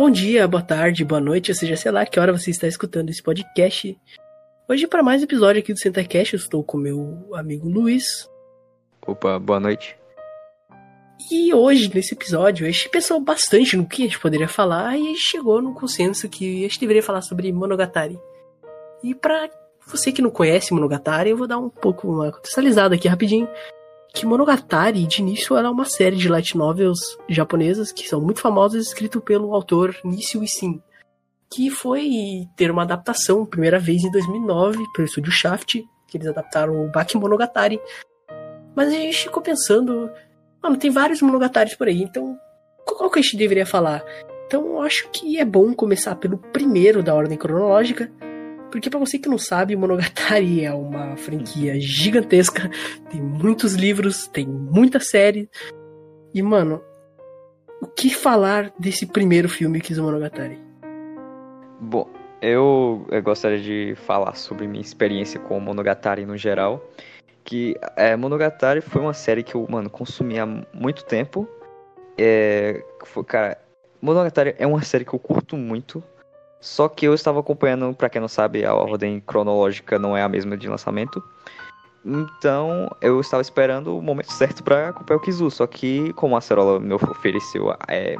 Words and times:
bom 0.00 0.08
dia, 0.08 0.48
boa 0.48 0.62
tarde, 0.62 1.04
boa 1.04 1.20
noite, 1.20 1.50
ou 1.50 1.54
seja, 1.54 1.76
sei 1.76 1.92
lá 1.92 2.06
que 2.06 2.18
hora 2.18 2.32
você 2.32 2.50
está 2.50 2.66
escutando 2.66 3.10
esse 3.10 3.22
podcast. 3.22 4.00
Hoje, 4.66 4.86
para 4.86 5.02
mais 5.02 5.20
um 5.20 5.24
episódio 5.24 5.60
aqui 5.60 5.74
do 5.74 5.78
Centercast, 5.78 6.32
eu 6.32 6.38
estou 6.38 6.64
com 6.64 6.78
meu 6.78 7.28
amigo 7.34 7.68
Luiz. 7.68 8.26
Opa, 9.06 9.38
boa 9.38 9.60
noite. 9.60 9.94
E 11.30 11.52
hoje, 11.52 11.94
nesse 11.94 12.14
episódio, 12.14 12.66
a 12.66 12.70
gente 12.70 12.88
pensou 12.88 13.20
bastante 13.20 13.76
no 13.76 13.86
que 13.86 14.04
a 14.04 14.06
gente 14.06 14.18
poderia 14.18 14.48
falar 14.48 14.96
e 14.96 15.02
a 15.02 15.08
gente 15.08 15.20
chegou 15.20 15.60
num 15.60 15.74
consenso 15.74 16.30
que 16.30 16.60
a 16.60 16.62
gente 16.62 16.80
deveria 16.80 17.02
falar 17.02 17.20
sobre 17.20 17.52
Monogatari. 17.52 18.18
E 19.04 19.14
para 19.14 19.50
você 19.86 20.10
que 20.10 20.22
não 20.22 20.30
conhece 20.30 20.72
Monogatari, 20.72 21.28
eu 21.28 21.36
vou 21.36 21.46
dar 21.46 21.58
um 21.58 21.68
pouco 21.68 22.08
uma 22.08 22.32
contextualizada 22.32 22.94
aqui 22.94 23.06
rapidinho. 23.06 23.46
Que 24.12 24.26
Monogatari, 24.26 25.06
de 25.06 25.20
início, 25.20 25.56
ela 25.56 25.68
é 25.68 25.70
uma 25.70 25.84
série 25.84 26.16
de 26.16 26.28
light 26.28 26.56
novels 26.56 27.16
japonesas 27.28 27.92
que 27.92 28.08
são 28.08 28.20
muito 28.20 28.40
famosas, 28.40 28.86
escrito 28.86 29.20
pelo 29.20 29.54
autor 29.54 29.96
Nishio 30.04 30.42
Isin, 30.42 30.82
que 31.48 31.70
foi 31.70 32.46
ter 32.56 32.70
uma 32.70 32.82
adaptação, 32.82 33.46
primeira 33.46 33.78
vez 33.78 34.02
em 34.02 34.10
2009, 34.10 34.84
pelo 34.94 35.06
estúdio 35.06 35.32
Shaft, 35.32 35.82
que 36.08 36.18
eles 36.18 36.26
adaptaram 36.26 36.84
o 36.84 36.90
Baki 36.90 37.16
Monogatari. 37.16 37.80
Mas 38.74 38.88
a 38.88 38.92
gente 38.92 39.24
ficou 39.24 39.42
pensando, 39.42 40.10
mano, 40.62 40.76
tem 40.76 40.90
vários 40.90 41.22
Monogataris 41.22 41.74
por 41.74 41.88
aí, 41.88 42.02
então 42.02 42.36
qual 42.84 43.10
que 43.10 43.18
a 43.18 43.22
gente 43.22 43.36
deveria 43.36 43.66
falar? 43.66 44.04
Então 44.46 44.66
eu 44.66 44.82
acho 44.82 45.08
que 45.10 45.38
é 45.38 45.44
bom 45.44 45.72
começar 45.72 46.16
pelo 46.16 46.36
primeiro 46.36 47.02
da 47.02 47.14
ordem 47.14 47.38
cronológica, 47.38 48.10
porque 48.70 48.88
para 48.88 48.98
você 48.98 49.18
que 49.18 49.28
não 49.28 49.38
sabe, 49.38 49.76
Monogatari 49.76 50.62
é 50.64 50.72
uma 50.72 51.16
franquia 51.16 51.78
gigantesca, 51.80 52.70
tem 53.10 53.20
muitos 53.20 53.74
livros, 53.74 54.26
tem 54.28 54.46
muita 54.46 55.00
série. 55.00 55.48
E 56.32 56.42
mano, 56.42 56.82
o 57.82 57.86
que 57.86 58.10
falar 58.10 58.72
desse 58.78 59.06
primeiro 59.06 59.48
filme 59.48 59.80
que 59.80 59.92
é 59.92 59.96
o 59.96 60.02
Monogatari? 60.02 60.58
Bom, 61.80 62.08
eu, 62.40 63.06
eu, 63.10 63.22
gostaria 63.22 63.58
de 63.58 63.94
falar 64.06 64.34
sobre 64.34 64.66
minha 64.66 64.80
experiência 64.80 65.40
com 65.40 65.58
Monogatari 65.58 66.24
no 66.24 66.36
geral. 66.36 66.86
Que 67.42 67.74
é, 67.96 68.14
Monogatari 68.16 68.80
foi 68.80 69.00
uma 69.00 69.14
série 69.14 69.42
que 69.42 69.54
eu, 69.54 69.66
mano, 69.68 69.90
consumi 69.90 70.38
há 70.38 70.46
muito 70.72 71.04
tempo. 71.04 71.48
É, 72.18 72.84
foi, 73.04 73.24
cara, 73.24 73.58
Monogatari 74.00 74.54
é 74.58 74.66
uma 74.66 74.82
série 74.82 75.04
que 75.04 75.14
eu 75.14 75.18
curto 75.18 75.56
muito. 75.56 76.02
Só 76.60 76.88
que 76.88 77.06
eu 77.06 77.14
estava 77.14 77.40
acompanhando, 77.40 77.94
para 77.94 78.10
quem 78.10 78.20
não 78.20 78.28
sabe, 78.28 78.64
a 78.64 78.74
ordem 78.74 79.20
cronológica 79.26 79.98
não 79.98 80.16
é 80.16 80.22
a 80.22 80.28
mesma 80.28 80.56
de 80.56 80.68
lançamento. 80.68 81.22
Então, 82.04 82.90
eu 83.00 83.20
estava 83.20 83.42
esperando 83.42 83.96
o 83.96 84.02
momento 84.02 84.32
certo 84.32 84.62
para 84.62 84.88
acompanhar 84.88 85.18
o 85.18 85.22
Kizu. 85.22 85.50
Só 85.50 85.66
que, 85.66 86.12
como 86.14 86.36
a 86.36 86.40
Cerola 86.40 86.78
me 86.78 86.92
ofereceu, 86.94 87.74
é, 87.88 88.16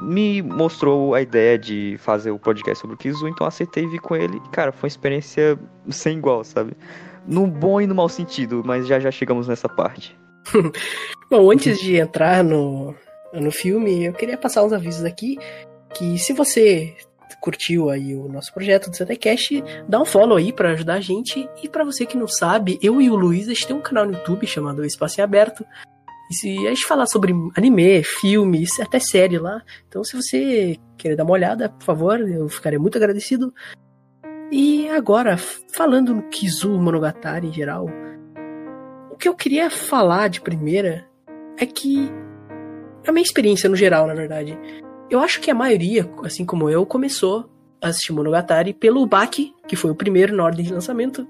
me 0.00 0.42
mostrou 0.42 1.14
a 1.14 1.22
ideia 1.22 1.58
de 1.58 1.96
fazer 1.98 2.30
o 2.30 2.38
podcast 2.38 2.80
sobre 2.80 2.94
o 2.94 2.98
Kizu, 2.98 3.28
então 3.28 3.46
aceitei 3.46 3.84
e 3.84 3.88
vi 3.88 3.98
com 3.98 4.16
ele. 4.16 4.40
Cara, 4.52 4.72
foi 4.72 4.88
uma 4.88 4.92
experiência 4.92 5.58
sem 5.88 6.18
igual, 6.18 6.44
sabe? 6.44 6.72
No 7.26 7.46
bom 7.46 7.80
e 7.80 7.86
no 7.86 7.94
mau 7.94 8.08
sentido, 8.08 8.62
mas 8.64 8.86
já 8.86 9.00
já 9.00 9.10
chegamos 9.10 9.48
nessa 9.48 9.68
parte. 9.68 10.16
bom, 11.30 11.50
antes 11.50 11.78
de 11.80 11.96
entrar 11.96 12.44
no, 12.44 12.94
no 13.32 13.50
filme, 13.50 14.06
eu 14.06 14.12
queria 14.12 14.36
passar 14.36 14.64
uns 14.64 14.72
avisos 14.72 15.04
aqui. 15.04 15.38
Que 15.94 16.18
se 16.18 16.32
você 16.32 16.94
curtiu 17.40 17.90
aí 17.90 18.14
o 18.14 18.28
nosso 18.28 18.52
projeto 18.52 18.90
do 18.90 18.96
CTCast, 18.96 19.62
dá 19.88 20.00
um 20.00 20.04
follow 20.04 20.36
aí 20.36 20.52
para 20.52 20.70
ajudar 20.70 20.94
a 20.94 21.00
gente. 21.00 21.48
E 21.62 21.68
para 21.68 21.84
você 21.84 22.04
que 22.06 22.16
não 22.16 22.28
sabe, 22.28 22.78
eu 22.82 23.00
e 23.00 23.10
o 23.10 23.16
Luiz, 23.16 23.46
a 23.48 23.52
gente 23.52 23.66
tem 23.66 23.76
um 23.76 23.80
canal 23.80 24.06
no 24.06 24.12
YouTube 24.12 24.46
chamado 24.46 24.84
Espaço 24.84 25.20
em 25.20 25.24
Aberto. 25.24 25.64
E 26.30 26.34
se 26.34 26.66
a 26.66 26.70
gente 26.70 26.86
falar 26.86 27.06
sobre 27.06 27.32
anime, 27.56 28.02
filmes, 28.02 28.80
até 28.80 28.98
série 28.98 29.38
lá. 29.38 29.62
Então, 29.86 30.02
se 30.02 30.16
você 30.16 30.76
querer 30.96 31.14
dar 31.14 31.24
uma 31.24 31.32
olhada, 31.32 31.68
por 31.68 31.84
favor, 31.84 32.20
eu 32.20 32.48
ficaria 32.48 32.78
muito 32.78 32.98
agradecido. 32.98 33.54
E 34.50 34.88
agora, 34.88 35.36
falando 35.72 36.14
no 36.14 36.22
Kizu 36.28 36.78
Monogatari 36.78 37.48
em 37.48 37.52
geral, 37.52 37.86
o 39.10 39.16
que 39.16 39.28
eu 39.28 39.34
queria 39.34 39.70
falar 39.70 40.28
de 40.28 40.40
primeira 40.40 41.06
é 41.58 41.64
que 41.64 42.10
a 43.06 43.12
minha 43.12 43.22
experiência 43.22 43.68
no 43.68 43.76
geral, 43.76 44.06
na 44.06 44.14
verdade, 44.14 44.58
eu 45.10 45.20
acho 45.20 45.40
que 45.40 45.50
a 45.50 45.54
maioria, 45.54 46.10
assim 46.24 46.44
como 46.44 46.68
eu, 46.68 46.84
começou 46.84 47.48
a 47.80 47.88
assistir 47.88 48.12
Monogatari 48.12 48.72
pelo 48.72 49.06
Baki, 49.06 49.54
que 49.68 49.76
foi 49.76 49.90
o 49.90 49.94
primeiro 49.94 50.34
na 50.34 50.44
ordem 50.44 50.64
de 50.64 50.72
lançamento. 50.72 51.26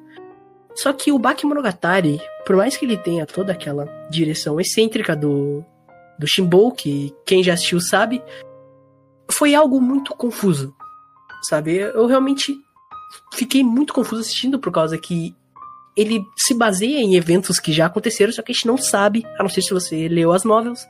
Só 0.75 0.93
que 0.93 1.13
o 1.13 1.19
Baki 1.19 1.47
Monogatari, 1.47 2.21
por 2.47 2.57
mais 2.57 2.77
que 2.77 2.85
ele 2.85 2.97
tenha 2.97 3.27
toda 3.27 3.53
aquela 3.53 3.87
direção 4.11 4.61
excêntrica 4.61 5.17
do, 5.17 5.65
do 6.19 6.27
Shimbou, 6.27 6.73
que 6.73 7.15
quem 7.25 7.43
já 7.43 7.55
assistiu 7.55 7.81
sabe, 7.81 8.23
foi 9.31 9.55
algo 9.55 9.81
muito 9.81 10.15
confuso, 10.15 10.75
sabe? 11.43 11.77
Eu 11.77 12.07
realmente 12.07 12.55
fiquei 13.35 13.63
muito 13.63 13.93
confuso 13.93 14.21
assistindo 14.21 14.59
por 14.59 14.73
causa 14.73 14.99
que 14.99 15.35
ele 15.97 16.23
se 16.37 16.55
baseia 16.55 16.99
em 16.99 17.17
eventos 17.17 17.59
que 17.59 17.73
já 17.73 17.87
aconteceram, 17.87 18.33
só 18.33 18.43
que 18.43 18.53
a 18.53 18.55
gente 18.55 18.67
não 18.67 18.77
sabe, 18.77 19.27
a 19.39 19.43
não 19.43 19.49
ser 19.49 19.63
se 19.63 19.73
você 19.73 20.09
leu 20.09 20.31
as 20.33 20.45
novels. 20.45 20.87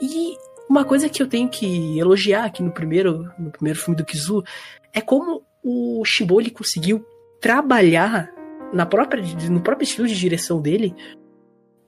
E 0.00 0.36
uma 0.70 0.84
coisa 0.84 1.08
que 1.08 1.20
eu 1.20 1.26
tenho 1.26 1.48
que 1.48 1.98
elogiar 1.98 2.44
aqui 2.44 2.62
no 2.62 2.70
primeiro, 2.70 3.28
no 3.36 3.50
primeiro 3.50 3.76
filme 3.76 3.96
do 3.96 4.04
Kizu 4.04 4.44
é 4.92 5.00
como 5.00 5.42
o 5.64 6.04
Shimbou 6.04 6.40
ele 6.40 6.50
conseguiu 6.50 7.04
trabalhar 7.40 8.32
na 8.72 8.86
própria, 8.86 9.20
no 9.50 9.60
próprio 9.60 9.84
estilo 9.84 10.06
de 10.06 10.14
direção 10.14 10.62
dele 10.62 10.94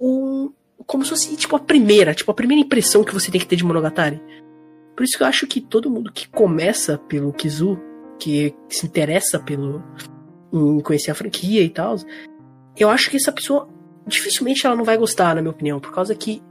um, 0.00 0.52
como 0.84 1.04
se 1.04 1.10
fosse 1.10 1.36
tipo 1.36 1.54
a 1.54 1.60
primeira, 1.60 2.12
tipo 2.12 2.32
a 2.32 2.34
primeira 2.34 2.60
impressão 2.60 3.04
que 3.04 3.14
você 3.14 3.30
tem 3.30 3.40
que 3.40 3.46
ter 3.46 3.54
de 3.54 3.64
Monogatari. 3.64 4.20
Por 4.96 5.04
isso 5.04 5.16
que 5.16 5.22
eu 5.22 5.28
acho 5.28 5.46
que 5.46 5.60
todo 5.60 5.88
mundo 5.88 6.10
que 6.12 6.28
começa 6.28 6.98
pelo 6.98 7.32
Kizu, 7.32 7.78
que 8.18 8.52
se 8.68 8.84
interessa 8.84 9.38
pelo 9.38 9.80
em 10.52 10.80
conhecer 10.80 11.12
a 11.12 11.14
franquia 11.14 11.62
e 11.62 11.70
tal, 11.70 11.94
eu 12.76 12.90
acho 12.90 13.08
que 13.08 13.16
essa 13.16 13.30
pessoa 13.30 13.68
dificilmente 14.08 14.66
ela 14.66 14.74
não 14.74 14.84
vai 14.84 14.98
gostar, 14.98 15.36
na 15.36 15.40
minha 15.40 15.52
opinião, 15.52 15.78
por 15.78 15.92
causa 15.92 16.16
que 16.16 16.42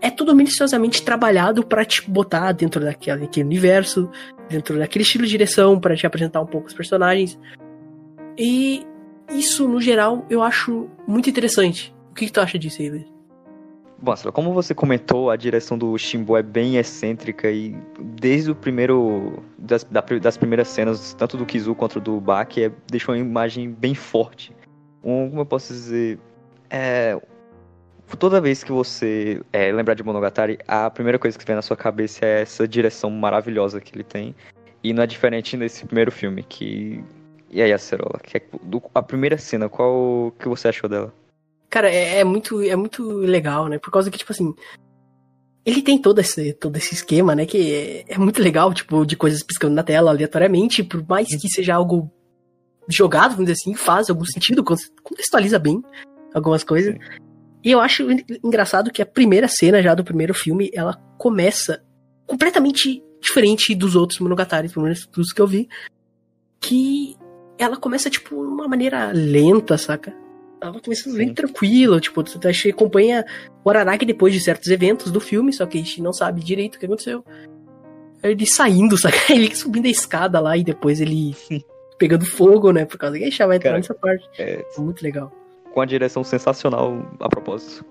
é 0.00 0.10
tudo 0.10 0.34
minuciosamente 0.34 1.02
trabalhado 1.02 1.64
para 1.64 1.84
te 1.84 2.08
botar 2.08 2.52
dentro 2.52 2.80
daquele, 2.80 3.20
daquele 3.20 3.46
universo, 3.46 4.10
dentro 4.48 4.78
daquele 4.78 5.02
estilo 5.02 5.24
de 5.24 5.30
direção, 5.30 5.78
para 5.78 5.96
te 5.96 6.06
apresentar 6.06 6.40
um 6.40 6.46
pouco 6.46 6.68
os 6.68 6.74
personagens. 6.74 7.38
E 8.36 8.84
isso, 9.30 9.68
no 9.68 9.80
geral, 9.80 10.24
eu 10.30 10.42
acho 10.42 10.88
muito 11.06 11.28
interessante. 11.28 11.94
O 12.10 12.14
que, 12.14 12.26
que 12.26 12.32
tu 12.32 12.40
acha 12.40 12.58
disso 12.58 12.82
Luiz? 12.82 13.18
Bom, 14.00 14.14
como 14.32 14.52
você 14.52 14.74
comentou, 14.74 15.28
a 15.28 15.34
direção 15.34 15.76
do 15.76 15.98
Shimbo 15.98 16.36
é 16.36 16.42
bem 16.42 16.76
excêntrica 16.76 17.50
e 17.50 17.76
desde 17.98 18.52
o 18.52 18.54
primeiro. 18.54 19.42
das, 19.58 19.84
das 20.22 20.36
primeiras 20.36 20.68
cenas, 20.68 21.14
tanto 21.14 21.36
do 21.36 21.44
Kizu 21.44 21.74
quanto 21.74 21.98
do 21.98 22.20
Baki, 22.20 22.64
é, 22.64 22.72
deixou 22.88 23.12
uma 23.12 23.20
imagem 23.20 23.68
bem 23.68 23.96
forte. 23.96 24.54
Um, 25.02 25.28
como 25.28 25.40
eu 25.40 25.46
posso 25.46 25.72
dizer? 25.72 26.20
É, 26.70 27.20
toda 28.16 28.40
vez 28.40 28.64
que 28.64 28.72
você 28.72 29.42
é, 29.52 29.70
lembrar 29.70 29.94
de 29.94 30.02
Monogatari, 30.02 30.58
a 30.66 30.88
primeira 30.88 31.18
coisa 31.18 31.38
que 31.38 31.44
vem 31.44 31.56
na 31.56 31.62
sua 31.62 31.76
cabeça 31.76 32.24
é 32.24 32.42
essa 32.42 32.66
direção 32.66 33.10
maravilhosa 33.10 33.80
que 33.80 33.94
ele 33.94 34.04
tem. 34.04 34.34
E 34.82 34.92
não 34.92 35.02
é 35.02 35.06
diferente 35.06 35.56
nesse 35.56 35.84
primeiro 35.84 36.10
filme, 36.10 36.42
que... 36.42 37.02
E 37.50 37.60
aí, 37.62 37.72
Acerola, 37.72 38.20
que 38.22 38.36
é 38.36 38.42
do, 38.62 38.82
a 38.94 39.02
primeira 39.02 39.36
cena, 39.38 39.68
qual 39.68 40.32
que 40.38 40.48
você 40.48 40.68
achou 40.68 40.88
dela? 40.88 41.12
Cara, 41.70 41.90
é, 41.90 42.20
é, 42.20 42.24
muito, 42.24 42.62
é 42.62 42.76
muito 42.76 43.02
legal, 43.18 43.68
né? 43.68 43.78
Por 43.78 43.90
causa 43.90 44.10
que, 44.10 44.18
tipo 44.18 44.32
assim, 44.32 44.54
ele 45.64 45.82
tem 45.82 46.00
todo 46.00 46.20
esse, 46.20 46.52
todo 46.52 46.76
esse 46.76 46.94
esquema, 46.94 47.34
né? 47.34 47.46
Que 47.46 48.04
é, 48.08 48.14
é 48.14 48.18
muito 48.18 48.42
legal, 48.42 48.72
tipo, 48.72 49.04
de 49.04 49.16
coisas 49.16 49.42
piscando 49.42 49.74
na 49.74 49.82
tela 49.82 50.10
aleatoriamente, 50.10 50.82
por 50.82 51.06
mais 51.06 51.28
que 51.28 51.48
seja 51.48 51.74
algo 51.74 52.10
jogado, 52.88 53.32
vamos 53.32 53.46
dizer 53.46 53.60
assim, 53.60 53.74
faz 53.74 54.08
algum 54.08 54.24
sentido, 54.24 54.64
contextualiza 54.64 55.58
bem 55.58 55.82
algumas 56.34 56.64
coisas. 56.64 56.94
Sim. 56.94 57.27
E 57.62 57.70
eu 57.70 57.80
acho 57.80 58.06
engraçado 58.42 58.90
que 58.90 59.02
a 59.02 59.06
primeira 59.06 59.48
cena 59.48 59.82
já 59.82 59.94
do 59.94 60.04
primeiro 60.04 60.32
filme, 60.32 60.70
ela 60.72 60.94
começa 61.18 61.82
completamente 62.26 63.02
diferente 63.20 63.74
dos 63.74 63.96
outros 63.96 64.20
Monogatari, 64.20 64.68
pelo 64.68 64.84
menos 64.84 65.06
dos 65.06 65.32
que 65.32 65.40
eu 65.40 65.46
vi. 65.46 65.68
Que 66.60 67.16
ela 67.58 67.76
começa, 67.76 68.08
tipo, 68.08 68.34
de 68.36 68.52
uma 68.52 68.68
maneira 68.68 69.10
lenta, 69.12 69.76
saca? 69.76 70.14
Ela 70.60 70.80
começa 70.80 71.12
bem 71.12 71.32
tranquila, 71.32 72.00
tipo, 72.00 72.22
você 72.22 72.70
acompanha 72.70 73.24
o 73.64 73.70
Araraki 73.70 74.04
depois 74.04 74.32
de 74.32 74.40
certos 74.40 74.68
eventos 74.68 75.10
do 75.12 75.20
filme, 75.20 75.52
só 75.52 75.66
que 75.66 75.78
a 75.78 75.80
gente 75.80 76.02
não 76.02 76.12
sabe 76.12 76.42
direito 76.42 76.76
o 76.76 76.78
que 76.78 76.86
aconteceu. 76.86 77.24
Ele 78.22 78.46
saindo, 78.46 78.96
saca? 78.96 79.16
Ele 79.32 79.54
subindo 79.54 79.86
a 79.86 79.90
escada 79.90 80.40
lá 80.40 80.56
e 80.56 80.64
depois 80.64 81.00
ele 81.00 81.36
pegando 81.96 82.26
fogo, 82.26 82.72
né? 82.72 82.84
Por 82.84 82.98
causa 82.98 83.16
que 83.16 83.22
a 83.22 83.26
gente 83.26 83.38
já 83.38 83.46
vai 83.46 83.56
entrar 83.56 83.70
Cara, 83.70 83.78
nessa 83.78 83.94
parte. 83.94 84.28
É... 84.36 84.64
Muito 84.76 85.02
legal 85.02 85.32
com 85.72 85.80
a 85.80 85.86
direção 85.86 86.24
sensacional 86.24 87.06
a 87.20 87.28
propósito. 87.28 87.84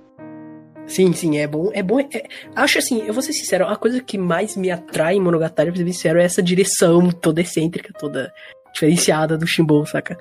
Sim, 0.87 1.11
sim, 1.11 1.37
é 1.37 1.45
bom. 1.45 1.69
É 1.73 1.83
bom. 1.83 1.99
É, 1.99 2.23
acho 2.55 2.79
assim, 2.79 3.05
eu 3.05 3.13
vou 3.13 3.21
ser 3.21 3.33
sincero, 3.33 3.67
a 3.67 3.75
coisa 3.75 4.01
que 4.01 4.17
mais 4.17 4.55
me 4.55 4.71
atrai 4.71 5.15
em 5.15 5.19
Monogatari, 5.19 5.71
pra 5.71 5.77
ser 5.77 5.85
sincero, 5.85 6.19
é 6.19 6.23
essa 6.23 6.41
direção 6.41 7.11
toda 7.11 7.41
excêntrica, 7.41 7.93
toda 7.99 8.33
diferenciada 8.73 9.37
do 9.37 9.45
Shimbou, 9.45 9.85
saca? 9.85 10.17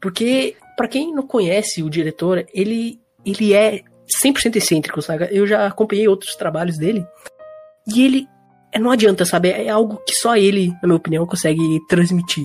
Porque, 0.00 0.56
para 0.76 0.88
quem 0.88 1.14
não 1.14 1.26
conhece 1.26 1.82
o 1.82 1.90
diretor, 1.90 2.46
ele, 2.54 2.98
ele 3.24 3.52
é 3.52 3.82
100% 4.24 4.56
excêntrico, 4.56 5.02
saca? 5.02 5.28
Eu 5.30 5.46
já 5.46 5.66
acompanhei 5.66 6.08
outros 6.08 6.34
trabalhos 6.34 6.78
dele, 6.78 7.06
e 7.86 8.04
ele 8.04 8.26
é, 8.72 8.78
não 8.78 8.90
adianta, 8.90 9.24
sabe? 9.26 9.50
É 9.50 9.68
algo 9.68 10.02
que 10.06 10.14
só 10.14 10.36
ele, 10.36 10.70
na 10.82 10.88
minha 10.88 10.96
opinião, 10.96 11.26
consegue 11.26 11.78
transmitir. 11.88 12.44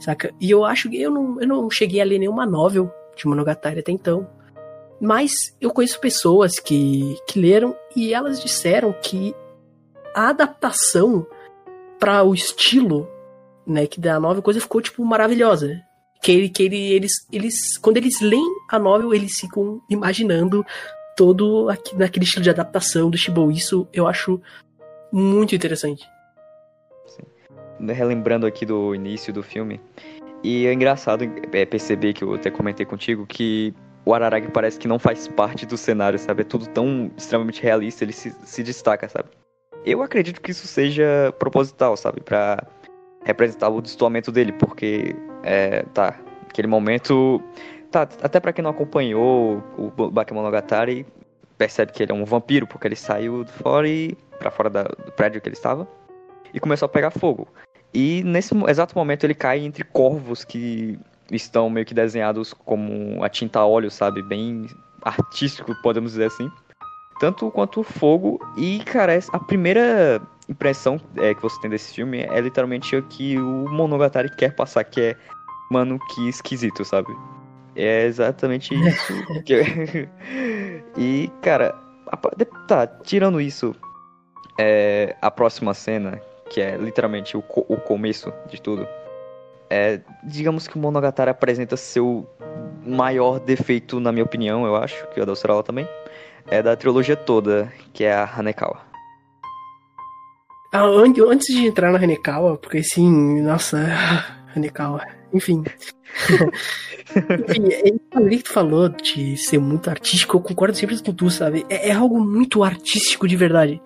Saca? 0.00 0.34
E 0.40 0.50
eu 0.50 0.64
acho 0.64 0.90
que 0.90 1.00
eu 1.00 1.12
não, 1.12 1.40
eu 1.40 1.46
não 1.46 1.70
cheguei 1.70 2.00
a 2.00 2.04
ler 2.04 2.18
nenhuma 2.18 2.44
novel 2.44 2.90
de 3.16 3.26
Monogatari 3.26 3.80
até 3.80 3.92
então. 3.92 4.28
Mas 5.00 5.56
eu 5.60 5.70
conheço 5.70 6.00
pessoas 6.00 6.58
que, 6.58 7.16
que 7.26 7.40
leram 7.40 7.74
e 7.96 8.14
elas 8.14 8.40
disseram 8.40 8.92
que 8.92 9.34
a 10.14 10.28
adaptação 10.28 11.26
para 11.98 12.22
o 12.22 12.34
estilo, 12.34 13.08
né, 13.66 13.86
que 13.86 14.00
da 14.00 14.18
novel 14.20 14.42
coisa 14.42 14.60
ficou 14.60 14.80
tipo 14.80 15.04
maravilhosa. 15.04 15.80
Que, 16.22 16.30
ele, 16.30 16.48
que 16.48 16.62
ele, 16.62 16.92
eles, 16.92 17.12
eles, 17.32 17.76
quando 17.78 17.96
eles 17.96 18.20
leem 18.20 18.48
a 18.70 18.78
novel, 18.78 19.12
eles 19.12 19.32
ficam 19.40 19.80
imaginando 19.90 20.64
todo 21.16 21.68
aqui, 21.68 21.96
naquele 21.96 22.24
estilo 22.24 22.44
de 22.44 22.50
adaptação 22.50 23.10
do 23.10 23.16
Shibou. 23.16 23.50
Isso 23.50 23.88
eu 23.92 24.06
acho 24.06 24.40
muito 25.12 25.54
interessante. 25.54 26.04
Sim. 27.06 27.22
Relembrando 27.92 28.46
aqui 28.46 28.64
do 28.64 28.94
início 28.94 29.32
do 29.32 29.42
filme, 29.42 29.80
e 30.42 30.66
é 30.66 30.72
engraçado 30.72 31.24
é, 31.52 31.64
perceber 31.64 32.12
que 32.12 32.24
eu 32.24 32.34
até 32.34 32.50
comentei 32.50 32.84
contigo 32.84 33.26
que 33.26 33.74
o 34.04 34.12
Araragi 34.12 34.48
parece 34.48 34.78
que 34.78 34.88
não 34.88 34.98
faz 34.98 35.28
parte 35.28 35.64
do 35.64 35.76
cenário, 35.76 36.18
sabe? 36.18 36.42
É 36.42 36.44
tudo 36.44 36.66
tão 36.66 37.10
extremamente 37.16 37.62
realista, 37.62 38.04
ele 38.04 38.12
se, 38.12 38.34
se 38.44 38.62
destaca, 38.62 39.08
sabe? 39.08 39.28
Eu 39.84 40.02
acredito 40.02 40.40
que 40.40 40.50
isso 40.50 40.66
seja 40.66 41.32
proposital, 41.38 41.96
sabe? 41.96 42.20
Pra 42.20 42.64
representar 43.24 43.68
o 43.68 43.80
destoamento 43.80 44.32
dele, 44.32 44.52
porque, 44.52 45.14
é, 45.44 45.84
tá, 45.94 46.18
naquele 46.42 46.66
momento, 46.66 47.40
tá, 47.90 48.02
até 48.22 48.40
para 48.40 48.52
quem 48.52 48.62
não 48.62 48.70
acompanhou 48.70 49.62
o 49.78 50.10
Bakemonogatari, 50.10 51.06
percebe 51.56 51.92
que 51.92 52.02
ele 52.02 52.10
é 52.10 52.14
um 52.14 52.24
vampiro, 52.24 52.66
porque 52.66 52.88
ele 52.88 52.96
saiu 52.96 53.44
de 53.44 53.52
fora 53.52 53.88
e 53.88 54.16
para 54.38 54.50
fora 54.50 54.68
da, 54.68 54.82
do 54.82 55.12
prédio 55.12 55.40
que 55.40 55.48
ele 55.48 55.54
estava 55.54 55.86
e 56.52 56.58
começou 56.58 56.86
a 56.86 56.88
pegar 56.88 57.10
fogo. 57.12 57.46
E 57.94 58.22
nesse 58.24 58.54
exato 58.68 58.96
momento 58.96 59.24
ele 59.24 59.34
cai 59.34 59.60
entre 59.60 59.84
corvos 59.84 60.44
que 60.44 60.98
estão 61.30 61.68
meio 61.68 61.86
que 61.86 61.94
desenhados 61.94 62.52
como 62.52 63.22
a 63.22 63.28
tinta 63.28 63.60
a 63.60 63.66
óleo, 63.66 63.90
sabe? 63.90 64.22
Bem 64.22 64.66
artístico, 65.02 65.74
podemos 65.82 66.12
dizer 66.12 66.26
assim. 66.26 66.50
Tanto 67.20 67.50
quanto 67.50 67.80
o 67.80 67.84
fogo. 67.84 68.40
E, 68.56 68.80
cara, 68.80 69.18
a 69.32 69.38
primeira 69.38 70.20
impressão 70.48 71.00
é, 71.16 71.34
que 71.34 71.42
você 71.42 71.60
tem 71.60 71.70
desse 71.70 71.94
filme 71.94 72.22
é 72.22 72.40
literalmente 72.40 72.96
o 72.96 73.02
que 73.02 73.38
o 73.38 73.68
Monogatari 73.70 74.34
quer 74.36 74.54
passar, 74.54 74.84
que 74.84 75.00
é, 75.00 75.16
mano, 75.70 75.98
que 76.14 76.28
esquisito, 76.28 76.84
sabe? 76.84 77.14
É 77.76 78.04
exatamente 78.04 78.74
isso. 78.74 79.12
e, 80.96 81.30
cara, 81.40 81.74
tá, 82.66 82.86
tirando 82.86 83.40
isso, 83.40 83.74
é, 84.58 85.16
a 85.22 85.30
próxima 85.30 85.72
cena, 85.72 86.20
que 86.52 86.60
é 86.60 86.76
literalmente 86.76 87.34
o, 87.36 87.42
co 87.42 87.64
o 87.66 87.78
começo 87.78 88.30
de 88.48 88.60
tudo, 88.60 88.86
é, 89.70 90.00
digamos 90.22 90.68
que 90.68 90.76
o 90.76 90.78
Monogatari 90.78 91.30
apresenta 91.30 91.78
seu 91.78 92.28
maior 92.84 93.40
defeito, 93.40 93.98
na 93.98 94.12
minha 94.12 94.24
opinião, 94.24 94.66
eu 94.66 94.76
acho, 94.76 95.06
que 95.08 95.20
é 95.20 95.24
da 95.24 95.62
também, 95.62 95.88
é 96.46 96.62
da 96.62 96.76
trilogia 96.76 97.16
toda, 97.16 97.72
que 97.94 98.04
é 98.04 98.12
a 98.12 98.30
Hanekawa. 98.30 98.82
Ah, 100.74 100.84
antes 100.84 101.54
de 101.54 101.66
entrar 101.66 101.90
na 101.90 101.98
Hanekawa, 101.98 102.58
porque 102.58 102.78
assim, 102.78 103.40
nossa, 103.40 103.78
Hanekawa, 104.54 105.06
enfim. 105.32 105.64
enfim, 107.48 107.68
é 107.72 108.36
que 108.36 108.42
tu 108.42 108.52
falou 108.52 108.90
de 108.90 109.38
ser 109.38 109.58
muito 109.58 109.88
artístico, 109.88 110.36
eu 110.36 110.42
concordo 110.42 110.76
sempre 110.76 111.02
com 111.02 111.14
tu, 111.14 111.30
sabe? 111.30 111.64
É, 111.70 111.88
é 111.88 111.92
algo 111.92 112.20
muito 112.20 112.62
artístico 112.62 113.26
de 113.26 113.36
verdade. 113.36 113.80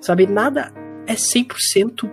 Sabe? 0.00 0.26
Nada 0.26 0.72
é 1.06 1.14
100% 1.14 2.10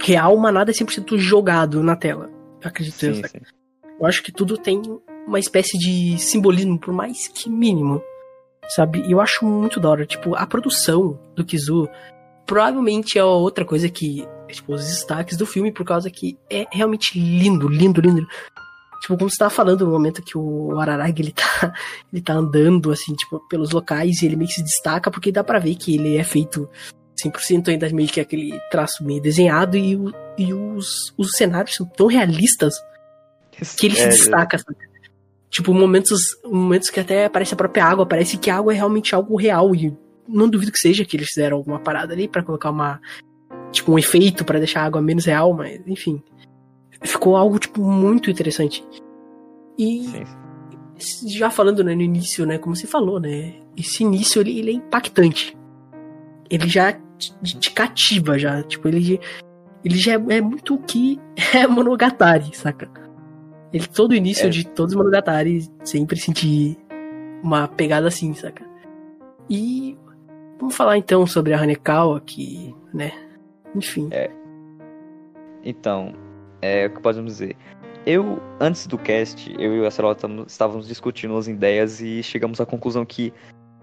real, 0.00 0.36
mas 0.36 0.54
nada 0.54 0.70
é 0.70 0.74
100% 0.74 1.18
jogado 1.18 1.82
na 1.82 1.96
tela. 1.96 2.30
Eu 2.60 2.68
acredito. 2.68 2.96
Sim, 2.98 3.14
sim. 3.14 3.40
Eu 3.98 4.06
acho 4.06 4.22
que 4.22 4.32
tudo 4.32 4.56
tem 4.56 4.80
uma 5.26 5.38
espécie 5.38 5.78
de 5.78 6.18
simbolismo, 6.18 6.78
por 6.78 6.92
mais 6.92 7.28
que 7.28 7.50
mínimo. 7.50 8.02
Sabe? 8.68 9.02
E 9.06 9.12
eu 9.12 9.20
acho 9.20 9.44
muito 9.44 9.80
da 9.80 9.90
hora. 9.90 10.06
Tipo, 10.06 10.34
a 10.34 10.46
produção 10.46 11.18
do 11.34 11.44
Kizu 11.44 11.88
provavelmente 12.46 13.18
é 13.18 13.24
outra 13.24 13.64
coisa 13.64 13.88
que. 13.88 14.26
Tipo, 14.48 14.74
os 14.74 14.84
destaques 14.84 15.36
do 15.36 15.46
filme, 15.46 15.70
por 15.70 15.84
causa 15.84 16.10
que 16.10 16.36
é 16.50 16.66
realmente 16.72 17.18
lindo, 17.18 17.68
lindo, 17.68 18.00
lindo. 18.00 18.26
Tipo, 19.00 19.16
como 19.16 19.30
você 19.30 19.38
tava 19.38 19.50
falando 19.50 19.86
no 19.86 19.92
momento 19.92 20.22
que 20.22 20.36
o 20.36 20.78
Araragi, 20.78 21.14
ele 21.18 21.32
tá, 21.32 21.72
ele 22.12 22.22
tá 22.22 22.34
andando, 22.34 22.90
assim, 22.90 23.14
tipo, 23.14 23.40
pelos 23.48 23.70
locais 23.70 24.20
e 24.20 24.26
ele 24.26 24.36
meio 24.36 24.48
que 24.48 24.54
se 24.54 24.62
destaca, 24.62 25.10
porque 25.10 25.32
dá 25.32 25.42
para 25.42 25.58
ver 25.58 25.74
que 25.76 25.94
ele 25.94 26.16
é 26.16 26.24
feito 26.24 26.68
100% 27.24 27.68
ainda 27.68 27.88
meio 27.90 28.08
que 28.08 28.20
aquele 28.20 28.58
traço 28.70 29.04
meio 29.04 29.20
desenhado 29.20 29.76
e, 29.76 29.96
o, 29.96 30.12
e 30.38 30.52
os, 30.52 31.12
os 31.16 31.32
cenários 31.32 31.76
são 31.76 31.86
tão 31.86 32.06
realistas 32.06 32.74
que 33.76 33.86
ele 33.86 33.98
é, 33.98 34.10
se 34.10 34.18
destaca. 34.20 34.56
É. 34.56 34.90
Tipo, 35.50 35.74
momentos, 35.74 36.20
momentos 36.44 36.90
que 36.90 37.00
até 37.00 37.24
aparece 37.24 37.54
a 37.54 37.56
própria 37.56 37.84
água, 37.84 38.06
parece 38.06 38.38
que 38.38 38.50
a 38.50 38.56
água 38.56 38.72
é 38.72 38.76
realmente 38.76 39.14
algo 39.14 39.36
real 39.36 39.74
e 39.74 39.96
não 40.28 40.48
duvido 40.48 40.70
que 40.70 40.78
seja 40.78 41.04
que 41.04 41.16
eles 41.16 41.28
fizeram 41.28 41.56
alguma 41.56 41.80
parada 41.80 42.14
ali 42.14 42.28
para 42.28 42.42
colocar 42.42 42.70
uma 42.70 43.00
tipo 43.72 43.92
um 43.92 43.98
efeito 43.98 44.44
para 44.44 44.58
deixar 44.58 44.82
a 44.82 44.86
água 44.86 45.02
menos 45.02 45.24
real, 45.24 45.52
mas 45.52 45.80
enfim. 45.86 46.22
Ficou 47.02 47.36
algo 47.36 47.58
tipo 47.58 47.82
muito 47.82 48.30
interessante. 48.30 48.84
E 49.78 50.04
Sim. 50.98 51.28
já 51.28 51.50
falando 51.50 51.82
né, 51.82 51.94
no 51.94 52.02
início, 52.02 52.44
né, 52.46 52.58
como 52.58 52.76
você 52.76 52.86
falou, 52.86 53.18
né, 53.18 53.54
esse 53.76 54.02
início 54.02 54.40
ele, 54.40 54.58
ele 54.58 54.70
é 54.70 54.74
impactante. 54.74 55.56
Ele 56.48 56.68
já 56.68 57.00
te, 57.20 57.58
te 57.58 57.70
cativa 57.70 58.38
já. 58.38 58.62
Tipo, 58.62 58.88
ele, 58.88 59.20
ele 59.84 59.96
já 59.96 60.12
é, 60.12 60.38
é 60.38 60.40
muito 60.40 60.74
o 60.74 60.78
que 60.78 61.20
é 61.54 61.66
Monogatari, 61.66 62.56
saca? 62.56 62.90
Ele, 63.72 63.86
todo 63.86 64.12
o 64.12 64.14
início 64.14 64.46
é. 64.46 64.50
de 64.50 64.66
todos 64.66 64.92
os 64.92 64.98
Monogatari, 64.98 65.68
sempre 65.84 66.18
senti 66.18 66.76
uma 67.42 67.68
pegada 67.68 68.08
assim, 68.08 68.34
saca? 68.34 68.64
E 69.48 69.96
vamos 70.58 70.76
falar 70.76 70.96
então 70.98 71.26
sobre 71.26 71.52
a 71.52 71.60
Hanekawa, 71.60 72.20
que, 72.20 72.74
né? 72.92 73.12
Enfim. 73.74 74.08
É. 74.10 74.30
Então, 75.62 76.14
é 76.62 76.86
o 76.86 76.94
que 76.94 77.00
podemos 77.00 77.32
dizer. 77.32 77.56
Eu, 78.06 78.40
antes 78.58 78.86
do 78.86 78.96
cast, 78.96 79.54
eu 79.58 79.76
e 79.76 79.80
o 79.80 79.86
Acerola 79.86 80.16
estávamos 80.46 80.88
discutindo 80.88 81.36
as 81.36 81.48
ideias 81.48 82.00
e 82.00 82.22
chegamos 82.22 82.60
à 82.60 82.66
conclusão 82.66 83.04
que 83.04 83.32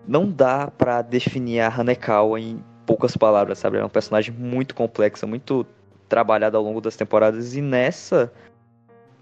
não 0.07 0.29
dá 0.29 0.71
para 0.71 1.01
definir 1.01 1.59
a 1.59 1.67
Hanekawa 1.67 2.39
em 2.39 2.63
poucas 2.87 3.15
palavras, 3.15 3.59
sabe? 3.59 3.77
É 3.77 3.85
um 3.85 3.89
personagem 3.89 4.33
muito 4.33 4.73
complexa, 4.73 5.27
muito 5.27 5.67
trabalhada 6.09 6.57
ao 6.57 6.63
longo 6.63 6.81
das 6.81 6.95
temporadas 6.95 7.53
e 7.53 7.61
nessa 7.61 8.31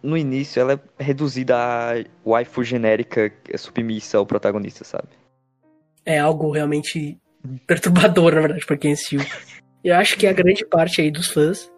no 0.04 0.16
início 0.16 0.60
ela 0.60 0.74
é 0.74 1.04
reduzida 1.04 1.58
a 1.58 2.04
waifu 2.24 2.64
genérica 2.64 3.34
submissa 3.58 4.20
ao 4.20 4.26
protagonista, 4.26 4.84
sabe? 4.84 5.10
É 6.06 6.20
algo 6.20 6.52
realmente 6.52 7.18
perturbador, 7.66 8.36
na 8.36 8.42
verdade, 8.42 8.66
pra 8.66 8.78
quem 8.78 8.94
assistiu. 8.94 9.22
Eu 9.84 9.96
acho 9.96 10.16
que 10.16 10.28
a 10.28 10.34
grande 10.34 10.64
parte 10.64 11.02
aí 11.02 11.10
dos 11.10 11.28
fãs 11.28 11.72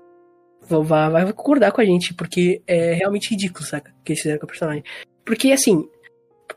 vai, 0.70 1.10
vai 1.10 1.34
concordar 1.34 1.72
com 1.72 1.79
a 1.79 1.86
gente, 1.86 2.13
porque 2.13 2.62
é 2.67 2.94
realmente 2.94 3.29
ridículo, 3.29 3.65
saca? 3.65 3.91
O 4.01 4.03
que 4.03 4.12
eles 4.12 4.22
fizeram 4.22 4.39
com 4.39 4.46
o 4.46 4.50
personagem. 4.50 4.84
Porque, 5.24 5.51
assim, 5.51 5.88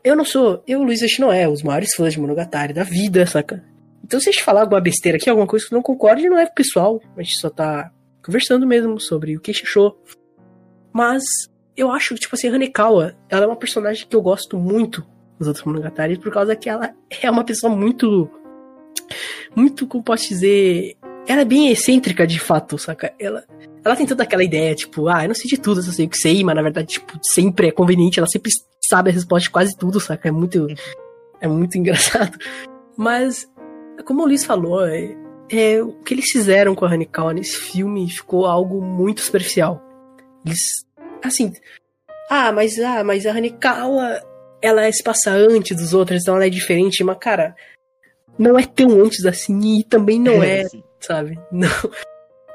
eu 0.03 0.15
não 0.15 0.25
sou. 0.25 0.61
Eu, 0.67 0.83
Luiz, 0.83 1.01
acho 1.01 1.15
que 1.15 1.21
não 1.21 1.31
é 1.31 1.47
os 1.47 1.63
maiores 1.63 1.95
fãs 1.95 2.13
de 2.13 2.19
Monogatari 2.19 2.73
da 2.73 2.83
vida, 2.83 3.25
saca? 3.25 3.63
Então, 4.11 4.19
se 4.19 4.27
a 4.27 4.31
gente 4.33 4.43
falar 4.43 4.63
alguma 4.63 4.81
besteira 4.81 5.17
aqui, 5.17 5.29
alguma 5.29 5.47
coisa 5.47 5.65
que 5.65 5.71
não 5.71 5.81
concorde, 5.81 6.27
não 6.27 6.37
é 6.37 6.45
pessoal. 6.45 7.01
A 7.15 7.23
gente 7.23 7.37
só 7.37 7.49
tá 7.49 7.89
conversando 8.21 8.67
mesmo 8.67 8.99
sobre 8.99 9.37
o 9.37 9.39
que 9.39 9.51
achou. 9.51 9.97
Mas 10.91 11.23
eu 11.77 11.89
acho 11.89 12.13
que, 12.13 12.19
tipo 12.19 12.35
assim, 12.35 12.49
a 12.49 12.53
Hanekawa, 12.53 13.15
ela 13.29 13.45
é 13.45 13.47
uma 13.47 13.55
personagem 13.55 14.05
que 14.05 14.13
eu 14.13 14.21
gosto 14.21 14.57
muito 14.57 15.01
dos 15.39 15.47
outros 15.47 15.65
Monogatari, 15.65 16.19
por 16.19 16.29
causa 16.29 16.57
que 16.57 16.67
ela 16.67 16.93
é 17.21 17.31
uma 17.31 17.45
pessoa 17.45 17.73
muito. 17.73 18.29
Muito, 19.55 19.87
como 19.87 20.03
posso 20.03 20.27
dizer. 20.27 20.97
Ela 21.25 21.43
é 21.43 21.45
bem 21.45 21.69
excêntrica 21.69 22.27
de 22.27 22.37
fato, 22.37 22.77
saca? 22.77 23.13
Ela, 23.17 23.45
ela 23.81 23.95
tem 23.95 24.05
toda 24.05 24.23
aquela 24.23 24.43
ideia, 24.43 24.75
tipo, 24.75 25.07
ah, 25.07 25.23
eu 25.23 25.29
não 25.29 25.35
sei 25.35 25.49
de 25.49 25.57
tudo, 25.57 25.79
eu 25.79 25.83
sei 25.83 26.05
o 26.05 26.09
que 26.09 26.17
sei, 26.17 26.43
mas 26.43 26.53
na 26.53 26.61
verdade, 26.61 26.89
tipo, 26.89 27.17
sempre 27.23 27.69
é 27.69 27.71
conveniente, 27.71 28.19
ela 28.19 28.27
sempre 28.27 28.51
sabe 28.89 29.09
a 29.09 29.13
resposta 29.13 29.43
de 29.43 29.51
quase 29.51 29.77
tudo, 29.77 30.01
saca? 30.01 30.27
É 30.27 30.31
muito. 30.31 30.67
É 31.39 31.47
muito 31.47 31.77
engraçado. 31.79 32.37
Mas 32.97 33.49
como 34.01 34.23
o 34.23 34.25
Luiz 34.25 34.43
falou, 34.43 34.85
é, 34.85 35.15
é, 35.49 35.81
o 35.81 35.91
que 35.91 36.13
eles 36.13 36.31
fizeram 36.31 36.73
com 36.73 36.85
a 36.85 36.91
Hanekawa 36.91 37.33
nesse 37.33 37.55
filme 37.55 38.09
ficou 38.09 38.45
algo 38.45 38.81
muito 38.81 39.21
superficial. 39.21 39.81
Eles, 40.45 40.85
assim, 41.23 41.53
ah, 42.29 42.51
mas 42.51 42.79
ah, 42.79 43.03
mas 43.03 43.25
a 43.25 43.31
Hanekawa 43.31 44.21
ela 44.61 44.91
se 44.91 45.03
passa 45.03 45.31
antes 45.31 45.75
dos 45.75 45.93
outros, 45.93 46.21
então 46.21 46.35
ela 46.35 46.45
é 46.45 46.49
diferente, 46.49 47.03
mas 47.03 47.17
cara, 47.17 47.55
não 48.37 48.57
é 48.57 48.65
tão 48.65 49.01
antes 49.01 49.25
assim 49.25 49.79
e 49.79 49.83
também 49.83 50.19
não 50.19 50.41
é, 50.41 50.63
sabe? 50.99 51.39
Não, 51.51 51.69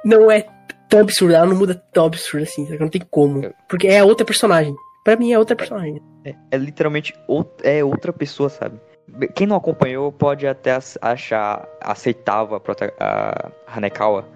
não 0.04 0.30
é 0.30 0.46
tão 0.88 1.00
absurdo, 1.00 1.34
ela 1.34 1.46
não 1.46 1.56
muda 1.56 1.74
tão 1.92 2.06
absurdo 2.06 2.44
assim, 2.44 2.66
não 2.78 2.88
tem 2.88 3.02
como, 3.10 3.52
porque 3.68 3.88
é 3.88 4.02
outra 4.02 4.24
personagem. 4.24 4.74
Para 5.04 5.16
mim 5.16 5.32
é 5.32 5.38
outra 5.38 5.54
personagem. 5.54 6.02
É, 6.24 6.34
é 6.50 6.56
literalmente 6.56 7.14
é 7.62 7.84
outra 7.84 8.12
pessoa, 8.12 8.48
sabe? 8.48 8.80
Quem 9.34 9.46
não 9.46 9.56
acompanhou 9.56 10.12
pode 10.12 10.46
até 10.46 10.78
achar 11.00 11.66
aceitável 11.80 12.60
a, 13.00 13.50
Hanekawa, 13.66 14.26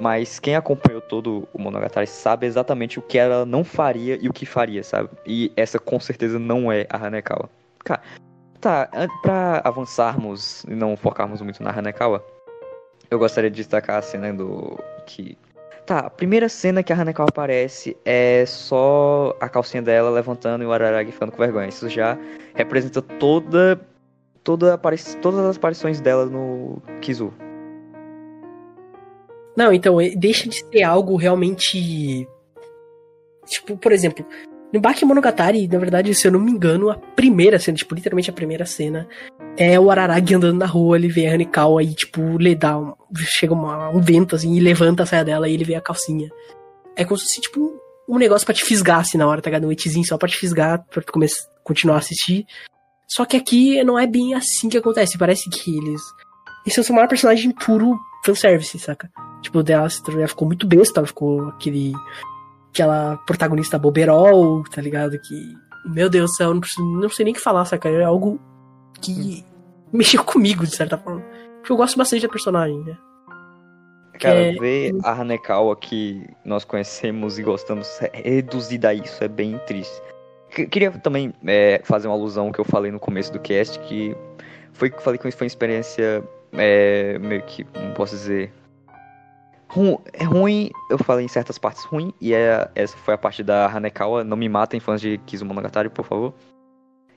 mas 0.00 0.38
quem 0.38 0.54
acompanhou 0.54 1.00
todo 1.00 1.48
o 1.52 1.60
Monogatari 1.60 2.06
sabe 2.06 2.46
exatamente 2.46 2.98
o 2.98 3.02
que 3.02 3.18
ela 3.18 3.44
não 3.44 3.64
faria 3.64 4.18
e 4.20 4.28
o 4.28 4.32
que 4.32 4.46
faria, 4.46 4.82
sabe? 4.82 5.08
E 5.26 5.52
essa 5.56 5.78
com 5.78 5.98
certeza 5.98 6.38
não 6.38 6.70
é 6.70 6.86
a 6.90 7.06
Hanekawa. 7.06 7.48
Cara, 7.84 8.02
tá, 8.60 8.88
pra 9.22 9.60
avançarmos 9.64 10.64
e 10.64 10.74
não 10.74 10.96
focarmos 10.96 11.40
muito 11.40 11.62
na 11.62 11.70
Hanekawa, 11.70 12.24
eu 13.10 13.18
gostaria 13.18 13.50
de 13.50 13.56
destacar 13.56 13.98
a 13.98 14.02
cena 14.02 14.32
do. 14.32 14.78
que. 15.06 15.36
Tá, 15.86 16.00
a 16.00 16.10
primeira 16.10 16.50
cena 16.50 16.82
que 16.82 16.92
a 16.92 17.00
Hanekawa 17.00 17.30
aparece 17.30 17.96
é 18.04 18.44
só 18.46 19.34
a 19.40 19.48
calcinha 19.48 19.82
dela 19.82 20.10
levantando 20.10 20.62
e 20.62 20.66
o 20.66 20.72
Araragi 20.72 21.12
ficando 21.12 21.32
com 21.32 21.38
vergonha. 21.38 21.68
Isso 21.68 21.88
já 21.88 22.18
representa 22.54 23.00
toda. 23.00 23.80
Toda 24.48 24.78
todas 25.20 25.40
as 25.40 25.56
aparições 25.58 26.00
dela 26.00 26.24
no 26.24 26.80
Kizu. 27.02 27.34
Não, 29.54 29.70
então, 29.70 29.98
deixa 30.16 30.48
de 30.48 30.64
ser 30.64 30.82
algo 30.84 31.16
realmente. 31.16 32.26
Tipo, 33.46 33.76
por 33.76 33.92
exemplo, 33.92 34.24
no 34.72 34.80
Baki 34.80 35.04
Monogatari, 35.04 35.68
na 35.68 35.78
verdade, 35.78 36.14
se 36.14 36.26
eu 36.26 36.32
não 36.32 36.40
me 36.40 36.50
engano, 36.50 36.90
a 36.90 36.96
primeira 36.96 37.58
cena, 37.58 37.76
tipo, 37.76 37.94
literalmente 37.94 38.30
a 38.30 38.32
primeira 38.32 38.64
cena, 38.64 39.06
é 39.54 39.78
o 39.78 39.90
Araragi 39.90 40.34
andando 40.34 40.58
na 40.58 40.66
rua, 40.66 40.96
ele 40.96 41.08
vê 41.08 41.26
a 41.26 41.34
Hanikawa 41.34 41.82
e, 41.82 41.92
tipo, 41.92 42.38
lhe 42.38 42.54
dá 42.54 42.78
um, 42.78 42.94
chega 43.16 43.52
uma, 43.52 43.90
um 43.90 44.00
vento, 44.00 44.34
assim, 44.34 44.54
e 44.54 44.60
levanta 44.60 45.02
a 45.02 45.06
saia 45.06 45.24
dela 45.24 45.46
e 45.46 45.52
ele 45.52 45.64
vê 45.64 45.74
a 45.74 45.80
calcinha. 45.80 46.30
É 46.96 47.04
como 47.04 47.18
se 47.18 47.24
fosse, 47.24 47.40
tipo, 47.42 47.78
um 48.08 48.16
negócio 48.16 48.46
pra 48.46 48.54
te 48.54 48.64
fisgar, 48.64 49.00
assim, 49.00 49.18
na 49.18 49.26
hora, 49.26 49.42
tá 49.42 49.50
ligado? 49.50 49.68
Um 49.68 50.04
só 50.04 50.16
pra 50.16 50.28
te 50.28 50.38
fisgar, 50.38 50.86
pra 50.90 51.02
tu 51.02 51.12
começar, 51.12 51.48
continuar 51.62 51.96
a 51.96 51.98
assistir. 51.98 52.46
Só 53.08 53.24
que 53.24 53.36
aqui 53.36 53.82
não 53.82 53.98
é 53.98 54.06
bem 54.06 54.34
assim 54.34 54.68
que 54.68 54.76
acontece, 54.76 55.18
parece 55.18 55.48
que 55.48 55.76
eles... 55.76 56.02
Eles 56.64 56.74
transformaram 56.74 57.06
o 57.06 57.08
personagem 57.08 57.50
puro 57.50 57.98
fanservice, 58.24 58.78
saca? 58.78 59.10
Tipo, 59.40 59.62
dela 59.62 59.88
ficou 59.88 60.46
muito 60.46 60.66
besta, 60.66 61.00
ela 61.00 61.06
ficou 61.06 61.48
aquele 61.48 61.94
aquela 62.70 63.16
protagonista 63.18 63.78
boberol, 63.78 64.62
tá 64.64 64.82
ligado? 64.82 65.18
Que, 65.20 65.54
meu 65.86 66.10
Deus 66.10 66.30
do 66.30 66.36
céu, 66.36 66.52
não, 66.52 66.60
preciso, 66.60 66.82
não 66.82 67.08
sei 67.08 67.24
nem 67.24 67.32
o 67.32 67.36
que 67.36 67.42
falar, 67.42 67.64
saca? 67.64 67.88
É 67.88 68.04
algo 68.04 68.38
que 69.00 69.44
mexeu 69.92 70.22
comigo, 70.22 70.64
de 70.64 70.76
certa 70.76 70.98
forma. 70.98 71.22
Porque 71.56 71.72
eu 71.72 71.76
gosto 71.76 71.96
bastante 71.96 72.22
da 72.22 72.28
personagem, 72.28 72.78
né? 72.84 72.96
Cara, 74.20 74.38
é... 74.38 74.52
ver 74.52 74.94
a 75.02 75.12
Hanekawa 75.12 75.76
que 75.76 76.28
nós 76.44 76.64
conhecemos 76.64 77.38
e 77.38 77.42
gostamos 77.42 77.98
reduzida 78.12 78.88
a 78.88 78.94
isso 78.94 79.22
é 79.22 79.28
bem 79.28 79.58
triste. 79.66 80.02
Queria 80.50 80.90
também 80.90 81.32
é, 81.46 81.80
fazer 81.84 82.08
uma 82.08 82.14
alusão 82.14 82.50
que 82.50 82.58
eu 82.58 82.64
falei 82.64 82.90
no 82.90 82.98
começo 82.98 83.32
do 83.32 83.38
cast, 83.38 83.78
que 83.80 84.16
foi 84.72 84.90
que 84.90 85.02
falei 85.02 85.18
que 85.18 85.30
foi 85.30 85.44
uma 85.44 85.46
experiência 85.46 86.22
é, 86.52 87.18
meio 87.18 87.42
que, 87.42 87.64
como 87.64 87.92
posso 87.94 88.14
dizer, 88.16 88.52
é 90.14 90.24
ruim, 90.24 90.70
eu 90.90 90.98
falei 90.98 91.26
em 91.26 91.28
certas 91.28 91.58
partes 91.58 91.84
ruim, 91.84 92.12
e 92.20 92.32
é, 92.32 92.68
essa 92.74 92.96
foi 92.96 93.14
a 93.14 93.18
parte 93.18 93.42
da 93.42 93.66
Hanekawa. 93.66 94.24
Não 94.24 94.36
me 94.36 94.48
matem, 94.48 94.80
fãs 94.80 95.00
de 95.00 95.18
Kizumonogatari, 95.18 95.90
por 95.90 96.04
favor. 96.04 96.34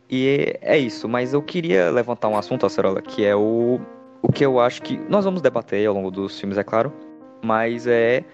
E 0.09 0.57
é 0.61 0.77
isso, 0.77 1.07
mas 1.07 1.33
eu 1.33 1.41
queria 1.41 1.89
levantar 1.89 2.27
um 2.27 2.38
assunto, 2.38 2.65
Acerola, 2.65 3.01
que 3.01 3.23
é 3.23 3.33
o, 3.33 3.79
o 4.21 4.31
que 4.31 4.45
eu 4.45 4.59
acho 4.59 4.81
que 4.81 4.97
nós 5.09 5.23
vamos 5.23 5.41
debater 5.41 5.88
ao 5.88 5.93
longo 5.93 6.11
dos 6.11 6.38
filmes, 6.38 6.57
é 6.57 6.63
claro, 6.63 6.91
mas 7.41 7.88
é 7.88 8.25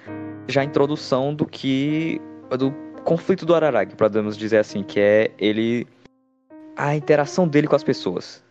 já 0.48 0.62
a 0.62 0.64
introdução 0.64 1.36
do 1.36 1.46
que. 1.46 2.20
do 2.58 2.74
conflito 3.08 3.46
do 3.46 3.56
Araragi, 3.56 3.96
podemos 3.96 4.38
dizer 4.38 4.58
assim, 4.58 4.84
que 4.84 5.00
é 5.00 5.32
ele. 5.40 5.88
a 6.76 6.94
interação 6.94 7.48
dele 7.48 7.66
com 7.66 7.76
as 7.76 7.84
pessoas. 7.84 8.44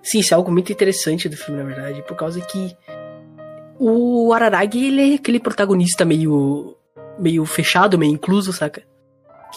Sim, 0.00 0.20
isso 0.20 0.32
é 0.32 0.36
algo 0.36 0.52
muito 0.52 0.70
interessante 0.70 1.28
do 1.28 1.36
filme, 1.36 1.60
na 1.60 1.66
verdade, 1.66 2.00
por 2.02 2.16
causa 2.16 2.40
que 2.40 2.76
o 3.76 4.32
Araragi, 4.32 4.86
ele 4.86 5.12
é 5.12 5.14
aquele 5.16 5.40
protagonista 5.40 6.04
meio 6.04 6.76
meio 7.18 7.44
fechado, 7.44 7.98
meio 7.98 8.12
incluso, 8.12 8.52
saca? 8.52 8.84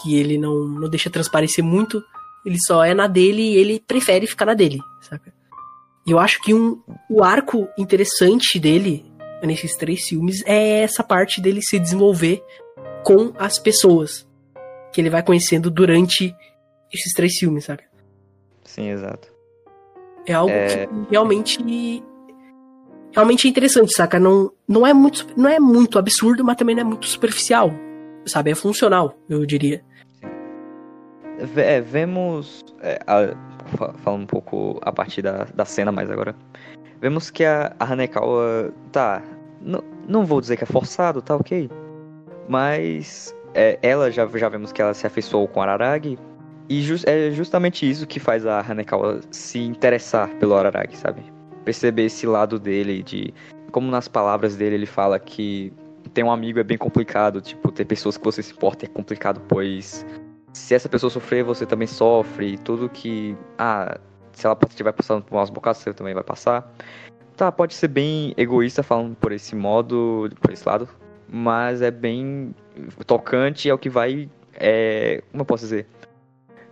Que 0.02 0.16
ele 0.16 0.36
não, 0.36 0.66
não 0.66 0.88
deixa 0.88 1.08
transparecer 1.08 1.62
muito, 1.62 2.02
ele 2.44 2.58
só 2.66 2.84
é 2.84 2.92
na 2.92 3.06
dele 3.06 3.42
e 3.42 3.56
ele 3.56 3.78
prefere 3.78 4.26
ficar 4.26 4.46
na 4.46 4.54
dele, 4.54 4.80
saca? 5.00 5.32
Eu 6.04 6.18
acho 6.18 6.42
que 6.42 6.52
um, 6.52 6.82
o 7.08 7.22
arco 7.22 7.68
interessante 7.78 8.58
dele 8.58 9.06
nesses 9.44 9.76
três 9.76 10.02
filmes 10.08 10.42
é 10.46 10.80
essa 10.80 11.04
parte 11.04 11.40
dele 11.40 11.62
se 11.62 11.78
desenvolver 11.78 12.42
com 13.04 13.32
as 13.38 13.58
pessoas 13.58 14.26
que 14.92 15.00
ele 15.00 15.10
vai 15.10 15.22
conhecendo 15.22 15.70
durante 15.70 16.34
esses 16.92 17.12
três 17.14 17.36
filmes, 17.38 17.64
sabe? 17.64 17.82
Sim, 18.64 18.90
exato. 18.90 19.32
É 20.26 20.34
algo 20.34 20.52
é... 20.52 20.86
que 20.86 20.88
realmente 21.10 22.02
realmente 23.12 23.46
é 23.46 23.50
interessante, 23.50 23.94
saca? 23.94 24.18
Não, 24.18 24.50
não, 24.66 24.86
é 24.86 24.92
muito, 24.92 25.26
não 25.36 25.48
é 25.48 25.60
muito 25.60 25.98
absurdo, 25.98 26.44
mas 26.44 26.56
também 26.56 26.74
não 26.74 26.82
é 26.82 26.84
muito 26.84 27.06
superficial, 27.06 27.70
sabe? 28.26 28.50
É 28.50 28.54
funcional, 28.54 29.16
eu 29.28 29.44
diria. 29.46 29.84
É, 31.56 31.80
vemos, 31.80 32.64
é, 32.80 32.98
a, 33.06 33.34
falando 33.98 34.22
um 34.22 34.26
pouco 34.26 34.78
a 34.82 34.92
partir 34.92 35.22
da, 35.22 35.44
da 35.54 35.64
cena 35.64 35.92
mais 35.92 36.10
agora, 36.10 36.34
vemos 37.00 37.30
que 37.30 37.44
a, 37.44 37.74
a 37.78 37.92
Hanekawa, 37.92 38.72
tá, 38.90 39.22
não 40.08 40.24
vou 40.24 40.40
dizer 40.40 40.56
que 40.56 40.64
é 40.64 40.66
forçado, 40.66 41.20
tá 41.20 41.36
ok, 41.36 41.68
mas 42.48 43.34
é, 43.54 43.78
ela 43.82 44.10
já, 44.10 44.26
já 44.26 44.48
vemos 44.48 44.72
que 44.72 44.82
ela 44.82 44.94
se 44.94 45.06
afeiçoou 45.06 45.48
com 45.48 45.62
Araragi, 45.62 46.18
e 46.68 46.80
just, 46.80 47.06
é 47.06 47.30
justamente 47.30 47.88
isso 47.88 48.06
que 48.06 48.20
faz 48.20 48.46
a 48.46 48.60
Hanekawa 48.60 49.20
se 49.30 49.58
interessar 49.58 50.28
pelo 50.36 50.54
Araragi, 50.54 50.96
sabe? 50.96 51.22
perceber 51.62 52.04
esse 52.04 52.26
lado 52.26 52.58
dele, 52.58 53.02
de 53.02 53.32
como 53.70 53.90
nas 53.90 54.06
palavras 54.06 54.56
dele 54.56 54.74
ele 54.74 54.86
fala 54.86 55.18
que 55.18 55.72
ter 56.12 56.22
um 56.22 56.30
amigo 56.30 56.58
é 56.58 56.62
bem 56.62 56.76
complicado, 56.76 57.40
tipo, 57.40 57.72
ter 57.72 57.84
pessoas 57.84 58.16
que 58.16 58.24
você 58.24 58.42
se 58.42 58.52
importa 58.52 58.84
é 58.84 58.88
complicado, 58.88 59.40
pois 59.48 60.04
se 60.52 60.74
essa 60.74 60.88
pessoa 60.88 61.08
sofrer, 61.08 61.42
você 61.42 61.64
também 61.64 61.86
sofre, 61.86 62.58
tudo 62.58 62.88
que, 62.88 63.34
ah, 63.56 63.98
se 64.32 64.46
ela 64.46 64.58
estiver 64.68 64.92
passando 64.92 65.22
por 65.22 65.36
umas 65.36 65.48
bocadas, 65.48 65.78
você 65.78 65.94
também 65.94 66.12
vai 66.12 66.22
passar. 66.22 66.70
Tá, 67.36 67.50
pode 67.50 67.72
ser 67.72 67.88
bem 67.88 68.34
egoísta 68.36 68.82
falando 68.82 69.16
por 69.16 69.32
esse 69.32 69.56
modo, 69.56 70.28
por 70.40 70.52
esse 70.52 70.68
lado, 70.68 70.86
mas 71.32 71.80
é 71.80 71.90
bem 71.90 72.54
tocante, 73.06 73.68
é 73.68 73.74
o 73.74 73.78
que 73.78 73.88
vai, 73.88 74.28
é, 74.54 75.22
como 75.30 75.40
eu 75.40 75.46
posso 75.46 75.64
dizer? 75.64 75.86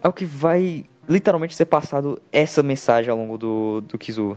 É 0.03 0.09
o 0.09 0.13
que 0.13 0.25
vai 0.25 0.85
literalmente 1.09 1.55
ser 1.55 1.65
passado 1.65 2.21
essa 2.31 2.63
mensagem 2.63 3.11
ao 3.11 3.17
longo 3.17 3.39
do, 3.39 3.81
do 3.81 3.99
Kizu, 3.99 4.37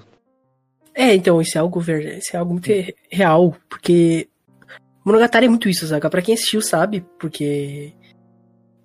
é, 0.95 1.15
então, 1.15 1.41
isso 1.41 1.57
é 1.57 1.61
algo 1.61 1.79
verdade, 1.79 2.19
isso 2.19 2.35
é 2.35 2.39
algo 2.39 2.53
muito 2.53 2.69
real, 3.11 3.55
porque 3.67 4.29
Monogatari 5.03 5.47
é 5.47 5.49
muito 5.49 5.67
isso, 5.67 5.87
saca? 5.87 6.09
Pra 6.09 6.21
quem 6.21 6.35
assistiu 6.35 6.61
sabe, 6.61 7.03
porque 7.19 7.93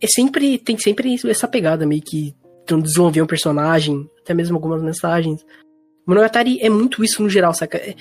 é 0.01 0.07
sempre, 0.07 0.59
tem 0.59 0.79
sempre 0.79 1.17
essa 1.27 1.47
pegada 1.47 1.87
meio 1.87 2.03
que 2.03 2.35
desenvolver 2.83 3.23
um 3.23 3.27
personagem, 3.27 4.09
até 4.21 4.35
mesmo 4.35 4.57
algumas 4.57 4.83
mensagens. 4.83 5.45
Monogatari 6.07 6.59
é 6.61 6.71
muito 6.71 7.05
isso 7.05 7.23
no 7.23 7.29
geral, 7.29 7.53
saca? 7.53 7.77
É, 7.77 7.95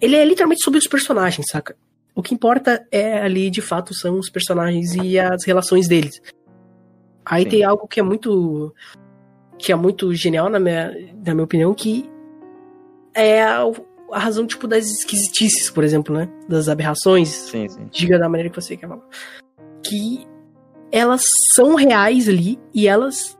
ele 0.00 0.16
é 0.16 0.24
literalmente 0.24 0.62
sobre 0.62 0.78
os 0.78 0.86
personagens, 0.86 1.46
saca? 1.50 1.76
O 2.14 2.22
que 2.22 2.34
importa 2.34 2.86
é 2.90 3.20
ali, 3.20 3.50
de 3.50 3.60
fato, 3.60 3.94
são 3.94 4.18
os 4.18 4.28
personagens 4.28 4.94
e 4.94 5.18
as 5.18 5.44
relações 5.44 5.88
deles. 5.88 6.20
Aí 7.24 7.44
Sim. 7.44 7.48
tem 7.48 7.64
algo 7.64 7.86
que 7.86 8.00
é 8.00 8.02
muito 8.02 8.74
que 9.56 9.72
é 9.72 9.76
muito 9.76 10.12
genial 10.14 10.48
na 10.48 10.58
minha, 10.58 10.90
na 11.24 11.34
minha 11.34 11.44
opinião, 11.44 11.74
que 11.74 12.10
é 13.14 13.42
a, 13.42 13.62
a, 14.10 14.18
razão, 14.18 14.46
tipo, 14.46 14.66
das 14.66 14.86
esquisitices, 14.86 15.70
por 15.70 15.84
exemplo, 15.84 16.14
né? 16.14 16.30
Das 16.48 16.68
aberrações. 16.68 17.28
Sim, 17.28 17.68
sim. 17.68 17.86
Diga 17.90 18.18
da 18.18 18.28
maneira 18.28 18.48
que 18.48 18.58
você 18.58 18.74
quer 18.74 18.88
falar. 18.88 19.06
Que 19.82 20.26
elas 20.90 21.22
são 21.54 21.74
reais 21.74 22.26
ali 22.26 22.58
e 22.72 22.88
elas 22.88 23.38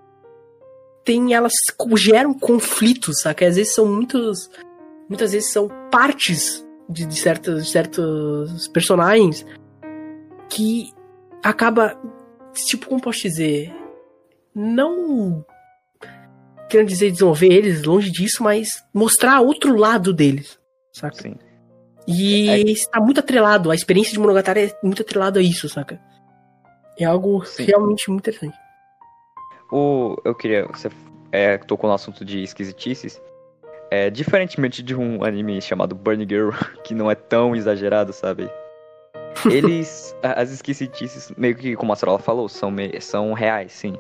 têm, 1.05 1.33
elas 1.33 1.55
geram 1.97 2.35
conflitos, 2.35 3.23
sabe? 3.23 3.47
Às 3.47 3.57
vezes 3.57 3.75
são 3.75 3.87
muitos, 3.87 4.51
muitas 5.09 5.33
vezes 5.33 5.51
são 5.51 5.69
partes 5.91 6.65
de, 6.91 7.07
de, 7.07 7.17
certos, 7.17 7.65
de 7.65 7.71
certos 7.71 8.69
personagens 8.69 9.47
que 10.49 10.93
acaba, 11.43 11.97
tipo, 12.67 12.89
como 12.89 13.01
posso 13.01 13.23
dizer, 13.23 13.73
não 14.55 15.45
querendo 16.69 16.89
dizer 16.89 17.11
desenvolver 17.11 17.53
eles, 17.53 17.83
longe 17.83 18.11
disso, 18.11 18.43
mas 18.43 18.85
mostrar 18.95 19.41
outro 19.41 19.77
lado 19.77 20.13
deles, 20.13 20.59
saca? 20.93 21.23
Sim. 21.23 21.35
E 22.07 22.49
é... 22.49 22.61
está 22.61 23.01
muito 23.01 23.21
atrelado, 23.21 23.71
a 23.71 23.75
experiência 23.75 24.13
de 24.13 24.19
Monogatari 24.19 24.61
é 24.61 24.79
muito 24.83 25.03
atrelado 25.03 25.39
a 25.39 25.43
isso, 25.43 25.69
saca? 25.69 26.01
É 26.99 27.05
algo 27.05 27.45
Sim. 27.45 27.65
realmente 27.65 28.09
muito 28.11 28.29
interessante. 28.29 28.57
O, 29.73 30.17
eu 30.25 30.35
queria. 30.35 30.67
Você 30.67 30.91
é, 31.33 31.57
tocou 31.59 31.89
no 31.89 31.95
assunto 31.95 32.25
de 32.25 32.43
esquisitices. 32.43 33.21
É, 33.91 34.09
diferentemente 34.09 34.83
de 34.83 34.95
um 34.95 35.25
anime 35.25 35.61
chamado 35.61 35.95
Burn 35.95 36.25
Girl, 36.29 36.51
que 36.85 36.95
não 36.95 37.11
é 37.11 37.15
tão 37.15 37.57
exagerado, 37.57 38.13
sabe? 38.13 38.49
Eles. 39.51 40.17
as 40.23 40.51
esquisitices, 40.51 41.33
meio 41.37 41.57
que 41.57 41.75
como 41.75 41.93
a 41.93 41.97
Sorola 41.97 42.19
falou, 42.19 42.49
são, 42.49 42.73
são 43.01 43.33
reais, 43.33 43.73
sim. 43.73 43.97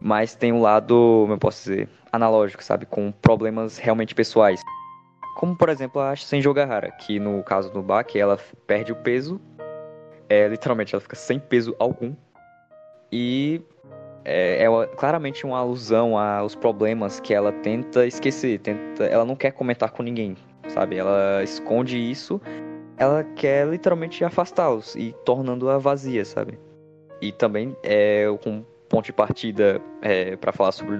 mas 0.00 0.34
tem 0.34 0.52
um 0.52 0.62
lado, 0.62 0.94
como 1.22 1.34
eu 1.34 1.38
posso 1.38 1.64
dizer, 1.64 1.88
analógico, 2.10 2.64
sabe? 2.64 2.86
Com 2.86 3.12
problemas 3.12 3.76
realmente 3.78 4.14
pessoais. 4.14 4.60
Como, 5.36 5.54
por 5.54 5.68
exemplo, 5.68 6.00
a 6.00 6.16
Senjo 6.16 6.54
Gahara, 6.54 6.90
que 6.92 7.20
no 7.20 7.42
caso 7.42 7.70
do 7.70 7.82
Baki, 7.82 8.18
ela 8.18 8.38
perde 8.66 8.92
o 8.92 8.96
peso, 8.96 9.38
é, 10.30 10.48
literalmente 10.48 10.94
ela 10.94 11.00
fica 11.00 11.14
sem 11.14 11.38
peso 11.38 11.76
algum, 11.78 12.14
e 13.12 13.60
é, 14.26 14.64
é 14.64 14.86
claramente 14.96 15.46
uma 15.46 15.58
alusão 15.58 16.18
aos 16.18 16.56
problemas 16.56 17.20
que 17.20 17.32
ela 17.32 17.52
tenta 17.52 18.04
esquecer, 18.04 18.58
tenta, 18.58 19.04
ela 19.04 19.24
não 19.24 19.36
quer 19.36 19.52
comentar 19.52 19.92
com 19.92 20.02
ninguém, 20.02 20.36
sabe? 20.66 20.96
Ela 20.96 21.44
esconde 21.44 21.96
isso, 21.96 22.40
ela 22.96 23.22
quer 23.36 23.68
literalmente 23.68 24.24
afastá-los 24.24 24.96
e 24.96 25.14
tornando-a 25.24 25.78
vazia, 25.78 26.24
sabe? 26.24 26.58
E 27.20 27.30
também 27.30 27.76
é 27.84 28.26
com 28.42 28.64
ponto 28.88 29.04
de 29.04 29.12
partida 29.12 29.80
é, 30.02 30.34
para 30.36 30.52
falar 30.52 30.72
sobre 30.72 30.98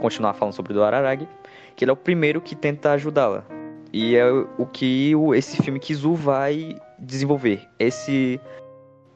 continuar 0.00 0.34
falando 0.34 0.54
sobre 0.54 0.72
do 0.72 0.84
Araragi, 0.84 1.28
que 1.74 1.84
ele 1.84 1.90
é 1.90 1.94
o 1.94 1.96
primeiro 1.96 2.40
que 2.40 2.54
tenta 2.54 2.92
ajudá-la, 2.92 3.44
e 3.92 4.14
é 4.14 4.24
o 4.30 4.66
que 4.66 5.16
o, 5.16 5.34
esse 5.34 5.60
filme 5.60 5.80
Kizu 5.80 6.14
vai 6.14 6.76
desenvolver. 6.96 7.60
Esse, 7.76 8.40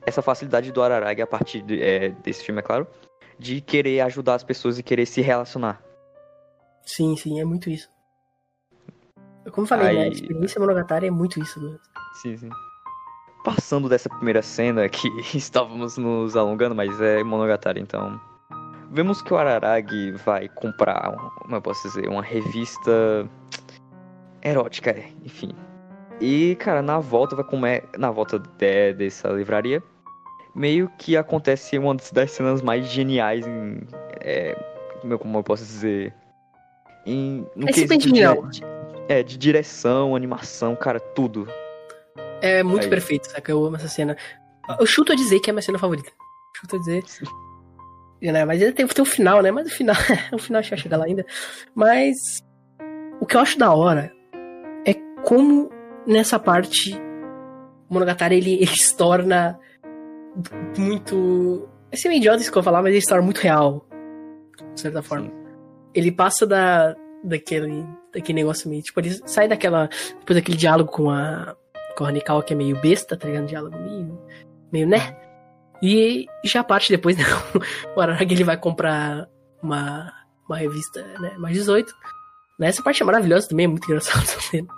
essa 0.04 0.20
facilidade 0.20 0.72
do 0.72 0.82
Araragi 0.82 1.22
a 1.22 1.26
partir 1.28 1.62
de, 1.62 1.80
é, 1.80 2.08
desse 2.24 2.44
filme, 2.44 2.58
é 2.58 2.62
claro, 2.62 2.88
de 3.42 3.60
querer 3.60 4.00
ajudar 4.02 4.34
as 4.34 4.44
pessoas 4.44 4.78
e 4.78 4.82
querer 4.82 5.04
se 5.04 5.20
relacionar. 5.20 5.82
Sim, 6.84 7.16
sim, 7.16 7.40
é 7.40 7.44
muito 7.44 7.68
isso. 7.68 7.90
Como 9.50 9.64
eu 9.64 9.68
falei, 9.68 9.88
Aí... 9.88 9.96
né? 9.96 10.04
A 10.04 10.08
experiência 10.08 10.60
monogatari 10.60 11.06
é 11.08 11.10
muito 11.10 11.40
isso. 11.40 11.60
Né? 11.60 11.76
Sim, 12.14 12.36
sim. 12.36 12.50
Passando 13.44 13.88
dessa 13.88 14.08
primeira 14.08 14.40
cena 14.40 14.88
que 14.88 15.08
estávamos 15.36 15.98
nos 15.98 16.36
alongando, 16.36 16.74
mas 16.74 17.00
é 17.00 17.22
monogatari, 17.24 17.80
então. 17.80 18.20
Vemos 18.92 19.22
que 19.22 19.32
o 19.32 19.36
Araragi 19.36 20.12
vai 20.24 20.48
comprar, 20.48 21.16
como 21.40 21.56
eu 21.56 21.62
posso 21.62 21.88
dizer, 21.88 22.08
uma 22.08 22.22
revista 22.22 23.28
erótica, 24.42 24.90
é, 24.90 25.10
enfim. 25.24 25.50
E, 26.20 26.54
cara, 26.56 26.82
na 26.82 27.00
volta 27.00 27.34
vai 27.34 27.44
comer. 27.44 27.88
Na 27.98 28.10
volta 28.10 28.38
de, 28.38 28.92
dessa 28.92 29.28
livraria, 29.30 29.82
meio 30.54 30.90
que 30.98 31.16
acontece 31.16 31.78
uma 31.78 31.94
das 32.12 32.30
cenas 32.30 32.62
mais 32.62 32.86
geniais 32.86 33.46
em. 33.46 33.80
É, 34.20 34.56
como 35.18 35.38
eu 35.38 35.42
posso 35.42 35.64
dizer? 35.64 36.14
Em, 37.04 37.46
no 37.56 37.68
é 37.68 37.72
quesito 37.72 37.98
de, 37.98 38.12
de, 38.12 38.64
é, 39.08 39.22
de 39.22 39.36
direção, 39.36 40.14
animação, 40.14 40.76
cara, 40.76 41.00
tudo. 41.00 41.48
É 42.40 42.62
muito 42.62 42.84
Aí. 42.84 42.90
perfeito, 42.90 43.30
saca? 43.30 43.50
Eu 43.50 43.64
amo 43.64 43.76
essa 43.76 43.88
cena. 43.88 44.16
Eu 44.78 44.86
chuto 44.86 45.12
a 45.12 45.16
dizer 45.16 45.40
que 45.40 45.50
é 45.50 45.52
a 45.52 45.54
minha 45.54 45.62
cena 45.62 45.78
favorita. 45.78 46.10
Chuto 46.56 46.76
a 46.76 46.78
dizer. 46.78 47.02
Né? 48.22 48.44
Mas 48.44 48.60
tem, 48.60 48.86
tem 48.86 49.02
o 49.02 49.04
final, 49.04 49.42
né? 49.42 49.50
Mas 49.50 49.66
o 49.66 49.70
final. 49.70 49.96
o 50.32 50.38
final 50.38 50.60
a 50.60 50.62
gente 50.62 50.70
vai 50.70 50.78
chegar 50.78 50.96
lá 50.96 51.06
ainda. 51.06 51.26
Mas. 51.74 52.14
O 53.20 53.26
que 53.26 53.36
eu 53.36 53.40
acho 53.40 53.58
da 53.58 53.74
hora 53.74 54.12
como 55.22 55.70
nessa 56.06 56.38
parte 56.38 56.94
o 57.88 57.94
Monogatari 57.94 58.36
ele, 58.36 58.54
ele 58.54 58.76
se 58.76 58.96
torna 58.96 59.58
muito. 60.76 61.68
É 61.90 61.96
ser 61.96 62.08
meio 62.08 62.18
idiota 62.18 62.40
isso 62.40 62.50
que 62.50 62.56
eu 62.56 62.62
vou 62.62 62.64
falar, 62.64 62.82
mas 62.82 62.92
ele 62.92 63.00
se 63.00 63.08
torna 63.08 63.24
muito 63.24 63.38
real. 63.38 63.86
De 64.74 64.80
certa 64.80 65.02
forma. 65.02 65.26
Sim. 65.26 65.32
Ele 65.94 66.10
passa 66.10 66.46
da, 66.46 66.96
daquele, 67.22 67.84
daquele 68.12 68.40
negócio 68.40 68.68
meio. 68.68 68.82
Tipo, 68.82 69.00
ele 69.00 69.10
sai 69.26 69.48
daquela. 69.48 69.88
Depois 70.20 70.38
daquele 70.38 70.56
diálogo 70.56 70.90
com 70.90 71.10
a. 71.10 71.56
Com 71.96 72.04
a 72.04 72.08
Hanikawa, 72.08 72.42
que 72.42 72.54
é 72.54 72.56
meio 72.56 72.80
besta, 72.80 73.16
tá 73.16 73.28
ligado? 73.28 73.46
Diálogo 73.46 73.76
meio. 73.78 74.18
meio, 74.72 74.88
né? 74.88 75.16
E 75.82 76.26
já 76.44 76.62
parte 76.62 76.90
depois, 76.90 77.16
né? 77.18 77.24
o 77.94 78.00
Araragi 78.00 78.32
ele 78.32 78.44
vai 78.44 78.56
comprar 78.56 79.28
uma, 79.62 80.12
uma 80.46 80.56
revista, 80.56 81.02
né? 81.18 81.34
Mais 81.38 81.54
18. 81.54 81.92
Essa 82.60 82.82
parte 82.82 83.02
é 83.02 83.06
maravilhosa 83.06 83.48
também, 83.48 83.64
é 83.64 83.68
muito 83.68 83.84
engraçado 83.84 84.22
essa 84.22 84.40
cena. 84.48 84.68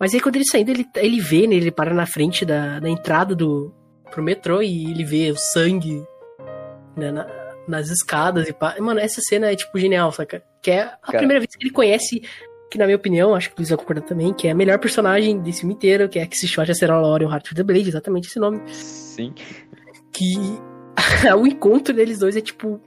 Mas 0.00 0.12
aí 0.12 0.20
quando 0.20 0.36
ele 0.36 0.44
saindo, 0.44 0.70
ele, 0.70 0.84
ele 0.96 1.20
vê, 1.20 1.46
né? 1.46 1.54
Ele 1.54 1.70
para 1.70 1.94
na 1.94 2.06
frente 2.06 2.44
da, 2.44 2.80
da 2.80 2.90
entrada 2.90 3.34
do 3.34 3.72
pro 4.10 4.22
metrô 4.22 4.62
e 4.62 4.90
ele 4.90 5.04
vê 5.04 5.30
o 5.30 5.36
sangue 5.36 6.04
né, 6.96 7.10
na, 7.10 7.26
nas 7.66 7.90
escadas 7.90 8.48
e 8.48 8.52
pá. 8.52 8.76
Mano, 8.80 9.00
essa 9.00 9.20
cena 9.20 9.50
é 9.50 9.56
tipo 9.56 9.78
genial, 9.78 10.12
saca? 10.12 10.42
Que 10.62 10.70
é 10.70 10.82
a 10.82 10.88
Cara. 11.06 11.18
primeira 11.18 11.40
vez 11.40 11.54
que 11.54 11.64
ele 11.64 11.72
conhece, 11.72 12.22
que 12.70 12.78
na 12.78 12.86
minha 12.86 12.96
opinião, 12.96 13.34
acho 13.34 13.50
que 13.50 13.56
o 13.56 13.58
Luiz 13.58 13.68
vai 13.68 13.78
concordar 13.78 14.02
também, 14.02 14.32
que 14.32 14.48
é 14.48 14.50
a 14.50 14.54
melhor 14.54 14.78
personagem 14.78 15.38
desse 15.40 15.60
filme 15.60 15.74
inteiro, 15.74 16.08
que 16.08 16.18
é 16.18 16.26
que 16.26 16.36
se 16.36 16.48
chama 16.48 16.72
Será 16.74 17.00
Lore 17.00 17.24
Heart 17.24 17.46
of 17.46 17.54
the 17.54 17.62
Blade, 17.62 17.88
exatamente 17.88 18.28
esse 18.28 18.38
nome. 18.38 18.60
Sim. 18.66 19.34
Que 20.12 20.34
o 21.36 21.46
encontro 21.46 21.94
deles 21.94 22.18
dois 22.18 22.36
é 22.36 22.40
tipo 22.40 22.80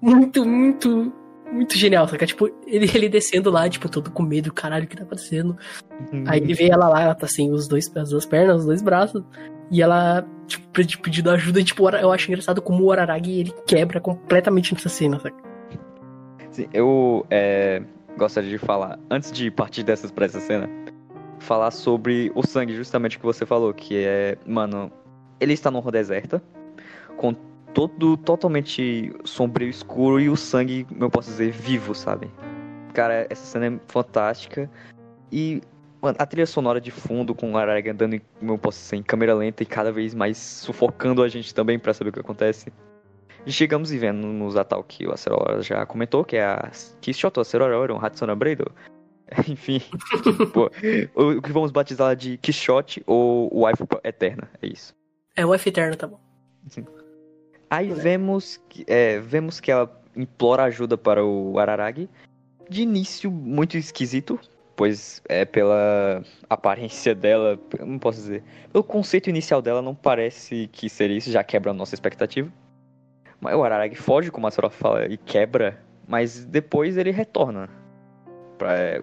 muito, 0.00 0.44
muito 0.44 1.12
muito 1.54 1.78
genial, 1.78 2.06
saca? 2.08 2.26
Tipo, 2.26 2.50
ele, 2.66 2.90
ele 2.94 3.08
descendo 3.08 3.50
lá, 3.50 3.68
tipo, 3.68 3.88
todo 3.88 4.10
com 4.10 4.22
medo, 4.22 4.52
caralho, 4.52 4.84
o 4.84 4.88
que 4.88 4.96
tá 4.96 5.04
acontecendo? 5.04 5.56
Uhum. 6.12 6.24
Aí 6.26 6.40
ele 6.40 6.54
vê 6.54 6.68
ela 6.68 6.88
lá, 6.88 7.02
ela 7.02 7.14
tá 7.14 7.26
sem 7.26 7.50
os 7.52 7.68
dois, 7.68 7.90
as 7.96 8.10
duas 8.10 8.26
pernas, 8.26 8.60
os 8.60 8.66
dois 8.66 8.82
braços, 8.82 9.22
e 9.70 9.80
ela, 9.80 10.26
tipo, 10.46 11.02
pedindo 11.02 11.30
ajuda, 11.30 11.60
e, 11.60 11.64
tipo, 11.64 11.88
eu 11.88 12.12
acho 12.12 12.30
engraçado 12.30 12.60
como 12.60 12.84
o 12.84 12.92
Araragi, 12.92 13.40
ele 13.40 13.54
quebra 13.66 14.00
completamente 14.00 14.74
nessa 14.74 14.88
cena, 14.88 15.18
saca? 15.20 15.36
Sim, 16.50 16.68
eu 16.72 17.26
é, 17.30 17.82
gostaria 18.16 18.50
de 18.50 18.58
falar, 18.58 18.98
antes 19.10 19.32
de 19.32 19.50
partir 19.50 19.82
dessas 19.82 20.10
pra 20.10 20.26
essa 20.26 20.40
cena, 20.40 20.68
falar 21.38 21.70
sobre 21.70 22.30
o 22.34 22.46
sangue, 22.46 22.74
justamente 22.74 23.16
o 23.16 23.20
que 23.20 23.26
você 23.26 23.46
falou, 23.46 23.72
que 23.72 23.96
é, 23.96 24.38
mano, 24.46 24.90
ele 25.40 25.52
está 25.52 25.70
numa 25.70 25.90
deserta, 25.90 26.42
com 27.16 27.34
todo 27.74 28.16
totalmente 28.16 29.12
sombrio, 29.24 29.68
escuro 29.68 30.20
e 30.20 30.30
o 30.30 30.36
sangue, 30.36 30.86
eu 30.98 31.10
posso 31.10 31.30
dizer, 31.30 31.50
vivo, 31.50 31.94
sabe? 31.94 32.30
Cara, 32.94 33.26
essa 33.28 33.44
cena 33.44 33.66
é 33.66 33.80
fantástica. 33.88 34.70
E 35.30 35.60
mano, 36.00 36.16
a 36.18 36.24
trilha 36.24 36.46
sonora 36.46 36.80
de 36.80 36.92
fundo 36.92 37.34
com 37.34 37.52
o 37.52 37.58
Araraga 37.58 37.90
andando, 37.90 38.20
como 38.38 38.52
eu 38.52 38.58
posso 38.58 38.78
dizer, 38.78 38.96
em 38.96 39.02
câmera 39.02 39.34
lenta 39.34 39.62
e 39.64 39.66
cada 39.66 39.90
vez 39.90 40.14
mais 40.14 40.38
sufocando 40.38 41.22
a 41.22 41.28
gente 41.28 41.52
também 41.52 41.78
para 41.78 41.92
saber 41.92 42.10
o 42.10 42.12
que 42.12 42.20
acontece. 42.20 42.72
E 43.44 43.52
chegamos 43.52 43.92
e 43.92 43.98
vendo 43.98 44.26
nos 44.26 44.56
Atal 44.56 44.82
que 44.82 45.06
o 45.06 45.12
Acerora 45.12 45.60
já 45.60 45.84
comentou, 45.84 46.24
que 46.24 46.36
é 46.36 46.44
a 46.44 46.70
Kishoto 47.00 47.40
Acerora 47.40 47.92
um 47.92 48.02
Hatsuna 48.02 48.34
Breido. 48.34 48.70
Enfim, 49.48 49.82
pô, 50.52 50.70
o 51.14 51.42
que 51.42 51.52
vamos 51.52 51.72
batizar 51.72 52.14
de 52.14 52.38
Quixote 52.38 53.02
ou 53.06 53.50
Wife 53.64 53.82
Eterna, 54.04 54.48
é 54.62 54.66
isso. 54.66 54.94
É, 55.34 55.44
Wife 55.44 55.68
Eterna, 55.68 55.96
tá 55.96 56.06
bom. 56.06 56.20
Sim. 56.68 56.84
Aí 57.74 57.90
vemos, 57.90 58.60
que, 58.68 58.84
é, 58.86 59.18
vemos 59.18 59.58
que 59.58 59.68
ela 59.68 59.90
implora 60.14 60.62
ajuda 60.62 60.96
para 60.96 61.24
o 61.24 61.58
Araragi. 61.58 62.08
De 62.70 62.82
início, 62.82 63.32
muito 63.32 63.76
esquisito, 63.76 64.38
pois 64.76 65.20
é 65.28 65.44
pela 65.44 66.22
aparência 66.48 67.16
dela, 67.16 67.58
não 67.80 67.98
posso 67.98 68.20
dizer, 68.20 68.44
pelo 68.72 68.84
conceito 68.84 69.28
inicial 69.28 69.60
dela 69.60 69.82
não 69.82 69.92
parece 69.92 70.68
que 70.70 70.88
seria 70.88 71.16
isso, 71.16 71.32
já 71.32 71.42
quebra 71.42 71.72
a 71.72 71.74
nossa 71.74 71.96
expectativa. 71.96 72.48
Mas 73.40 73.56
o 73.56 73.64
Araragi 73.64 73.96
foge, 73.96 74.30
como 74.30 74.46
a 74.46 74.52
senhora 74.52 74.70
fala, 74.70 75.06
e 75.06 75.16
quebra, 75.16 75.82
mas 76.06 76.44
depois 76.44 76.96
ele 76.96 77.10
retorna. 77.10 77.68
Pra, 78.56 78.72
é, 78.72 79.02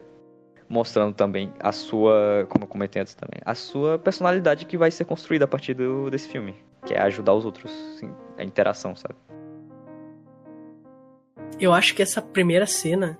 mostrando 0.69 1.13
também 1.13 1.51
a 1.59 1.73
sua, 1.73 2.47
como 2.47 2.63
eu 2.63 2.69
comentei 2.69 3.01
antes 3.01 3.15
também, 3.15 3.41
a 3.45 3.53
sua 3.53 3.99
personalidade 3.99 4.65
que 4.65 4.77
vai 4.77 4.89
ser 4.89 5.03
construída 5.03 5.43
a 5.43 5.47
partir 5.47 5.73
do, 5.73 6.09
desse 6.09 6.29
filme, 6.29 6.55
que 6.85 6.93
é 6.93 7.01
ajudar 7.01 7.33
os 7.33 7.45
outros, 7.45 7.71
sim, 7.99 8.13
a 8.37 8.43
interação, 8.43 8.95
sabe? 8.95 9.15
Eu 11.59 11.73
acho 11.73 11.93
que 11.93 12.01
essa 12.01 12.21
primeira 12.21 12.65
cena, 12.65 13.19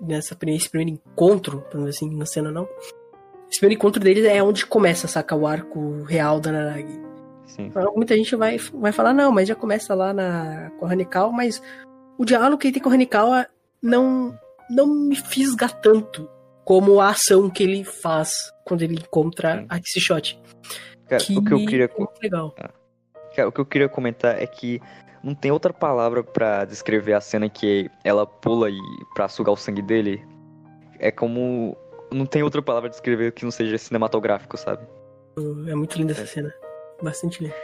nessa 0.00 0.36
esse 0.46 0.70
primeiro 0.70 0.98
encontro, 0.98 1.64
vamos 1.72 1.90
assim, 1.90 2.14
na 2.16 2.24
cena 2.24 2.50
não, 2.50 2.68
esse 3.50 3.58
primeiro 3.58 3.78
encontro 3.78 4.02
deles 4.02 4.24
é 4.24 4.42
onde 4.42 4.64
começa, 4.64 5.08
saca, 5.08 5.34
o 5.34 5.46
arco 5.46 6.02
real 6.04 6.40
da 6.40 6.52
Naragi. 6.52 7.00
Sim. 7.46 7.72
Muita 7.96 8.16
gente 8.16 8.36
vai, 8.36 8.58
vai 8.58 8.92
falar, 8.92 9.12
não, 9.12 9.32
mas 9.32 9.48
já 9.48 9.56
começa 9.56 9.94
lá 9.94 10.12
na, 10.12 10.70
com 10.78 10.86
a 10.86 11.32
mas 11.32 11.60
o 12.16 12.24
diálogo 12.24 12.58
que 12.58 12.68
ele 12.68 12.74
tem 12.74 12.82
com 12.82 12.88
a 12.90 12.92
Hanikawa 12.92 13.46
não, 13.82 14.38
não 14.70 14.86
me 14.86 15.16
fisga 15.16 15.68
tanto 15.68 16.28
como 16.64 17.00
a 17.00 17.08
ação 17.08 17.50
que 17.50 17.64
ele 17.64 17.82
faz 17.82 18.30
quando 18.64 18.82
ele 18.82 18.94
encontra 18.94 19.64
a 19.68 19.80
Kishot. 19.80 20.40
Cara, 21.10 21.24
que 21.24 21.36
o 21.36 21.44
que 21.44 21.52
eu 21.52 21.66
queria. 21.66 21.90
Legal. 22.22 22.54
Ah. 22.56 22.70
Cara, 23.34 23.48
o 23.48 23.52
que 23.52 23.60
eu 23.60 23.66
queria 23.66 23.88
comentar 23.88 24.40
é 24.40 24.46
que 24.46 24.80
não 25.24 25.34
tem 25.34 25.50
outra 25.50 25.72
palavra 25.72 26.22
para 26.22 26.64
descrever 26.64 27.14
a 27.14 27.20
cena 27.20 27.48
que 27.48 27.90
ela 28.04 28.24
pula 28.24 28.70
e 28.70 28.78
para 29.12 29.28
sugar 29.28 29.52
o 29.52 29.56
sangue 29.56 29.82
dele. 29.82 30.24
É 31.00 31.10
como. 31.10 31.76
Não 32.12 32.26
tem 32.26 32.44
outra 32.44 32.62
palavra 32.62 32.88
pra 32.88 32.94
descrever 32.96 33.32
que 33.32 33.44
não 33.44 33.50
seja 33.50 33.76
cinematográfico, 33.76 34.56
sabe? 34.56 34.86
É 35.68 35.74
muito 35.74 35.98
linda 35.98 36.12
essa 36.12 36.22
é. 36.22 36.26
cena. 36.26 36.54
Bastante 37.02 37.42
linda. 37.42 37.56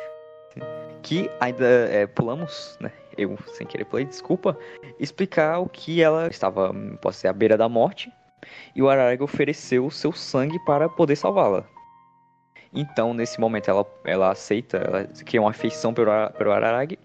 Que 1.03 1.31
ainda 1.39 1.65
é, 1.65 2.07
pulamos, 2.07 2.77
né? 2.81 2.91
Eu, 3.17 3.39
sem 3.55 3.67
querer 3.67 3.85
pulei, 3.85 4.05
desculpa. 4.05 4.59
Explicar 4.99 5.61
o 5.61 5.69
que 5.69 6.03
ela 6.03 6.27
estava, 6.29 6.75
pode 7.01 7.17
ser, 7.17 7.29
à 7.29 7.33
beira 7.33 7.57
da 7.57 7.69
morte 7.69 8.11
e 8.75 8.83
o 8.83 8.89
Araragi 8.89 9.23
ofereceu 9.23 9.87
o 9.87 9.91
seu 9.91 10.13
sangue 10.13 10.59
para 10.65 10.89
poder 10.89 11.17
salvá-la. 11.17 11.65
Então, 12.77 13.15
nesse 13.15 13.41
momento, 13.41 13.71
ela, 13.71 13.87
ela 14.05 14.31
aceita, 14.31 14.77
ela 14.77 15.05
cria 15.25 15.41
uma 15.41 15.51
afeição 15.51 15.95
pelo, 15.95 16.11
pelo 16.37 16.53
Araragi 16.53 16.99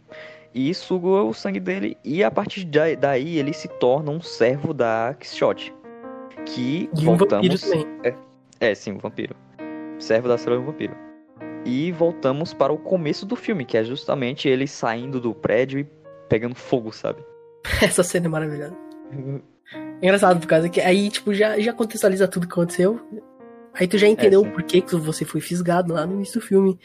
e 0.54 0.74
sugou 0.74 1.30
o 1.30 1.34
sangue 1.34 1.60
dele. 1.60 1.98
E 2.04 2.24
a 2.24 2.30
partir 2.30 2.66
daí 2.66 3.38
ele 3.38 3.54
se 3.54 3.68
torna 3.68 4.12
um 4.12 4.22
servo 4.22 4.74
da 4.74 5.16
Quixote. 5.18 5.74
Que 6.46 6.90
E 6.94 7.08
um 7.08 7.16
voltamos. 7.16 7.48
vampiro 7.48 7.60
também. 7.60 7.88
É, 8.60 8.76
sim, 8.76 8.94
o 8.94 9.00
vampiro. 9.00 9.36
Servo 9.98 10.28
da 10.28 10.38
célula 10.38 10.62
do 10.62 10.68
vampiro. 10.68 10.96
E 11.64 11.92
voltamos 11.92 12.54
para 12.54 12.74
o 12.74 12.78
começo 12.78 13.26
do 13.26 13.36
filme, 13.36 13.64
que 13.64 13.78
é 13.78 13.84
justamente 13.84 14.50
ele 14.50 14.68
saindo 14.68 15.20
do 15.20 15.34
prédio 15.34 15.80
e 15.80 15.88
pegando 16.28 16.56
fogo, 16.56 16.92
sabe? 16.92 17.24
Essa 17.82 18.04
cena 18.04 18.26
é 18.26 18.30
maravilhosa. 18.30 18.76
É 20.02 20.06
engraçado, 20.06 20.40
por 20.40 20.48
causa 20.48 20.68
que 20.70 20.82
aí, 20.82 21.10
tipo, 21.10 21.34
já, 21.34 21.60
já 21.60 21.72
contextualiza 21.72 22.28
tudo 22.28 22.48
que 22.48 22.54
aconteceu. 22.54 23.00
Aí 23.74 23.88
tu 23.88 23.98
já 23.98 24.08
entendeu 24.08 24.42
sim. 24.44 24.50
o 24.50 24.52
porquê 24.52 24.82
que 24.82 24.96
você 24.96 25.24
foi 25.26 25.40
fisgado 25.42 25.94
lá 25.94 26.06
no 26.06 26.14
início 26.16 26.40
do 26.40 26.46
filme. 26.46 26.80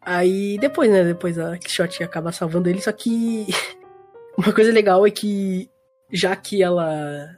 Aí 0.00 0.58
depois, 0.58 0.90
né? 0.90 1.02
Depois 1.04 1.38
a 1.38 1.56
Quixote 1.58 2.02
acaba 2.04 2.30
salvando 2.32 2.68
ele, 2.68 2.80
só 2.80 2.92
que 2.92 3.46
uma 4.36 4.52
coisa 4.52 4.70
legal 4.72 5.06
é 5.06 5.10
que 5.10 5.68
já 6.12 6.36
que 6.36 6.62
ela 6.62 7.36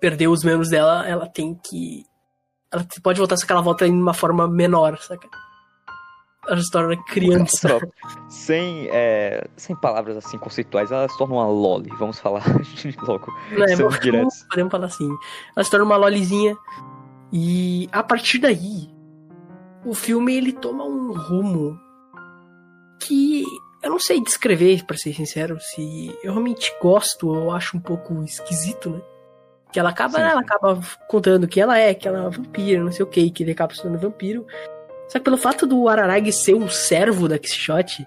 perdeu 0.00 0.30
os 0.30 0.44
membros 0.44 0.70
dela, 0.70 1.06
ela 1.08 1.26
tem 1.28 1.54
que. 1.54 2.04
Ela 2.70 2.86
pode 3.02 3.18
voltar, 3.18 3.36
só 3.36 3.46
que 3.46 3.52
ela 3.52 3.62
volta 3.62 3.86
em 3.86 3.92
uma 3.92 4.14
forma 4.14 4.46
menor, 4.48 4.98
saca? 4.98 5.28
Ela 6.46 6.60
se 6.60 6.70
torna 6.70 7.02
criança. 7.04 7.68
Só, 7.68 7.80
sem, 8.28 8.86
é, 8.92 9.46
sem 9.56 9.74
palavras 9.74 10.16
assim 10.18 10.36
conceituais, 10.36 10.92
ela 10.92 11.08
se 11.08 11.16
torna 11.16 11.34
uma 11.36 11.48
loli, 11.48 11.88
vamos 11.98 12.18
falar 12.18 12.44
logo. 13.08 13.32
Sendo 13.66 13.78
vamos- 13.78 14.00
diretos. 14.00 14.44
Podemos 14.50 14.70
falar 14.70 14.86
assim. 14.86 15.08
Ela 15.56 15.64
se 15.64 15.70
torna 15.70 15.86
uma 15.86 15.96
lolizinha. 15.96 16.54
E 17.36 17.88
a 17.90 18.00
partir 18.00 18.38
daí, 18.38 18.88
o 19.84 19.92
filme 19.92 20.36
ele 20.36 20.52
toma 20.52 20.84
um 20.84 21.12
rumo 21.12 21.76
que 23.02 23.42
eu 23.82 23.90
não 23.90 23.98
sei 23.98 24.22
descrever, 24.22 24.84
pra 24.86 24.96
ser 24.96 25.12
sincero, 25.12 25.58
se 25.60 26.16
eu 26.22 26.30
realmente 26.30 26.72
gosto 26.80 27.28
ou 27.28 27.50
acho 27.50 27.76
um 27.76 27.80
pouco 27.80 28.22
esquisito, 28.22 28.88
né? 28.88 29.02
Que 29.72 29.80
ela 29.80 29.90
acaba, 29.90 30.18
Sim, 30.18 30.22
ela 30.22 30.40
sim. 30.40 30.46
acaba 30.46 30.80
contando 31.08 31.48
que 31.48 31.60
ela 31.60 31.76
é, 31.76 31.92
que 31.92 32.06
ela 32.06 32.18
é 32.18 32.20
uma 32.20 32.30
vampira, 32.30 32.84
não 32.84 32.92
sei 32.92 33.02
o 33.02 33.08
que, 33.08 33.28
que 33.32 33.42
ele 33.42 33.50
acaba 33.50 33.74
se 33.74 33.82
tornando 33.82 34.08
vampiro. 34.08 34.46
Só 35.08 35.18
que 35.18 35.24
pelo 35.24 35.36
fato 35.36 35.66
do 35.66 35.88
Araragi 35.88 36.32
ser 36.32 36.54
um 36.54 36.68
servo 36.68 37.28
da 37.28 37.36
Quixote, 37.36 38.06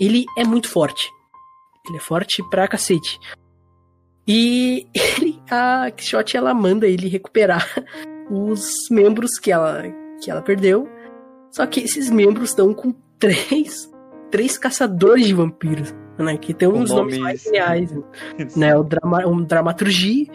ele 0.00 0.24
é 0.38 0.44
muito 0.44 0.70
forte. 0.70 1.06
Ele 1.86 1.98
é 1.98 2.00
forte 2.00 2.42
pra 2.48 2.66
cacete. 2.66 3.20
E 4.26 4.88
ele, 5.20 5.38
a 5.50 5.90
Quixote 5.90 6.38
ela 6.38 6.54
manda 6.54 6.86
ele 6.86 7.06
recuperar 7.06 7.68
os 8.30 8.88
membros 8.90 9.38
que 9.38 9.50
ela, 9.52 9.82
que 10.22 10.30
ela 10.30 10.42
perdeu. 10.42 10.88
Só 11.50 11.66
que 11.66 11.80
esses 11.80 12.10
membros 12.10 12.50
estão 12.50 12.74
com 12.74 12.92
três, 13.18 13.90
três 14.30 14.58
caçadores 14.58 15.26
de 15.26 15.34
vampiros, 15.34 15.94
né? 16.18 16.36
Que 16.36 16.52
tem 16.52 16.68
uns 16.68 16.90
nomes 16.90 16.94
nomes- 16.94 17.18
mais 17.18 17.42
geniais, 17.42 17.90
né? 18.56 18.76
O, 18.76 18.82
drama, 18.82 19.26
o 19.26 19.40
Dramaturgy, 19.42 20.30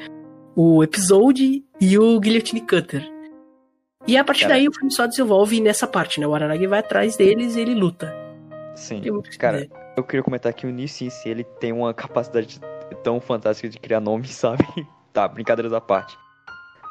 o 0.56 0.84
Episode 0.84 1.64
e 1.80 1.98
o 1.98 2.20
Guillotine 2.20 2.62
Cutter. 2.62 3.08
E 4.08 4.18
a 4.18 4.24
partir 4.24 4.44
Cara. 4.44 4.56
daí 4.56 4.68
o 4.68 4.74
filme 4.74 4.92
só 4.92 5.06
desenvolve 5.06 5.62
nessa 5.62 5.86
parte, 5.86 6.20
né? 6.20 6.26
O 6.26 6.34
Araragi 6.34 6.66
vai 6.66 6.80
atrás 6.80 7.16
deles 7.16 7.56
e 7.56 7.62
ele 7.62 7.76
luta. 7.76 8.12
Sim. 8.76 9.02
Cara, 9.38 9.62
dizer. 9.62 9.72
eu 9.96 10.04
queria 10.04 10.24
comentar 10.24 10.52
que 10.54 10.66
o 10.66 10.88
si, 10.88 11.10
ele 11.26 11.44
tem 11.44 11.72
uma 11.72 11.94
capacidade 11.94 12.60
tão 13.04 13.22
fantástica 13.22 13.70
de 13.70 13.78
criar 13.80 14.00
nomes, 14.00 14.32
sabe? 14.36 14.66
tá, 15.14 15.28
brincadeiras 15.28 15.72
à 15.74 15.80
parte. 15.80 16.18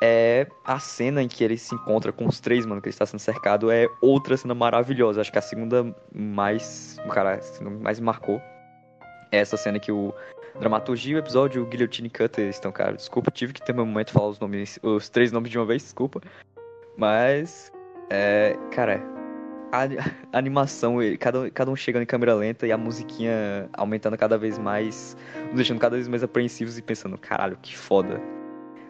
É 0.03 0.47
a 0.65 0.79
cena 0.79 1.23
em 1.23 1.29
que 1.29 1.45
ele 1.45 1.59
se 1.59 1.75
encontra 1.75 2.11
com 2.11 2.27
os 2.27 2.41
três, 2.41 2.65
mano, 2.65 2.81
que 2.81 2.89
ele 2.89 2.95
está 2.95 3.05
sendo 3.05 3.21
cercado, 3.21 3.71
é 3.71 3.87
outra 4.01 4.37
cena 4.37 4.55
maravilhosa. 4.55 5.21
Acho 5.21 5.31
que 5.31 5.39
a 5.39 5.43
segunda 5.43 5.95
mais. 6.15 6.97
Cara, 7.13 7.35
a 7.35 7.41
segunda 7.43 7.79
mais 7.83 8.01
marcou. 8.01 8.41
É 9.31 9.39
essa 9.39 9.57
cena 9.57 9.79
que 9.79 9.93
o 9.93 10.13
dramaturgia, 10.59 11.17
o 11.17 11.19
episódio, 11.19 11.63
o 11.63 11.67
Guillotine 11.67 12.09
Cutter 12.09 12.49
estão, 12.49 12.73
cara. 12.73 12.95
Desculpa, 12.95 13.31
tive 13.31 13.53
que 13.53 13.63
ter 13.63 13.75
meu 13.75 13.87
momento 13.87 14.09
de 14.09 14.13
falar 14.15 14.29
os 14.29 14.39
nomes, 14.39 14.79
os 14.83 15.09
três 15.09 15.31
nomes 15.31 15.51
de 15.51 15.59
uma 15.59 15.67
vez, 15.67 15.83
desculpa. 15.83 16.21
Mas. 16.97 17.71
É. 18.09 18.57
Cara, 18.73 19.01
a, 19.71 19.85
a 20.33 20.39
animação, 20.39 20.97
cada, 21.19 21.51
cada 21.51 21.71
um 21.71 21.77
chegando 21.77 22.03
em 22.03 22.07
câmera 22.07 22.35
lenta 22.35 22.67
e 22.67 22.73
a 22.73 22.79
musiquinha 22.79 23.69
aumentando 23.73 24.17
cada 24.17 24.37
vez 24.37 24.59
mais, 24.59 25.17
nos 25.47 25.57
deixando 25.57 25.79
cada 25.79 25.97
vez 25.97 26.09
mais 26.09 26.23
apreensivos 26.23 26.79
e 26.79 26.83
pensando, 26.83 27.17
caralho, 27.19 27.57
que 27.61 27.77
foda. 27.77 28.21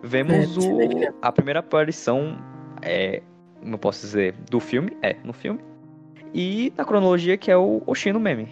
Vemos 0.02 0.56
É, 0.56 0.60
o, 0.60 1.14
a 1.20 1.30
primeira 1.32 1.60
aparição, 1.60 2.38
é, 2.82 3.22
como 3.60 3.74
eu 3.74 3.78
posso 3.78 4.00
dizer, 4.00 4.34
do 4.50 4.58
filme, 4.60 4.96
é, 5.02 5.16
no 5.24 5.32
filme, 5.32 5.60
e 6.32 6.72
na 6.76 6.84
cronologia 6.84 7.36
que 7.36 7.50
é 7.50 7.56
o 7.56 7.82
Oshino 7.86 8.18
Meme. 8.20 8.48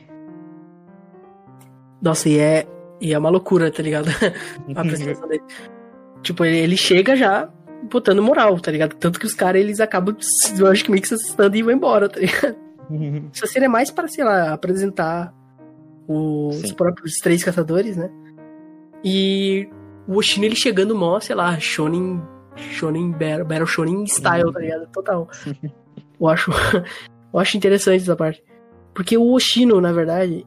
Nossa, 2.00 2.28
e 2.28 2.38
é, 2.38 2.66
e 3.00 3.12
é 3.12 3.18
uma 3.18 3.28
loucura, 3.30 3.70
tá 3.70 3.82
ligado? 3.82 4.08
a 4.74 4.80
apresentação 4.80 5.28
dele. 5.28 5.42
Tipo, 6.20 6.44
ele, 6.44 6.58
ele 6.58 6.76
chega 6.76 7.14
já 7.14 7.48
botando 7.88 8.20
moral, 8.20 8.58
tá 8.58 8.72
ligado? 8.72 8.96
Tanto 8.96 9.20
que 9.20 9.24
os 9.26 9.34
caras, 9.34 9.60
eles 9.62 9.78
acabam, 9.78 10.16
se- 10.20 10.58
eu 10.60 10.66
acho 10.66 10.84
que 10.84 10.90
meio 10.90 11.00
que 11.00 11.06
se 11.08 11.14
assustando 11.14 11.56
e 11.56 11.62
vão 11.62 11.72
embora, 11.72 12.08
tá 12.08 12.18
ligado? 12.18 12.56
Essa 13.32 13.46
cena 13.46 13.66
é 13.66 13.68
mais 13.68 13.88
para, 13.90 14.08
sei 14.08 14.24
lá, 14.24 14.52
apresentar 14.52 15.32
os 16.08 16.56
Sim. 16.56 16.74
próprios 16.74 17.18
três 17.18 17.44
caçadores, 17.44 17.96
né? 17.96 18.10
E 19.04 19.68
o 20.08 20.16
Oshino, 20.16 20.46
ele 20.46 20.56
chegando 20.56 20.96
mó, 20.96 21.20
sei 21.20 21.36
lá, 21.36 21.60
Shonen, 21.60 22.22
Shonen 22.56 23.10
Battle, 23.10 23.44
Battle 23.44 23.66
Shonen 23.66 24.06
style, 24.06 24.50
tá 24.50 24.58
ligado? 24.58 24.88
Total. 24.90 25.28
Eu 26.18 26.26
acho, 26.26 26.50
eu 27.32 27.38
acho 27.38 27.56
interessante 27.56 28.02
essa 28.02 28.16
parte. 28.16 28.42
Porque 28.92 29.16
o 29.16 29.30
Oshino, 29.32 29.80
na 29.80 29.92
verdade, 29.92 30.44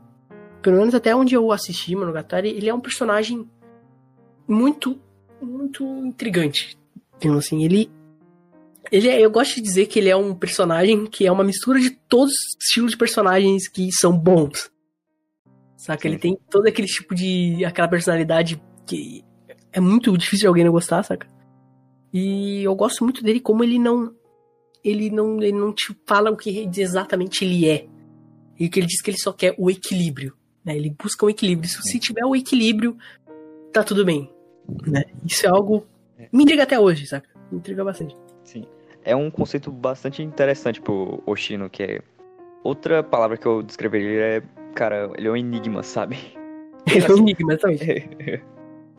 pelo 0.62 0.78
menos 0.78 0.94
até 0.94 1.16
onde 1.16 1.34
eu 1.34 1.50
assisti 1.50 1.96
Monogatari, 1.96 2.50
ele 2.50 2.68
é 2.68 2.74
um 2.74 2.82
personagem 2.82 3.50
muito, 4.46 5.00
muito 5.42 5.86
intrigante. 6.06 6.78
Então, 7.18 7.38
assim, 7.38 7.64
ele. 7.64 7.90
Ele 8.92 9.08
é, 9.08 9.22
eu 9.22 9.32
gosto 9.32 9.56
de 9.56 9.62
dizer 9.62 9.86
que 9.86 10.00
ele 10.00 10.10
é 10.10 10.16
um 10.16 10.36
personagem 10.36 11.06
que 11.06 11.26
é 11.26 11.32
uma 11.32 11.46
mistura 11.46 11.80
de 11.80 11.92
todos 11.92 12.34
os 12.34 12.58
estilos 12.62 12.92
de 12.92 12.98
personagens 12.98 13.70
que 13.70 13.90
são 13.94 14.12
bons. 14.18 14.70
Saca? 15.78 16.06
Ele 16.06 16.18
tem 16.18 16.38
todo 16.50 16.68
aquele 16.68 16.88
tipo 16.88 17.16
de. 17.16 17.64
aquela 17.64 17.88
personalidade 17.88 18.62
que 18.86 19.24
é 19.72 19.80
muito 19.80 20.16
difícil 20.18 20.44
de 20.44 20.48
alguém 20.48 20.66
não 20.66 20.72
gostar, 20.72 21.04
saca? 21.04 21.28
E 22.14 22.64
eu 22.64 22.76
gosto 22.76 23.04
muito 23.04 23.24
dele 23.24 23.40
como 23.40 23.64
ele 23.64 23.80
não. 23.80 24.14
Ele 24.84 25.10
não, 25.10 25.42
ele 25.42 25.52
não 25.52 25.72
te 25.72 25.96
fala 26.06 26.32
o 26.32 26.36
que 26.36 26.70
exatamente 26.76 27.46
ele 27.46 27.70
é. 27.70 27.86
E 28.60 28.68
que 28.68 28.80
ele 28.80 28.88
diz 28.88 29.02
que 29.02 29.12
ele 29.12 29.18
só 29.18 29.32
quer 29.32 29.56
o 29.58 29.70
equilíbrio. 29.70 30.36
Né? 30.66 30.76
Ele 30.76 30.90
busca 30.90 31.26
o 31.26 31.30
equilíbrio. 31.30 31.70
Se, 31.70 31.82
se 31.84 32.00
tiver 32.00 32.26
o 32.26 32.36
equilíbrio, 32.36 32.98
tá 33.72 33.84
tudo 33.84 34.04
bem. 34.04 34.30
Né? 34.86 35.04
Isso 35.26 35.46
é 35.46 35.50
algo. 35.50 35.86
Me 36.32 36.44
intriga 36.44 36.64
até 36.64 36.80
hoje, 36.80 37.08
saca? 37.08 37.30
Me 37.52 37.60
intriga 37.60 37.84
bastante. 37.84 38.16
Sim. 38.44 38.66
É 39.04 39.16
um 39.16 39.32
conceito 39.32 39.72
bastante 39.72 40.22
interessante 40.22 40.82
pro 40.82 41.22
Oshino, 41.26 41.70
que 41.70 41.84
é. 41.84 42.02
Outra 42.64 43.02
palavra 43.02 43.38
que 43.38 43.46
eu 43.46 43.64
descreveria 43.64 44.38
é. 44.38 44.44
Cara, 44.76 45.12
ele 45.18 45.28
é 45.28 45.32
um 45.32 45.36
enigma, 45.38 45.84
sabe? 45.84 46.18
Ele 46.88 47.06
é 47.06 47.12
um 47.12 47.18
enigma, 47.18 47.54
exatamente. 47.54 48.44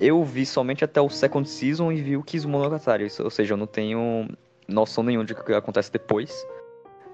Eu 0.02 0.24
vi 0.24 0.44
somente 0.44 0.84
até 0.84 1.00
o 1.00 1.08
second 1.08 1.48
season 1.48 1.92
e 1.92 2.02
vi 2.02 2.16
o 2.16 2.24
Kizumonogatari, 2.24 3.06
ou 3.20 3.30
seja, 3.30 3.54
eu 3.54 3.56
não 3.56 3.68
tenho 3.68 4.28
noção 4.66 5.04
nenhuma 5.04 5.24
de 5.24 5.32
que 5.32 5.52
acontece 5.52 5.92
depois. 5.92 6.44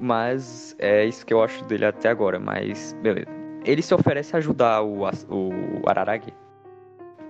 Mas 0.00 0.74
é 0.78 1.04
isso 1.04 1.26
que 1.26 1.34
eu 1.34 1.42
acho 1.42 1.62
dele 1.66 1.84
até 1.84 2.08
agora, 2.08 2.38
mas 2.38 2.94
beleza. 3.02 3.28
Ele 3.66 3.82
se 3.82 3.92
oferece 3.94 4.34
a 4.34 4.38
ajudar 4.38 4.82
o, 4.82 5.02
o 5.02 5.82
Araragi. 5.86 6.32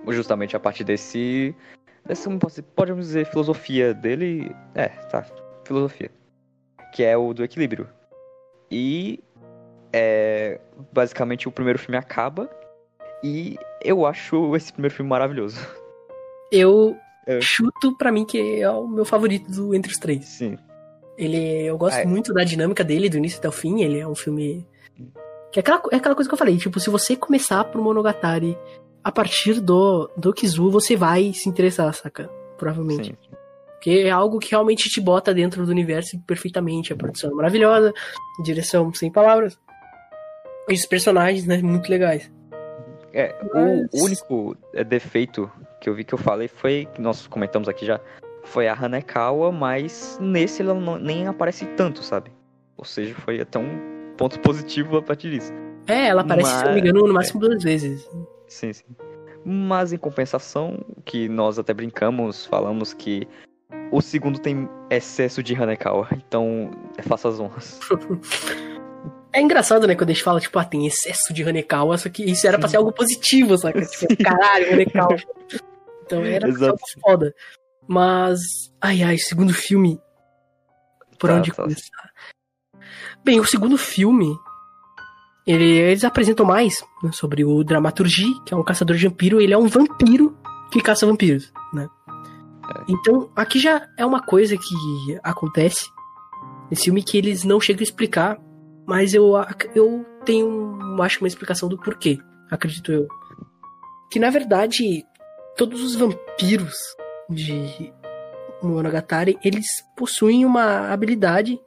Justamente 0.07 0.55
a 0.55 0.61
partir 0.61 0.85
desse. 0.85 1.53
dizer, 2.53 2.63
podemos 2.73 3.07
dizer, 3.07 3.25
filosofia 3.25 3.93
dele. 3.93 4.55
É, 4.75 4.87
tá. 4.87 5.25
Filosofia. 5.65 6.09
Que 6.93 7.03
é 7.03 7.17
o 7.17 7.33
do 7.33 7.43
equilíbrio. 7.43 7.89
E. 8.71 9.21
É, 9.91 10.61
basicamente 10.93 11.49
o 11.49 11.51
primeiro 11.51 11.77
filme 11.77 11.97
acaba. 11.97 12.49
E 13.23 13.57
eu 13.83 14.05
acho 14.05 14.55
esse 14.55 14.71
primeiro 14.71 14.95
filme 14.95 15.09
maravilhoso. 15.09 15.57
Eu 16.51 16.95
É. 17.27 17.39
chuto 17.41 17.95
pra 17.97 18.11
mim 18.11 18.25
que 18.25 18.61
é 18.61 18.69
o 18.69 18.87
meu 18.87 19.05
favorito 19.05 19.49
do, 19.51 19.75
entre 19.75 19.91
os 19.91 19.97
três. 19.99 20.25
Sim. 20.25 20.57
Ele, 21.17 21.65
eu 21.65 21.77
gosto 21.77 21.97
Ah, 21.97 22.01
é. 22.01 22.05
muito 22.05 22.33
da 22.33 22.43
dinâmica 22.43 22.83
dele, 22.83 23.09
do 23.09 23.17
início 23.17 23.39
até 23.39 23.47
o 23.49 23.51
fim. 23.51 23.81
Ele 23.81 23.99
é 23.99 24.07
um 24.07 24.15
filme. 24.15 24.65
Que 25.51 25.59
é 25.59 25.61
aquela, 25.61 25.81
é 25.91 25.95
aquela 25.97 26.15
coisa 26.15 26.29
que 26.29 26.33
eu 26.33 26.37
falei, 26.37 26.57
tipo, 26.57 26.79
se 26.79 26.89
você 26.89 27.15
começar 27.15 27.63
pro 27.65 27.81
Monogatari 27.81 28.57
a 29.03 29.11
partir 29.11 29.59
do, 29.59 30.09
do 30.15 30.31
Kizu, 30.33 30.69
você 30.71 30.95
vai 30.95 31.33
se 31.33 31.49
interessar, 31.49 31.93
saca? 31.93 32.29
Provavelmente. 32.57 33.09
Sim. 33.09 33.35
Porque 33.73 33.89
é 33.91 34.09
algo 34.11 34.39
que 34.39 34.51
realmente 34.51 34.89
te 34.89 34.99
bota 35.01 35.33
dentro 35.33 35.65
do 35.65 35.71
universo 35.71 36.19
perfeitamente. 36.27 36.91
A 36.93 36.95
produção 36.95 37.31
é 37.31 37.33
maravilhosa, 37.33 37.93
a 38.39 38.43
direção 38.43 38.93
sem 38.93 39.11
palavras. 39.11 39.57
E 40.67 40.73
os 40.73 40.85
personagens, 40.85 41.45
né? 41.45 41.57
Muito 41.61 41.89
legais. 41.89 42.29
É, 43.13 43.35
Mas- 43.53 43.87
o 43.93 44.05
único 44.05 44.57
é, 44.73 44.83
defeito 44.83 45.51
que 45.81 45.89
eu 45.89 45.93
vi 45.95 46.03
que 46.03 46.13
eu 46.13 46.17
falei 46.17 46.47
foi, 46.47 46.87
que 46.93 47.01
nós 47.01 47.25
comentamos 47.27 47.67
aqui 47.69 47.85
já, 47.85 47.99
foi 48.43 48.67
a 48.67 48.73
Hanekawa, 48.73 49.51
mas 49.51 50.17
nesse 50.21 50.61
ela 50.61 50.73
não- 50.73 50.97
nem 50.97 51.27
aparece 51.27 51.65
tanto, 51.77 52.03
sabe? 52.03 52.31
Ou 52.77 52.85
seja, 52.85 53.13
foi 53.15 53.39
até 53.41 53.57
um 53.59 54.13
ponto 54.17 54.39
positivo 54.41 54.97
a 54.97 55.01
partir 55.01 55.31
disso. 55.31 55.51
É, 55.87 56.07
ela 56.07 56.21
aparece, 56.21 56.49
Mas- 56.49 56.59
se 56.59 56.65
não 56.65 56.73
me 56.73 56.79
engano, 56.81 57.07
no 57.07 57.13
máximo 57.13 57.39
duas 57.39 57.63
vezes. 57.63 58.07
Sim, 58.47 58.73
sim. 58.73 58.85
Mas 59.45 59.93
em 59.93 59.97
compensação, 59.97 60.77
que 61.05 61.27
nós 61.29 61.57
até 61.57 61.73
brincamos, 61.73 62.45
falamos 62.45 62.93
que 62.93 63.27
o 63.91 64.01
segundo 64.01 64.37
tem 64.39 64.67
excesso 64.89 65.41
de 65.41 65.55
Hanekawa, 65.55 66.07
então 66.11 66.69
faça 67.03 67.29
as 67.29 67.39
honras. 67.39 67.79
É 69.31 69.39
engraçado, 69.41 69.85
né, 69.85 69.95
quando 69.95 70.09
a 70.09 70.13
gente 70.13 70.23
fala, 70.23 70.39
tipo, 70.39 70.57
ah, 70.57 70.65
tem 70.65 70.87
excesso 70.87 71.31
de 71.33 71.43
Hanekawa, 71.43 71.97
só 71.97 72.09
que 72.09 72.23
isso 72.23 72.47
era 72.47 72.57
pra 72.57 72.67
ser 72.67 72.77
algo 72.77 72.91
positivo, 72.91 73.57
saca? 73.57 73.79
Tipo, 73.85 74.07
caralho, 74.23 74.73
Hanekawa. 74.73 75.15
Então 76.03 76.23
era 76.25 76.47
algo 76.47 76.77
foda. 77.01 77.33
Mas, 77.87 78.39
ai, 78.81 79.03
ai, 79.03 79.17
segundo 79.17 79.53
filme. 79.53 79.99
Por 81.19 81.29
Tá, 81.29 81.35
onde 81.35 81.51
tá. 81.51 81.63
começar? 81.63 82.11
Bem, 83.23 83.39
o 83.39 83.45
segundo 83.45 83.77
filme. 83.77 84.35
ele- 85.47 85.77
eles 85.77 86.03
apresentam 86.03 86.45
mais 86.45 86.83
né, 87.03 87.11
sobre 87.11 87.43
o 87.43 87.63
Dramaturgi, 87.63 88.39
que 88.45 88.53
é 88.53 88.57
um 88.57 88.63
caçador 88.63 88.95
de 88.95 89.07
vampiro. 89.07 89.41
Ele 89.41 89.53
é 89.53 89.57
um 89.57 89.67
vampiro 89.67 90.37
que 90.71 90.79
caça 90.81 91.07
vampiros, 91.07 91.51
né? 91.73 91.87
É. 92.07 92.83
Então, 92.87 93.31
aqui 93.35 93.57
já 93.59 93.87
é 93.97 94.05
uma 94.05 94.21
coisa 94.21 94.55
que 94.55 95.19
acontece 95.23 95.89
nesse 96.69 96.83
filme 96.85 97.01
que 97.03 97.17
eles 97.17 97.43
não 97.43 97.59
chegam 97.59 97.79
a 97.79 97.83
explicar, 97.83 98.37
mas 98.89 99.13
eu, 99.13 99.33
eu 99.75 100.03
tenho, 100.25 100.75
acho, 100.99 101.21
uma 101.21 101.27
explicação 101.27 101.69
do 101.69 101.77
porquê, 101.77 102.17
acredito 102.49 102.91
eu. 102.91 103.07
Que 104.09 104.17
na 104.17 104.31
verdade, 104.31 105.05
todos 105.55 105.83
os 105.83 105.93
vampiros 105.93 106.73
de 107.29 107.93
Monogatari, 108.63 109.37
eles 109.45 109.67
possuem 109.95 110.43
uma 110.43 110.91
habilidade, 110.91 111.61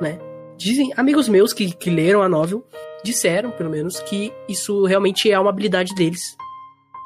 né? 0.00 0.18
Dizem, 0.56 0.92
amigos 0.96 1.28
meus 1.28 1.52
que, 1.52 1.70
que 1.70 1.90
leram 1.90 2.22
a 2.22 2.28
novel, 2.28 2.66
disseram, 3.04 3.52
pelo 3.52 3.70
menos, 3.70 4.00
que 4.00 4.32
isso 4.48 4.84
realmente 4.84 5.30
é 5.30 5.38
uma 5.38 5.50
habilidade 5.50 5.94
deles. 5.94 6.36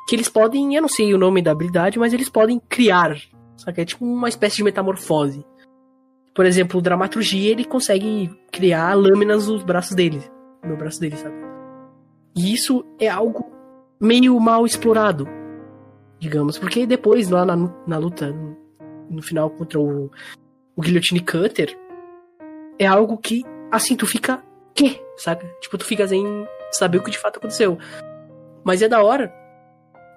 Que 0.08 0.16
eles 0.16 0.30
podem, 0.30 0.74
eu 0.74 0.80
não 0.80 0.88
sei 0.88 1.12
o 1.12 1.18
nome 1.18 1.42
da 1.42 1.50
habilidade, 1.50 1.98
mas 1.98 2.14
eles 2.14 2.30
podem 2.30 2.58
criar. 2.58 3.18
Sabe? 3.58 3.82
É 3.82 3.84
tipo 3.84 4.02
uma 4.02 4.30
espécie 4.30 4.56
de 4.56 4.64
metamorfose. 4.64 5.44
Por 6.34 6.46
exemplo, 6.46 6.78
o 6.78 6.82
Dramaturgia, 6.82 7.50
ele 7.50 7.64
consegue 7.64 8.30
criar 8.50 8.94
lâminas 8.94 9.48
nos 9.48 9.62
braços 9.62 9.94
dele. 9.94 10.22
No 10.64 10.76
braço 10.76 11.00
dele, 11.00 11.16
sabe? 11.16 11.34
E 12.34 12.54
isso 12.54 12.84
é 12.98 13.08
algo 13.08 13.52
meio 14.00 14.38
mal 14.40 14.64
explorado, 14.64 15.28
digamos. 16.18 16.58
Porque 16.58 16.86
depois, 16.86 17.28
lá 17.28 17.44
na, 17.44 17.56
na 17.86 17.98
luta, 17.98 18.34
no, 19.10 19.22
final 19.22 19.50
contra 19.50 19.78
o, 19.78 20.10
o 20.74 20.80
Guillotine 20.80 21.20
Cutter, 21.20 21.78
é 22.78 22.86
algo 22.86 23.18
que, 23.18 23.44
assim, 23.70 23.94
tu 23.94 24.06
fica. 24.06 24.42
Quê? 24.74 25.02
Saca? 25.16 25.46
Tipo, 25.60 25.76
tu 25.76 25.84
fica 25.84 26.08
sem 26.08 26.24
saber 26.70 26.98
o 26.98 27.02
que 27.02 27.10
de 27.10 27.18
fato 27.18 27.36
aconteceu. 27.36 27.78
Mas 28.64 28.80
é 28.80 28.88
da 28.88 29.02
hora 29.02 29.32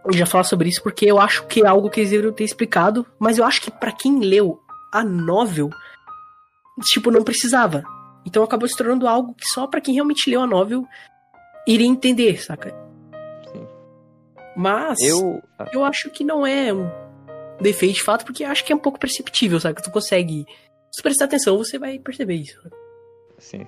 eu 0.05 0.13
já 0.13 0.25
falar 0.25 0.43
sobre 0.43 0.69
isso 0.69 0.81
porque 0.83 1.05
eu 1.05 1.19
acho 1.19 1.45
que 1.47 1.63
é 1.63 1.67
algo 1.67 1.89
que 1.89 1.99
eles 1.99 2.11
deveriam 2.11 2.33
ter 2.33 2.43
explicado. 2.43 3.05
Mas 3.19 3.37
eu 3.37 3.43
acho 3.43 3.61
que 3.61 3.71
pra 3.71 3.91
quem 3.91 4.19
leu 4.19 4.59
a 4.91 5.03
novel, 5.03 5.69
tipo, 6.81 7.11
não 7.11 7.23
precisava. 7.23 7.83
Então 8.25 8.43
acabou 8.43 8.67
se 8.67 8.75
tornando 8.75 9.07
algo 9.07 9.33
que 9.33 9.45
só 9.47 9.67
pra 9.67 9.79
quem 9.81 9.93
realmente 9.93 10.29
leu 10.29 10.41
a 10.41 10.47
novel 10.47 10.85
iria 11.67 11.87
entender, 11.87 12.41
saca? 12.43 12.73
Sim. 13.51 13.67
Mas 14.55 14.99
Eu. 15.01 15.41
eu 15.73 15.83
acho 15.85 16.09
que 16.09 16.23
não 16.23 16.45
é 16.45 16.73
um 16.73 16.89
defeito 17.61 17.95
de 17.95 18.03
fato, 18.03 18.25
porque 18.25 18.43
acho 18.43 18.63
que 18.65 18.73
é 18.73 18.75
um 18.75 18.79
pouco 18.79 18.99
perceptível, 18.99 19.59
sabe? 19.59 19.75
Que 19.75 19.83
tu 19.83 19.91
consegue. 19.91 20.45
Se 20.91 21.01
tu 21.01 21.03
prestar 21.03 21.25
atenção, 21.25 21.57
você 21.57 21.77
vai 21.77 21.99
perceber 21.99 22.35
isso. 22.35 22.59
Sim. 23.37 23.67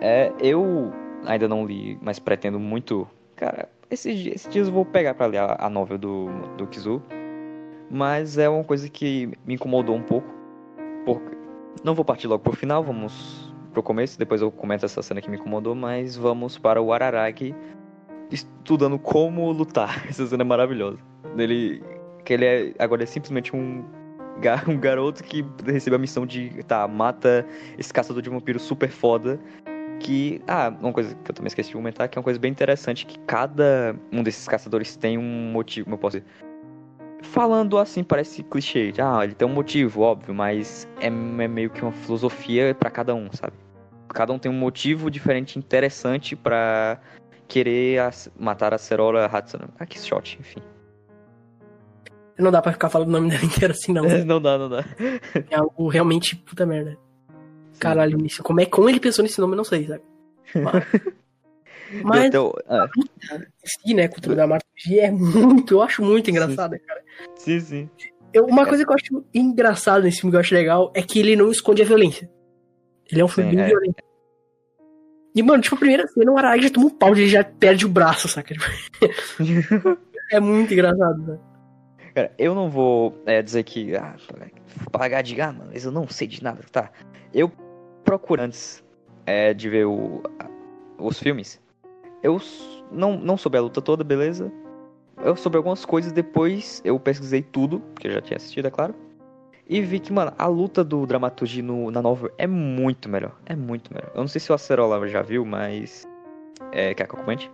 É, 0.00 0.32
eu 0.40 0.92
ainda 1.24 1.46
não 1.48 1.64
li, 1.66 1.98
mas 2.02 2.18
pretendo 2.18 2.58
muito. 2.58 3.06
Cara, 3.36 3.68
esses, 3.90 4.18
di- 4.18 4.30
esses 4.30 4.50
dias 4.52 4.66
eu 4.68 4.72
vou 4.74 4.84
pegar 4.84 5.14
pra 5.14 5.26
ler 5.26 5.38
a, 5.38 5.56
a 5.66 5.70
novel 5.70 5.98
do, 5.98 6.26
do 6.56 6.66
Kizu. 6.66 7.02
Mas 7.90 8.36
é 8.36 8.48
uma 8.48 8.64
coisa 8.64 8.88
que 8.88 9.26
me 9.46 9.54
incomodou 9.54 9.94
um 9.94 10.02
pouco. 10.02 10.28
Porque... 11.04 11.35
Não 11.84 11.94
vou 11.94 12.04
partir 12.04 12.26
logo 12.26 12.42
pro 12.42 12.56
final, 12.56 12.82
vamos 12.82 13.52
pro 13.72 13.82
começo, 13.82 14.18
depois 14.18 14.40
eu 14.40 14.50
comento 14.50 14.84
essa 14.86 15.02
cena 15.02 15.20
que 15.20 15.30
me 15.30 15.36
incomodou, 15.36 15.74
mas 15.74 16.16
vamos 16.16 16.58
para 16.58 16.80
o 16.80 16.92
Araragi 16.92 17.54
estudando 18.30 18.98
como 18.98 19.50
lutar. 19.52 20.04
Essa 20.08 20.26
cena 20.26 20.42
é 20.42 20.44
maravilhosa. 20.44 20.98
Ele. 21.36 21.82
Que 22.24 22.32
ele 22.32 22.44
é. 22.44 22.74
Agora 22.78 23.02
é 23.02 23.06
simplesmente 23.06 23.54
um. 23.54 23.84
Um 24.68 24.78
garoto 24.78 25.24
que 25.24 25.42
recebe 25.64 25.96
a 25.96 25.98
missão 25.98 26.26
de. 26.26 26.62
Tá, 26.64 26.86
mata 26.86 27.46
esse 27.78 27.90
caçador 27.90 28.20
de 28.20 28.28
vampiro 28.28 28.58
super 28.58 28.90
foda. 28.90 29.40
Que. 29.98 30.42
Ah, 30.46 30.74
uma 30.78 30.92
coisa 30.92 31.14
que 31.14 31.30
eu 31.30 31.34
também 31.34 31.48
esqueci 31.48 31.70
de 31.70 31.74
comentar, 31.74 32.06
que 32.06 32.18
é 32.18 32.20
uma 32.20 32.24
coisa 32.24 32.38
bem 32.38 32.50
interessante, 32.50 33.06
que 33.06 33.18
cada 33.20 33.96
um 34.12 34.22
desses 34.22 34.46
caçadores 34.46 34.94
tem 34.94 35.16
um 35.16 35.50
motivo, 35.52 35.90
eu 35.90 35.96
posso 35.96 36.18
dizer. 36.18 36.30
Falando 37.30 37.78
assim, 37.78 38.02
parece 38.02 38.42
clichê. 38.42 38.92
Ah, 38.98 39.24
ele 39.24 39.34
tem 39.34 39.46
um 39.46 39.52
motivo, 39.52 40.02
óbvio, 40.02 40.34
mas 40.34 40.88
é, 41.00 41.06
é 41.06 41.10
meio 41.10 41.70
que 41.70 41.82
uma 41.82 41.92
filosofia 41.92 42.74
pra 42.74 42.90
cada 42.90 43.14
um, 43.14 43.28
sabe? 43.32 43.52
Cada 44.08 44.32
um 44.32 44.38
tem 44.38 44.50
um 44.50 44.54
motivo 44.54 45.10
diferente, 45.10 45.58
interessante 45.58 46.34
pra 46.34 46.98
querer 47.46 48.00
matar 48.38 48.72
a 48.72 48.78
Cerola 48.78 49.26
Hatsune. 49.26 49.64
Ah, 49.78 49.86
que 49.86 49.98
shot, 49.98 50.38
enfim. 50.40 50.60
Não 52.38 52.50
dá 52.50 52.60
pra 52.60 52.72
ficar 52.72 52.88
falando 52.88 53.08
o 53.08 53.12
nome 53.12 53.30
dela 53.30 53.44
inteiro 53.44 53.72
assim, 53.72 53.92
não. 53.92 54.04
não 54.24 54.40
dá, 54.40 54.58
não 54.58 54.68
dá. 54.68 54.84
É 55.50 55.56
algo 55.56 55.88
realmente 55.88 56.36
puta 56.36 56.64
merda. 56.64 56.96
Caralho, 57.78 58.16
nisso. 58.16 58.42
Como 58.42 58.60
é 58.60 58.66
como 58.66 58.88
ele 58.88 59.00
pensou 59.00 59.22
nesse 59.22 59.40
nome, 59.40 59.52
eu 59.52 59.58
não 59.58 59.64
sei, 59.64 59.86
sabe? 59.86 60.02
Mas, 60.54 60.84
mas 62.04 62.24
Então, 62.26 62.52
ah, 62.68 62.86
sim, 63.64 63.94
né, 63.94 64.08
cultura 64.08 64.34
da 64.36 64.46
dramaturgia 64.46 65.06
é 65.06 65.10
muito, 65.10 65.74
eu 65.74 65.82
acho 65.82 66.02
muito 66.02 66.30
engraçada, 66.30 66.78
cara. 66.78 67.02
sim, 67.36 67.60
sim. 67.60 67.90
Eu, 68.32 68.44
uma 68.46 68.66
coisa 68.66 68.84
que 68.84 68.90
eu 68.90 68.94
acho 68.94 69.24
engraçada 69.32 70.02
nesse 70.04 70.20
filme 70.20 70.30
que 70.32 70.36
eu 70.36 70.40
acho 70.40 70.54
legal 70.54 70.92
é 70.94 71.02
que 71.02 71.18
ele 71.18 71.34
não 71.36 71.50
esconde 71.50 71.80
a 71.82 71.84
violência. 71.86 72.30
Ele 73.10 73.20
é 73.20 73.24
um 73.24 73.28
filme 73.28 73.50
Sim, 73.50 73.56
bem 73.56 73.64
é. 73.64 73.68
violento. 73.68 74.02
E, 75.34 75.42
mano, 75.42 75.62
tipo, 75.62 75.74
a 75.76 75.78
primeira 75.78 76.06
cena, 76.08 76.32
o 76.32 76.38
Araki 76.38 76.64
já 76.64 76.70
toma 76.70 76.86
um 76.86 76.90
pau, 76.90 77.12
ele 77.12 77.28
já 77.28 77.44
perde 77.44 77.84
o 77.86 77.88
braço, 77.88 78.28
saca? 78.28 78.54
É 80.32 80.40
muito 80.40 80.72
engraçado, 80.72 81.18
né? 81.18 81.38
Cara, 82.12 82.32
eu 82.36 82.52
não 82.52 82.68
vou 82.68 83.14
é, 83.26 83.40
dizer 83.40 83.62
que. 83.62 83.94
Ah, 83.94 84.16
pagar 84.90 85.22
de. 85.22 85.40
Ah, 85.40 85.52
mano, 85.52 85.70
mas 85.72 85.84
eu 85.84 85.92
não 85.92 86.08
sei 86.08 86.26
de 86.26 86.42
nada, 86.42 86.64
tá? 86.72 86.90
Eu 87.32 87.48
procuro 88.04 88.42
antes 88.42 88.82
é, 89.24 89.54
de 89.54 89.68
ver 89.68 89.86
o, 89.86 90.22
a- 90.40 90.48
os 90.98 91.18
filmes. 91.20 91.60
Eu 92.26 92.42
não, 92.90 93.16
não 93.16 93.36
soube 93.36 93.56
a 93.56 93.60
luta 93.60 93.80
toda, 93.80 94.02
beleza? 94.02 94.52
Eu 95.22 95.36
soube 95.36 95.56
algumas 95.56 95.84
coisas, 95.84 96.10
depois 96.10 96.82
eu 96.84 96.98
pesquisei 96.98 97.40
tudo, 97.40 97.78
porque 97.94 98.08
eu 98.08 98.12
já 98.12 98.20
tinha 98.20 98.36
assistido, 98.36 98.66
é 98.66 98.70
claro. 98.70 98.96
E 99.68 99.80
vi 99.80 100.00
que, 100.00 100.12
mano, 100.12 100.32
a 100.36 100.46
luta 100.46 100.82
do 100.82 101.06
Dramaturgi 101.06 101.62
no, 101.62 101.88
na 101.92 102.02
novel 102.02 102.32
é 102.36 102.46
muito 102.48 103.08
melhor. 103.08 103.32
É 103.46 103.54
muito 103.54 103.94
melhor. 103.94 104.10
Eu 104.12 104.22
não 104.22 104.28
sei 104.28 104.40
se 104.40 104.50
o 104.50 104.56
Acerola 104.56 105.06
já 105.06 105.22
viu, 105.22 105.44
mas. 105.44 106.04
É, 106.72 106.94
quer 106.94 107.06
que 107.06 107.14
eu 107.14 107.18
comente? 107.18 107.48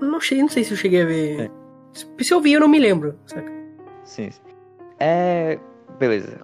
Não 0.00 0.20
sei, 0.20 0.42
não 0.42 0.48
sei 0.48 0.62
se 0.62 0.72
eu 0.72 0.76
cheguei 0.76 1.02
a 1.02 1.06
ver. 1.06 1.50
Se 1.94 2.32
eu 2.32 2.40
vi, 2.40 2.52
eu 2.52 2.60
não 2.60 2.68
me 2.68 2.78
lembro, 2.78 3.18
saca? 3.24 3.50
Sim. 4.04 4.30
sim. 4.30 4.40
É. 5.00 5.58
Beleza. 5.98 6.40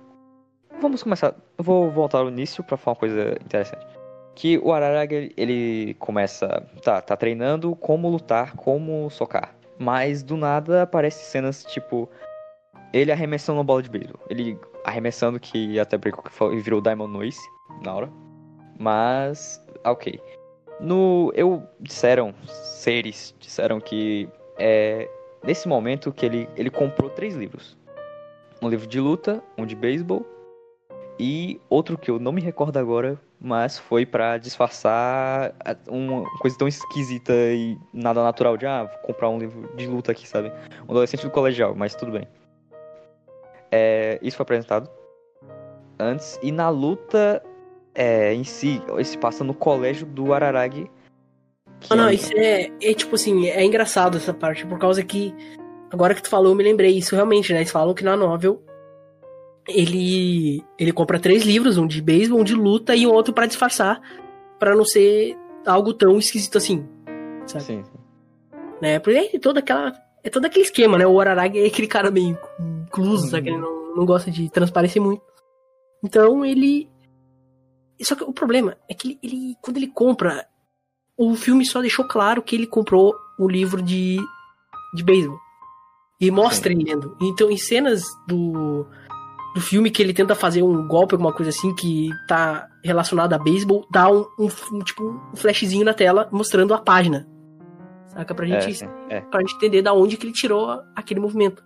Vamos 0.81 1.03
começar. 1.03 1.35
Eu 1.59 1.65
vou 1.65 1.91
voltar 1.91 2.19
ao 2.19 2.29
início 2.29 2.65
pra 2.65 2.79
falar 2.79 2.95
uma 2.95 3.01
coisa 3.01 3.37
interessante. 3.45 3.84
Que 4.35 4.59
o 4.59 4.73
Araraga, 4.73 5.15
ele- 5.37 5.95
começa. 5.99 6.67
Tá, 6.83 7.01
tá 7.01 7.17
treinando 7.17 7.75
como 7.77 8.09
lutar, 8.09 8.57
como 8.57 9.09
socar. 9.11 9.55
Mas 9.79 10.23
do 10.23 10.37
nada 10.37 10.83
aparece 10.83 11.25
cenas 11.25 11.65
tipo. 11.65 12.09
Ele 12.93 13.11
arremessando 13.11 13.59
uma 13.59 13.65
bola 13.65 13.83
de 13.83 13.91
beisebol. 13.91 14.21
Ele 14.29 14.59
arremessando 14.85 15.39
que 15.41 15.79
até 15.79 15.97
brinco 15.97 16.23
que 16.23 16.57
virou 16.61 16.81
Diamond 16.81 17.13
Noise 17.13 17.41
na 17.83 17.95
hora. 17.95 18.11
Mas. 18.79 19.65
Ok. 19.85 20.21
No. 20.81 21.33
Eu. 21.35 21.63
Disseram. 21.81 22.35
Seres 22.47 23.35
disseram 23.39 23.81
que. 23.81 24.29
É. 24.59 25.09
Nesse 25.43 25.69
momento 25.69 26.11
que 26.13 26.25
ele, 26.25 26.49
ele 26.57 26.71
comprou 26.71 27.11
três 27.11 27.35
livros. 27.35 27.77
Um 28.63 28.69
livro 28.69 28.87
de 28.87 28.99
luta, 28.99 29.43
um 29.59 29.67
de 29.67 29.77
beisebol 29.77 30.25
e 31.19 31.61
outro 31.71 31.97
que 31.97 32.11
eu 32.11 32.19
não 32.19 32.33
me 32.33 32.41
recordo 32.41 32.77
agora, 32.79 33.19
mas 33.41 33.79
foi 33.79 34.05
pra 34.05 34.37
disfarçar 34.39 35.55
a- 35.65 35.77
uma 35.89 36.25
coisa 36.39 36.57
tão 36.59 36.67
esquisita 36.67 37.33
e 37.33 37.79
nada 37.93 38.23
natural 38.23 38.57
de 38.57 38.67
ah, 38.67 38.85
vou 38.85 38.99
comprar 39.03 39.29
um 39.29 39.39
livro 39.39 39.71
de 39.77 39.87
luta 39.87 40.13
aqui, 40.13 40.27
sabe? 40.27 40.51
Um 40.89 40.91
adolescente 40.91 41.23
do 41.23 41.31
colegial, 41.31 41.75
mas 41.75 41.95
tudo 41.95 42.13
bem. 42.13 42.27
É, 43.71 44.19
isso 44.23 44.37
foi 44.37 44.45
apresentado 44.45 44.89
antes 45.99 46.39
e 46.43 46.51
na 46.53 46.69
luta 46.69 47.43
é, 47.95 48.33
em 48.35 48.45
si, 48.45 48.83
esse 48.99 49.17
passa 49.17 49.45
no 49.45 49.55
colégio 49.55 50.07
do 50.07 50.33
Araragi. 50.33 50.91
Ah, 51.91 51.97
não, 51.97 52.09
é- 52.09 52.15
isso 52.15 52.33
é, 52.37 52.71
é 52.83 52.95
tipo 52.95 53.15
assim, 53.15 53.47
é 53.49 53.65
engraçado 53.65 54.17
essa 54.17 54.33
parte, 54.35 54.67
por 54.67 54.79
causa 54.79 55.05
que, 55.05 55.35
agora 55.93 56.15
que 56.15 56.23
tu 56.23 56.29
falou, 56.29 56.53
eu 56.53 56.57
me 56.57 56.65
lembrei, 56.65 56.97
isso 56.97 57.15
realmente, 57.15 57.53
né? 57.53 57.61
Eles 57.61 57.71
falam 57.71 57.95
que 57.95 58.03
na 58.03 58.17
novel 58.17 58.63
ele 59.69 60.63
ele 60.79 60.93
compra 60.93 61.19
três 61.19 61.45
livros, 61.45 61.79
um 61.79 61.87
de 61.87 62.03
beisebol, 62.03 62.41
um 62.41 62.45
de 62.45 62.55
luta 62.55 62.95
e 62.95 63.07
um 63.07 63.13
outro 63.13 63.33
pra 63.33 63.47
disfarçar, 63.47 64.01
pra 64.59 64.75
não 64.75 64.85
ser 64.85 65.37
algo 65.67 65.93
tão 65.95 66.19
esquisito 66.19 66.59
assim. 66.59 66.87
sabe? 67.47 67.65
Sim. 67.65 67.83
Né? 68.81 68.99
Porque 68.99 69.37
é 69.37 69.39
toda 69.39 69.61
aquela. 69.61 69.93
É 70.23 70.31
todo 70.31 70.45
aquele 70.47 70.65
esquema, 70.65 70.97
né? 70.99 71.07
O 71.07 71.21
Araragi 71.21 71.59
é 71.59 71.67
aquele 71.67 71.87
cara 71.87 72.11
meio 72.11 72.39
incluso, 72.87 73.29
sabe? 73.29 73.51
Ele 73.51 73.59
não, 73.59 73.97
não 73.97 74.07
gosta 74.07 74.31
de 74.31 74.49
transparecer 74.51 75.01
muito. 75.01 75.23
Então 76.03 76.45
ele. 76.45 76.89
Só 78.03 78.15
que 78.15 78.25
o 78.25 78.33
problema 78.33 78.77
é 78.89 78.95
que 78.95 79.09
ele, 79.09 79.19
ele, 79.23 79.57
quando 79.63 79.77
ele 79.77 79.87
compra, 79.87 80.47
o 81.17 81.35
filme 81.35 81.65
só 81.65 81.81
deixou 81.81 82.07
claro 82.07 82.43
que 82.43 82.57
ele 82.57 82.67
comprou 82.67 83.15
o 83.39 83.49
livro 83.49 83.81
de, 83.81 84.19
de 84.95 85.03
beisebol. 85.03 85.39
E 86.21 86.31
mostra 86.31 86.73
ele 86.73 86.85
lendo. 86.85 87.17
Então, 87.21 87.51
em 87.51 87.57
cenas 87.57 88.05
do, 88.27 88.87
do 89.55 89.61
filme 89.61 89.91
que 89.91 90.03
ele 90.03 90.13
tenta 90.13 90.35
fazer 90.35 90.63
um 90.63 90.87
golpe, 90.89 91.15
alguma 91.15 91.33
coisa 91.33 91.51
assim, 91.51 91.75
que 91.75 92.11
tá 92.27 92.67
relacionado 92.83 93.33
a 93.35 93.39
beisebol, 93.39 93.87
dá 93.91 94.11
um, 94.11 94.27
um, 94.39 94.49
um, 94.73 94.79
tipo, 94.81 95.05
um 95.33 95.37
flashzinho 95.37 95.85
na 95.85 95.95
tela 95.95 96.29
mostrando 96.33 96.75
a 96.75 96.79
página. 96.79 97.27
Saca? 98.09 98.35
Pra 98.35 98.47
gente, 98.47 98.85
É, 99.09 99.17
é. 99.17 99.21
pra 99.21 99.41
gente 99.41 99.55
entender 99.57 99.83
da 99.83 99.93
onde 99.93 100.17
que 100.17 100.27
ele 100.27 100.33
tirou 100.33 100.81
aquele 100.97 101.21
movimento. 101.21 101.63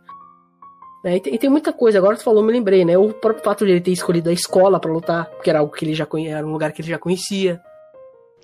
Né, 1.04 1.16
E, 1.16 1.20
tem, 1.20 1.34
e 1.34 1.38
tem 1.38 1.48
muita 1.50 1.72
coisa, 1.72 1.98
agora 1.98 2.16
tu 2.16 2.24
falou, 2.24 2.42
me 2.42 2.52
lembrei, 2.52 2.84
né? 2.84 2.98
O 2.98 3.12
próprio 3.12 3.44
fato 3.44 3.64
de 3.64 3.72
ele 3.72 3.80
ter 3.80 3.92
escolhido 3.92 4.28
a 4.30 4.32
escola 4.32 4.78
pra 4.80 4.92
lutar, 4.92 5.26
porque 5.30 5.48
era 5.48 5.60
algo 5.60 5.72
que 5.72 5.84
ele 5.84 5.94
já 5.94 6.04
conhecia, 6.04 6.36
era 6.36 6.46
um 6.46 6.52
lugar 6.52 6.72
que 6.72 6.82
ele 6.82 6.88
já 6.88 6.98
conhecia. 6.98 7.60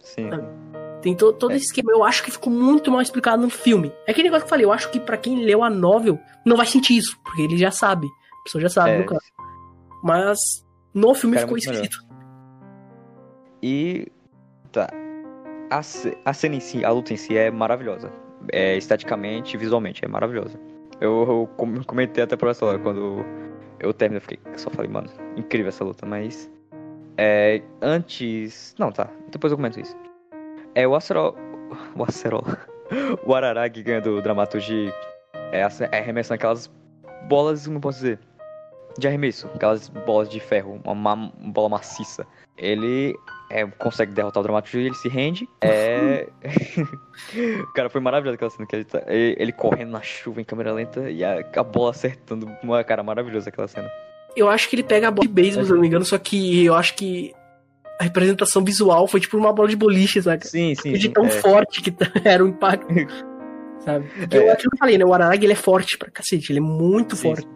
Sim. 0.02 0.30
Tem 1.02 1.14
to, 1.14 1.32
todo 1.34 1.52
É. 1.52 1.56
esse 1.56 1.66
esquema, 1.66 1.92
eu 1.92 2.02
acho 2.02 2.22
que 2.22 2.30
ficou 2.30 2.52
muito 2.52 2.90
mal 2.90 3.02
explicado 3.02 3.42
no 3.42 3.50
filme. 3.50 3.92
É 4.06 4.10
aquele 4.12 4.28
negócio 4.28 4.44
que 4.44 4.46
eu 4.46 4.50
falei, 4.50 4.64
eu 4.64 4.72
acho 4.72 4.90
que 4.90 4.98
pra 5.00 5.16
quem 5.16 5.44
leu 5.44 5.62
a 5.62 5.68
novel, 5.68 6.18
não 6.46 6.56
vai 6.56 6.64
sentir 6.66 6.96
isso, 6.96 7.16
porque 7.24 7.42
ele 7.42 7.58
já 7.58 7.70
sabe. 7.70 8.06
Pessoa 8.44 8.62
já 8.62 8.68
sabe, 8.68 8.90
É. 8.90 8.98
no 8.98 9.06
caso. 9.06 9.22
Mas 10.02 10.66
no 10.92 11.14
filme 11.14 11.36
é 11.36 11.40
ficou 11.40 11.56
esquisito. 11.56 11.98
E. 13.62 14.06
Tá. 14.72 14.88
A, 15.70 15.78
a 15.78 16.32
cena 16.32 16.56
em 16.56 16.60
si, 16.60 16.84
a 16.84 16.90
luta 16.90 17.12
em 17.12 17.16
si 17.16 17.36
é 17.36 17.50
maravilhosa. 17.50 18.12
É, 18.52 18.76
esteticamente 18.76 19.56
visualmente, 19.56 20.04
é 20.04 20.08
maravilhosa. 20.08 20.58
Eu, 21.00 21.24
eu 21.26 21.50
com- 21.56 21.82
comentei 21.84 22.22
até 22.22 22.36
pra 22.36 22.50
essa 22.50 22.64
hora, 22.66 22.78
quando 22.78 23.24
eu 23.80 23.92
terminei, 23.92 24.18
eu 24.18 24.20
fiquei, 24.20 24.38
só 24.58 24.70
falei, 24.70 24.90
mano, 24.90 25.08
incrível 25.36 25.68
essa 25.68 25.82
luta, 25.84 26.04
mas. 26.06 26.50
É. 27.16 27.62
Antes. 27.80 28.74
Não, 28.78 28.92
tá. 28.92 29.08
Depois 29.30 29.50
eu 29.50 29.56
comento 29.56 29.80
isso. 29.80 29.96
É 30.74 30.86
o 30.86 30.94
Acerol. 30.94 31.34
O 31.96 32.02
Acerol. 32.04 32.44
O 33.26 33.34
Araragi 33.34 33.82
ganha 33.82 34.00
do 34.02 34.20
Dramaturgi. 34.20 34.92
É, 35.50 35.60
é 35.90 35.98
arremessando 35.98 36.34
aquelas 36.34 36.70
bolas, 37.28 37.64
como 37.66 37.78
eu 37.78 37.80
posso 37.80 37.98
dizer? 38.00 38.18
De 38.98 39.08
arremesso. 39.08 39.48
Aquelas 39.54 39.88
bolas 39.88 40.28
de 40.28 40.38
ferro, 40.40 40.80
uma, 40.84 40.94
ma- 40.94 41.14
uma 41.38 41.52
bola 41.52 41.68
maciça. 41.68 42.26
Ele 42.56 43.14
é, 43.50 43.66
consegue 43.66 44.12
derrotar 44.12 44.40
o 44.40 44.44
Dramaturgi, 44.44 44.86
ele 44.86 44.94
se 44.94 45.08
rende. 45.08 45.48
É. 45.60 46.28
Cara, 47.74 47.90
foi 47.90 48.00
maravilhoso 48.00 48.34
aquela 48.36 48.50
cena 48.50 48.66
que 48.66 48.76
ele, 48.76 48.84
tá, 48.84 49.02
ele, 49.06 49.36
ele 49.38 49.52
correndo 49.52 49.90
na 49.90 50.00
chuva 50.02 50.40
em 50.40 50.44
câmera 50.44 50.72
lenta 50.72 51.10
e 51.10 51.24
a, 51.24 51.44
a 51.56 51.62
bola 51.62 51.90
acertando. 51.90 52.48
Uma 52.62 52.82
cara 52.84 53.02
maravilhosa 53.02 53.48
aquela 53.48 53.66
cena. 53.68 53.90
Eu 54.36 54.48
acho 54.48 54.68
que 54.68 54.76
ele 54.76 54.82
pega 54.82 55.08
a 55.08 55.10
bola 55.10 55.26
de 55.26 55.32
beisebol, 55.32 55.64
se 55.64 55.70
eu 55.70 55.74
não 55.74 55.82
me 55.82 55.88
engano, 55.88 56.04
só 56.04 56.18
que 56.18 56.64
eu 56.64 56.74
acho 56.74 56.94
que 56.96 57.32
a 58.00 58.04
representação 58.04 58.64
visual 58.64 59.06
foi 59.06 59.20
tipo 59.20 59.36
uma 59.36 59.52
bola 59.52 59.68
de 59.68 59.76
boliche, 59.76 60.20
saca? 60.20 60.46
Sim, 60.46 60.74
sim. 60.74 60.92
de 60.92 61.02
sim 61.02 61.10
tão 61.10 61.26
é. 61.26 61.30
forte 61.30 61.80
que 61.82 61.90
tá- 61.92 62.10
era 62.24 62.44
o 62.44 62.48
impacto. 62.48 62.86
sabe? 63.80 64.06
Porque 64.16 64.36
É. 64.36 64.40
eu, 64.48 64.52
aquilo 64.52 64.70
que 64.70 64.76
eu 64.76 64.78
falei, 64.78 64.98
né? 64.98 65.04
O 65.04 65.12
Araragi 65.14 65.44
ele 65.44 65.52
é 65.52 65.56
forte 65.56 65.96
pra 65.98 66.10
cacete, 66.10 66.50
ele 66.52 66.58
é 66.58 66.62
muito 66.62 67.14
Sim, 67.16 67.22
forte. 67.34 67.48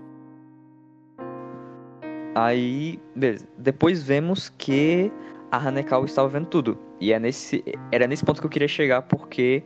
Aí, 2.44 3.00
beleza. 3.16 3.48
Depois 3.58 4.02
vemos 4.02 4.48
que 4.58 5.10
a 5.50 5.56
Hanekawa 5.56 6.04
estava 6.06 6.28
vendo 6.28 6.46
tudo. 6.46 6.78
E 7.00 7.12
é 7.12 7.18
nesse, 7.18 7.64
era 7.90 8.06
nesse 8.06 8.24
ponto 8.24 8.40
que 8.40 8.46
eu 8.46 8.50
queria 8.50 8.68
chegar, 8.68 9.02
porque 9.02 9.62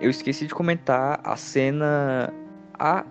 eu 0.00 0.08
esqueci 0.08 0.46
de 0.46 0.54
comentar 0.54 1.20
a 1.24 1.36
cena. 1.36 2.32
A 2.78 3.04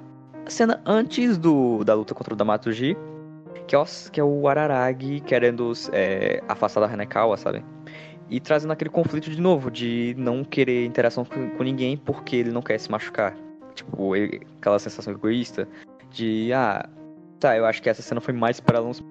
cena 0.47 0.81
antes 0.85 1.37
do, 1.37 1.83
da 1.83 1.93
luta 1.93 2.13
contra 2.13 2.33
o 2.33 2.37
Damaturgi, 2.37 2.95
que 3.67 3.75
é 3.75 3.79
o, 3.79 3.85
que 4.11 4.19
é 4.19 4.23
o 4.23 4.47
Araragi 4.47 5.19
querendo 5.21 5.73
é, 5.91 6.41
afastar 6.47 6.79
da 6.81 6.87
Hanekawa, 6.87 7.35
sabe? 7.37 7.63
E 8.29 8.39
trazendo 8.39 8.71
aquele 8.71 8.89
conflito 8.89 9.29
de 9.29 9.41
novo, 9.41 9.69
de 9.69 10.15
não 10.17 10.43
querer 10.43 10.85
interação 10.85 11.25
com, 11.25 11.49
com 11.49 11.63
ninguém 11.63 11.97
porque 11.97 12.37
ele 12.37 12.51
não 12.51 12.61
quer 12.61 12.79
se 12.79 12.89
machucar. 12.89 13.35
Tipo, 13.75 14.15
ele- 14.15 14.41
aquela 14.57 14.79
sensação 14.79 15.13
egoísta 15.13 15.67
de, 16.09 16.51
ah, 16.53 16.87
Tá, 17.41 17.57
eu 17.57 17.65
acho 17.65 17.81
que 17.81 17.89
essa 17.89 18.03
cena 18.03 18.21
foi 18.21 18.35
mais 18.35 18.59
para 18.59 18.93
se 18.93 19.03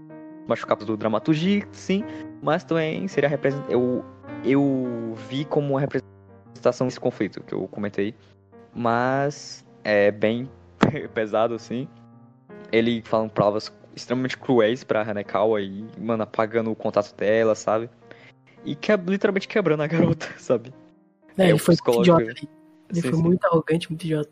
machucar 0.47 0.77
do 0.77 0.97
dramaturgia, 0.97 1.66
sim, 1.73 2.05
mas 2.40 2.62
também 2.62 3.09
seria 3.09 3.29
represent... 3.29 3.64
eu 3.69 4.05
eu 4.45 5.14
vi 5.29 5.45
como 5.45 5.71
uma 5.75 5.81
representação 5.81 6.87
desse 6.87 7.01
conflito 7.01 7.43
que 7.43 7.53
eu 7.53 7.66
comentei, 7.66 8.14
mas 8.73 9.66
é 9.83 10.12
bem 10.12 10.49
pesado 11.12 11.55
assim. 11.55 11.88
Ele 12.71 13.03
falando 13.03 13.31
palavras 13.31 13.73
extremamente 13.97 14.38
cruéis 14.38 14.85
pra 14.85 15.03
Hanekawa 15.03 15.61
e, 15.61 15.85
mano, 15.99 16.23
apagando 16.23 16.71
o 16.71 16.77
contato 16.77 17.12
dela, 17.16 17.57
sabe? 17.57 17.90
E 18.64 18.77
que, 18.77 18.95
literalmente 18.97 19.49
quebrando 19.49 19.83
a 19.83 19.88
garota, 19.88 20.27
sabe? 20.38 20.73
Né? 21.37 21.47
É, 21.47 21.51
ele 21.51 21.59
foi 21.59 21.75
muito 21.75 22.01
idiota. 22.01 22.23
Ele 22.23 22.49
Sim, 22.93 23.03
foi 23.03 23.12
sim. 23.12 23.23
muito 23.23 23.45
arrogante, 23.45 23.90
muito 23.90 24.05
idiota. 24.05 24.31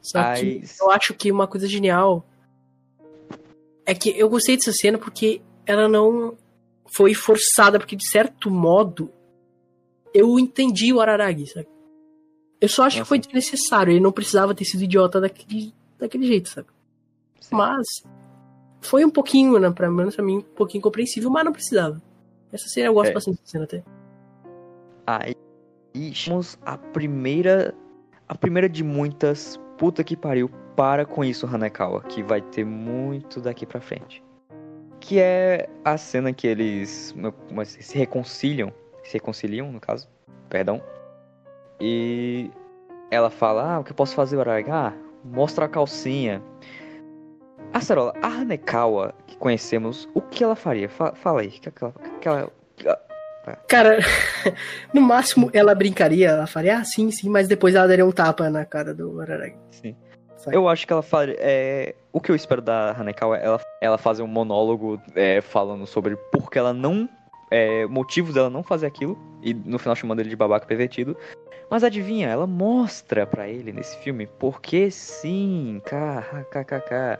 Só 0.00 0.20
Aí- 0.20 0.60
que 0.60 0.66
eu 0.80 0.90
acho 0.92 1.12
que 1.14 1.30
uma 1.32 1.48
coisa 1.48 1.66
genial 1.66 2.24
é 3.86 3.94
que 3.94 4.10
eu 4.18 4.28
gostei 4.28 4.56
dessa 4.56 4.72
cena 4.72 4.98
porque 4.98 5.42
ela 5.66 5.88
não 5.88 6.36
foi 6.94 7.14
forçada, 7.14 7.78
porque 7.78 7.96
de 7.96 8.06
certo 8.06 8.50
modo 8.50 9.10
eu 10.14 10.38
entendi 10.38 10.92
o 10.92 11.00
Araragi, 11.00 11.46
sabe? 11.46 11.68
Eu 12.60 12.68
só 12.68 12.84
acho 12.84 12.96
que 12.96 13.00
Nossa. 13.00 13.08
foi 13.08 13.18
desnecessário, 13.18 13.92
ele 13.92 14.00
não 14.00 14.12
precisava 14.12 14.54
ter 14.54 14.64
sido 14.64 14.84
idiota 14.84 15.20
daquele, 15.20 15.74
daquele 15.98 16.26
jeito, 16.26 16.48
sabe? 16.48 16.68
Sim. 17.40 17.56
Mas 17.56 18.04
foi 18.80 19.04
um 19.04 19.10
pouquinho, 19.10 19.58
né, 19.58 19.70
pra, 19.70 19.90
menos 19.90 20.14
pra 20.14 20.24
mim, 20.24 20.38
um 20.38 20.42
pouquinho 20.42 20.82
compreensível, 20.82 21.30
mas 21.30 21.44
não 21.44 21.52
precisava. 21.52 22.00
Essa 22.52 22.68
cena 22.68 22.88
eu 22.88 22.94
gosto 22.94 23.10
É. 23.10 23.14
bastante 23.14 23.38
dessa 23.38 23.50
cena 23.50 23.64
até. 23.64 23.82
Aí 25.06 25.34
chamamos 26.14 26.58
a 26.64 26.76
primeira. 26.76 27.74
A 28.28 28.34
primeira 28.34 28.68
de 28.68 28.84
muitas. 28.84 29.58
Puta 29.76 30.04
que 30.04 30.16
pariu. 30.16 30.50
Para 30.76 31.04
com 31.04 31.24
isso, 31.24 31.46
Hanekawa. 31.46 32.02
Que 32.02 32.22
vai 32.22 32.40
ter 32.40 32.64
muito 32.64 33.40
daqui 33.40 33.66
pra 33.66 33.80
frente. 33.80 34.22
Que 35.00 35.20
é 35.20 35.68
a 35.84 35.96
cena 35.96 36.32
que 36.32 36.46
eles 36.46 37.14
se 37.66 37.98
reconciliam. 37.98 38.72
Se 39.04 39.14
reconciliam, 39.14 39.70
no 39.72 39.80
caso. 39.80 40.08
Perdão. 40.48 40.82
E 41.80 42.50
ela 43.10 43.30
fala: 43.30 43.74
Ah, 43.74 43.80
o 43.80 43.84
que 43.84 43.90
eu 43.90 43.96
posso 43.96 44.14
fazer, 44.14 44.38
Araragi? 44.38 44.70
Ah, 44.70 44.92
mostra 45.24 45.64
a 45.64 45.68
calcinha. 45.68 46.42
A 47.72 47.80
Sarola, 47.80 48.12
a 48.22 48.26
Hanekawa 48.28 49.14
que 49.26 49.36
conhecemos, 49.36 50.08
o 50.14 50.20
que 50.20 50.44
ela 50.44 50.54
faria? 50.54 50.88
Fa- 50.88 51.14
fala 51.14 51.40
aí. 51.40 51.50
Que 51.50 51.70
que 51.70 52.28
ela, 52.28 52.52
Cara, 53.68 53.98
no 54.94 55.00
máximo 55.00 55.50
ela 55.52 55.74
brincaria, 55.74 56.28
ela 56.28 56.46
faria, 56.46 56.78
ah, 56.78 56.84
sim, 56.84 57.10
sim, 57.10 57.28
mas 57.28 57.48
depois 57.48 57.74
ela 57.74 57.88
daria 57.88 58.06
um 58.06 58.12
tapa 58.12 58.48
na 58.48 58.64
cara 58.64 58.94
do 58.94 59.20
Araragi. 59.20 59.56
Sim. 59.70 59.96
Eu 60.50 60.68
acho 60.68 60.86
que 60.86 60.92
ela 60.92 61.02
faria. 61.02 61.36
É, 61.38 61.94
o 62.12 62.20
que 62.20 62.30
eu 62.30 62.34
espero 62.36 62.62
da 62.62 62.90
Hanekawa 62.98 63.38
é 63.38 63.44
ela, 63.44 63.60
ela 63.80 63.98
fazer 63.98 64.22
um 64.22 64.26
monólogo 64.26 65.00
é, 65.14 65.40
falando 65.40 65.86
sobre 65.86 66.16
por 66.16 66.50
que 66.50 66.58
ela 66.58 66.72
não. 66.72 67.08
É, 67.50 67.84
motivos 67.86 68.32
dela 68.34 68.48
não 68.48 68.62
fazer 68.62 68.86
aquilo. 68.86 69.18
E 69.42 69.52
no 69.52 69.78
final 69.78 69.94
chamando 69.94 70.20
ele 70.20 70.30
de 70.30 70.36
babaca 70.36 70.66
pervertido. 70.66 71.16
Mas 71.70 71.84
adivinha, 71.84 72.28
ela 72.28 72.46
mostra 72.46 73.26
pra 73.26 73.48
ele 73.48 73.72
nesse 73.72 73.96
filme 73.98 74.26
porque 74.38 74.90
sim. 74.90 75.80
KKKK. 75.84 77.18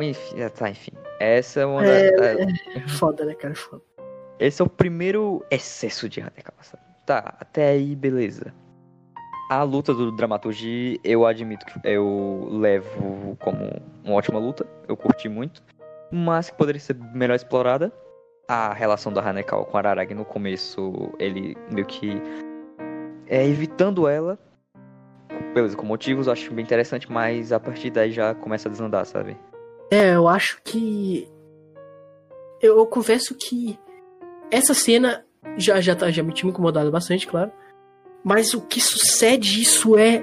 Enfim, 0.00 0.42
ah, 0.42 0.50
tá, 0.50 0.70
enfim. 0.70 0.92
Essa 1.20 1.60
é 1.60 1.66
uma 1.66 1.84
É, 1.84 2.10
da- 2.12 2.42
É 2.74 2.88
foda, 2.88 3.24
né, 3.24 3.34
cara? 3.34 3.54
Foda. 3.54 3.82
esse 4.38 4.60
é 4.60 4.64
o 4.64 4.68
primeiro 4.68 5.44
excesso 5.50 6.08
de 6.08 6.20
Hanekawa, 6.20 6.62
sabe? 6.62 6.82
Tá, 7.06 7.34
até 7.40 7.68
aí, 7.70 7.94
beleza. 7.94 8.54
A 9.52 9.64
luta 9.64 9.92
do 9.92 10.10
Dramaturgi, 10.10 10.98
eu 11.04 11.26
admito 11.26 11.66
que 11.66 11.78
eu 11.84 12.48
levo 12.52 13.36
como 13.38 13.70
uma 14.02 14.14
ótima 14.14 14.38
luta. 14.38 14.66
Eu 14.88 14.96
curti 14.96 15.28
muito. 15.28 15.62
Mas 16.10 16.48
que 16.48 16.56
poderia 16.56 16.80
ser 16.80 16.96
melhor 17.12 17.34
explorada. 17.34 17.92
A 18.48 18.72
relação 18.72 19.12
da 19.12 19.20
Hanekawa 19.20 19.66
com 19.66 19.76
Araragi 19.76 20.14
no 20.14 20.24
começo, 20.24 21.12
ele 21.18 21.54
meio 21.70 21.86
que... 21.86 22.14
É, 23.26 23.46
evitando 23.46 24.08
ela. 24.08 24.38
Beleza, 25.52 25.76
com 25.76 25.84
motivos, 25.84 26.28
acho 26.28 26.50
bem 26.54 26.64
interessante. 26.64 27.12
Mas 27.12 27.52
a 27.52 27.60
partir 27.60 27.90
daí 27.90 28.10
já 28.10 28.34
começa 28.34 28.70
a 28.70 28.72
desandar, 28.72 29.04
sabe? 29.04 29.36
É, 29.90 30.14
eu 30.14 30.28
acho 30.28 30.62
que. 30.64 31.28
Eu, 32.58 32.78
eu 32.78 32.86
confesso 32.86 33.34
que 33.34 33.78
essa 34.50 34.72
cena 34.72 35.26
já, 35.58 35.78
já, 35.78 35.94
tá, 35.94 36.10
já 36.10 36.22
me 36.22 36.32
tinha 36.32 36.48
incomodado 36.48 36.90
bastante, 36.90 37.26
claro. 37.26 37.52
Mas 38.24 38.54
o 38.54 38.60
que 38.60 38.80
sucede 38.80 39.60
isso 39.60 39.96
é. 39.96 40.22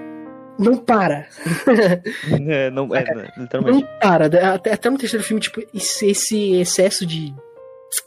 Não 0.58 0.76
para. 0.76 1.28
É, 2.50 2.70
não, 2.70 2.94
é, 2.94 3.06
Não 3.14 3.44
literalmente. 3.44 3.88
para. 4.02 4.26
Até, 4.56 4.74
até 4.74 4.90
no 4.90 4.98
terceiro 4.98 5.24
filme, 5.26 5.42
tipo, 5.42 5.62
esse, 5.74 6.54
excesso 6.56 7.06
de 7.06 7.34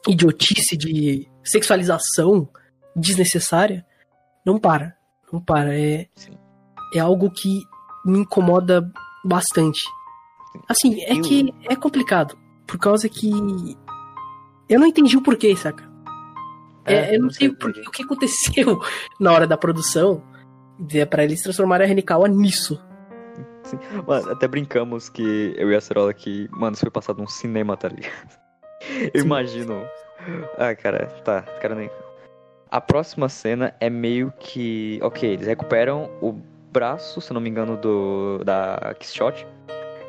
idiotice, 0.06 0.76
de 0.76 1.28
sexualização 1.42 2.48
desnecessária, 2.94 3.84
não 4.44 4.58
para. 4.58 4.96
Não 5.32 5.40
para, 5.40 5.74
é, 5.74 6.06
Sim. 6.14 6.36
é 6.94 6.98
algo 6.98 7.30
que 7.30 7.62
me 8.04 8.18
incomoda 8.18 8.86
bastante. 9.24 9.80
Assim, 10.68 11.02
é 11.04 11.18
que 11.20 11.52
é 11.68 11.74
complicado. 11.74 12.36
Por 12.66 12.78
causa 12.78 13.08
que. 13.08 13.30
Eu 14.68 14.78
não 14.78 14.86
entendi 14.86 15.16
o 15.16 15.22
porquê, 15.22 15.56
saca? 15.56 15.91
É, 16.84 17.16
eu 17.16 17.20
não 17.20 17.30
sei 17.30 17.48
o, 17.48 17.56
porquê, 17.56 17.80
o 17.80 17.90
que 17.90 18.02
aconteceu 18.02 18.80
na 19.20 19.32
hora 19.32 19.46
da 19.46 19.56
produção 19.56 20.22
pra 21.08 21.22
eles 21.22 21.42
transformarem 21.42 21.84
a 21.84 21.88
Renikawa 21.88 22.28
nisso. 22.28 22.82
Mano, 24.06 24.30
até 24.30 24.48
brincamos 24.48 25.08
que 25.08 25.54
eu 25.56 25.70
e 25.70 25.76
a 25.76 25.80
Cerola 25.80 26.12
que, 26.12 26.48
mano, 26.50 26.74
isso 26.74 26.80
foi 26.80 26.90
passado 26.90 27.18
num 27.18 27.26
cinema, 27.26 27.76
tá 27.76 27.88
ligado? 27.88 28.40
Eu 29.14 29.20
Sim. 29.20 29.26
imagino. 29.26 29.86
Ah, 30.58 30.74
cara, 30.74 31.06
tá, 31.24 31.42
cara 31.42 31.74
nem. 31.74 31.90
A 32.70 32.80
próxima 32.80 33.28
cena 33.28 33.74
é 33.80 33.88
meio 33.88 34.32
que. 34.38 34.98
Ok, 35.02 35.28
eles 35.28 35.46
recuperam 35.46 36.10
o 36.20 36.32
braço, 36.72 37.20
se 37.20 37.32
não 37.32 37.40
me 37.40 37.48
engano, 37.48 37.76
do. 37.76 38.42
da 38.44 38.94
Kishot. 38.98 39.46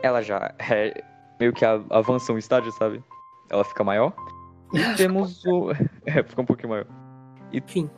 Ela 0.02 0.22
já 0.22 0.54
é 0.60 1.04
meio 1.40 1.54
que 1.54 1.66
avança 1.66 2.34
um 2.34 2.38
estágio, 2.38 2.72
sabe? 2.74 3.04
Ela 3.50 3.64
fica 3.64 3.84
maior. 3.84 4.14
E 4.74 4.80
temos 4.98 5.44
o. 5.46 5.72
É, 6.06 6.22
fica 6.22 6.42
um 6.42 6.46
pouquinho 6.46 6.70
maior. 6.70 6.86
Enfim. 7.52 7.90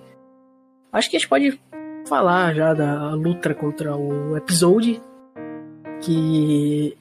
Acho 0.92 1.10
que 1.10 1.18
a 1.18 1.20
gente 1.20 1.30
pode 1.30 1.60
falar 2.08 2.54
já 2.54 2.74
da 2.74 3.14
luta 3.14 3.54
contra 3.54 3.96
o 3.96 4.38
episódio. 4.38 5.02
Que. 6.02 6.96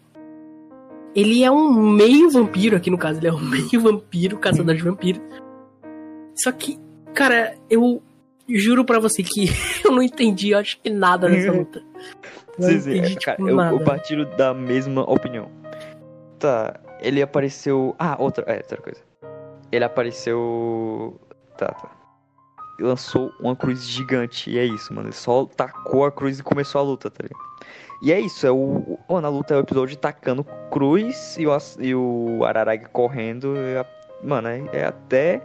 Ele 1.14 1.44
é 1.44 1.50
um 1.50 1.72
meio 1.92 2.30
vampiro, 2.30 2.76
aqui 2.76 2.90
no 2.90 2.98
caso, 2.98 3.20
ele 3.20 3.28
é 3.28 3.32
um 3.32 3.38
meio 3.40 3.80
vampiro, 3.80 4.38
caçador 4.38 4.74
de 4.74 4.82
vampiro. 4.82 5.20
Só 6.34 6.50
que, 6.50 6.78
cara, 7.14 7.54
eu 7.70 8.02
juro 8.48 8.84
pra 8.84 8.98
você 8.98 9.22
que 9.22 9.46
eu 9.84 9.92
não 9.92 10.02
entendi, 10.02 10.54
acho 10.54 10.80
que 10.80 10.90
nada 10.90 11.28
dessa 11.28 11.52
luta. 11.52 11.82
Não 12.58 12.68
Sim, 12.68 12.80
sim, 12.80 12.90
entendi, 12.90 13.06
é, 13.06 13.08
tipo, 13.10 13.24
cara, 13.24 13.40
eu, 13.40 13.60
eu 13.60 13.84
partilho 13.84 14.24
da 14.36 14.52
mesma 14.54 15.02
opinião. 15.02 15.48
Tá, 16.38 16.80
ele 17.00 17.22
apareceu. 17.22 17.94
Ah, 17.98 18.16
outra. 18.18 18.44
É, 18.48 18.56
outra 18.56 18.80
coisa. 18.80 19.00
Ele 19.74 19.84
apareceu. 19.84 21.18
Tá, 21.56 21.68
tá. 21.68 21.90
Lançou 22.80 23.32
uma 23.40 23.54
cruz 23.56 23.84
gigante. 23.86 24.50
E 24.50 24.58
é 24.58 24.64
isso, 24.64 24.92
mano. 24.92 25.08
Ele 25.08 25.14
só 25.14 25.44
tacou 25.46 26.04
a 26.04 26.12
cruz 26.12 26.38
e 26.38 26.42
começou 26.42 26.80
a 26.80 26.84
luta, 26.84 27.10
tá 27.10 27.22
ligado? 27.22 27.40
E 28.02 28.12
é 28.12 28.20
isso, 28.20 28.46
é 28.46 28.50
o. 28.50 28.98
Mano, 29.08 29.26
a 29.26 29.30
luta 29.30 29.54
é 29.54 29.56
o 29.56 29.60
episódio 29.60 29.96
tacando 29.96 30.44
cruz 30.70 31.36
e 31.38 31.46
o, 31.46 31.56
e 31.80 31.94
o 31.94 32.44
Araragi 32.44 32.86
correndo. 32.92 33.54
a- 33.80 33.86
Mano, 34.22 34.48
é, 34.48 34.64
é 34.72 34.84
até 34.84 35.42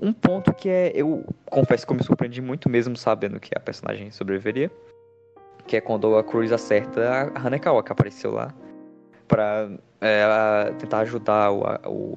um 0.00 0.12
ponto 0.12 0.52
que 0.54 0.68
é. 0.68 0.92
Eu 0.94 1.24
confesso 1.50 1.86
que 1.86 1.92
eu 1.92 1.96
me 1.96 2.02
surpreendi 2.04 2.40
muito 2.40 2.68
mesmo 2.68 2.96
sabendo 2.96 3.38
que 3.40 3.50
a 3.56 3.60
personagem 3.60 4.10
sobreviveria. 4.10 4.70
Que 5.66 5.76
é 5.76 5.80
quando 5.80 6.16
a 6.16 6.24
Cruz 6.24 6.50
acerta 6.52 7.30
a 7.34 7.46
Hanekawa, 7.46 7.82
que 7.82 7.92
apareceu 7.92 8.32
lá. 8.32 8.52
Pra 9.28 9.68
é, 10.00 10.72
tentar 10.78 11.00
ajudar 11.00 11.50
o, 11.52 11.62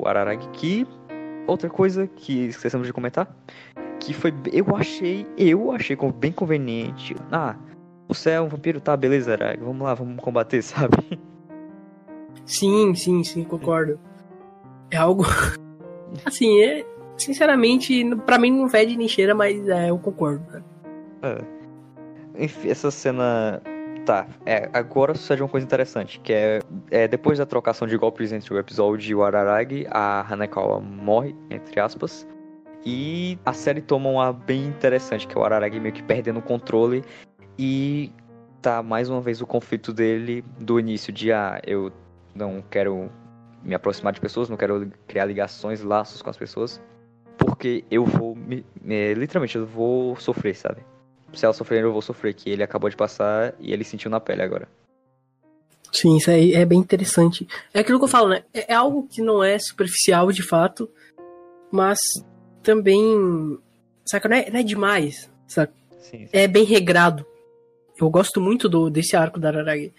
o 0.02 0.08
Araragi. 0.08 0.48
Que. 0.50 0.88
Outra 1.48 1.70
coisa 1.70 2.08
que 2.08 2.46
esquecemos 2.48 2.88
de 2.88 2.94
comentar. 2.94 3.34
Que 4.00 4.14
foi. 4.14 4.34
Eu 4.52 4.76
achei. 4.76 5.26
Eu 5.38 5.72
achei 5.72 5.98
bem 6.18 6.32
conveniente. 6.32 7.16
Ah, 7.32 7.56
você 8.08 8.32
é 8.32 8.42
um 8.42 8.48
vampiro? 8.48 8.80
Tá, 8.82 8.96
beleza, 8.96 9.34
Araragi. 9.34 9.64
Vamos 9.64 9.82
lá, 9.82 9.94
vamos 9.94 10.22
combater, 10.24 10.62
sabe? 10.64 10.98
Sim, 12.46 12.94
sim, 12.96 13.24
sim, 13.24 13.44
concordo. 13.44 14.00
É 14.92 14.98
algo. 14.98 15.24
Assim, 16.26 16.62
é. 16.62 16.86
Sinceramente, 17.18 18.04
pra 18.26 18.38
mim 18.38 18.52
não 18.52 18.68
fede 18.68 18.98
nem 18.98 19.08
cheira, 19.08 19.34
mas 19.34 19.68
é, 19.70 19.90
eu 19.90 19.98
concordo. 19.98 20.44
cara. 20.46 20.66
É. 21.24 22.44
Enfim, 22.44 22.70
essa 22.70 22.92
cena. 22.92 23.62
Tá, 24.06 24.28
é, 24.46 24.70
agora 24.72 25.16
sucede 25.16 25.42
uma 25.42 25.50
coisa 25.50 25.66
interessante, 25.66 26.20
que 26.20 26.32
é, 26.32 26.60
é 26.92 27.08
depois 27.08 27.40
da 27.40 27.46
trocação 27.46 27.88
de 27.88 27.98
golpes 27.98 28.32
entre 28.32 28.54
o 28.54 28.60
episódio 28.60 29.10
e 29.10 29.16
o 29.16 29.24
Araragi, 29.24 29.88
a 29.90 30.22
Hanekawa 30.32 30.80
morre, 30.80 31.36
entre 31.50 31.80
aspas, 31.80 32.28
e 32.86 33.36
a 33.44 33.52
série 33.52 33.82
toma 33.82 34.08
uma 34.10 34.32
bem 34.32 34.64
interessante, 34.66 35.28
que 35.28 35.36
é 35.36 35.42
o 35.42 35.44
Araragi 35.44 35.80
meio 35.80 35.92
que 35.92 36.04
perdendo 36.04 36.38
o 36.38 36.42
controle 36.42 37.04
e 37.58 38.12
tá 38.62 38.84
mais 38.84 39.10
uma 39.10 39.22
vez 39.22 39.42
o 39.42 39.48
conflito 39.48 39.92
dele 39.92 40.46
do 40.60 40.80
início 40.80 41.12
de 41.12 41.32
ah, 41.32 41.60
eu 41.66 41.92
não 42.36 42.64
quero 42.70 43.12
me 43.64 43.74
aproximar 43.74 44.14
de 44.14 44.22
pessoas, 44.22 44.50
não 44.50 44.58
quero 44.58 44.88
criar 45.08 45.26
ligações, 45.26 45.82
laços 45.82 46.22
com 46.22 46.30
as 46.30 46.38
pessoas, 46.38 46.80
porque 47.40 47.84
eu 47.90 48.06
vou 48.06 48.36
me, 48.36 48.64
me- 48.80 49.16
literalmente 49.16 49.56
eu 49.58 49.66
vou 49.66 50.16
sofrer, 50.18 50.56
sabe? 50.56 50.84
Se 51.36 51.46
ela 51.46 51.54
sofrer, 51.54 51.84
eu 51.84 51.92
vou 51.94 52.02
sofrer, 52.02 52.34
que 52.34 52.50
ele 52.50 52.64
acabou 52.64 52.90
de 52.90 52.96
passar 52.96 53.54
e 53.60 53.72
ele 53.74 53.84
sentiu 53.84 54.10
na 54.10 54.20
pele 54.20 54.42
agora. 54.42 54.68
Sim, 55.92 56.18
isso 56.18 56.30
aí 56.30 56.54
é 56.54 56.66
bem 56.66 56.80
interessante. 56.80 57.48
É 57.74 57.80
aquilo 57.80 58.00
que 58.00 58.06
eu 58.06 58.10
falo, 58.10 58.30
né? 58.30 58.44
É 58.54 58.74
é 58.74 58.76
algo 58.76 59.08
que 59.08 59.22
não 59.22 59.44
é 59.44 59.58
superficial 59.60 60.32
de 60.32 60.44
fato, 60.44 60.90
mas 61.72 62.00
também. 62.62 63.58
Saca? 64.06 64.28
Não 64.28 64.36
é, 64.38 64.50
não 64.50 64.60
é 64.60 64.64
demais, 64.64 65.32
saca? 65.48 65.74
Sim, 66.00 66.28
É 66.34 66.48
bem 66.48 66.64
regrado. 66.64 67.26
Eu 67.98 68.10
gosto 68.10 68.42
muito 68.42 68.68
do, 68.68 68.90
desse 68.90 69.16
arco 69.16 69.40
da 69.40 69.48
Araragi. 69.50 69.94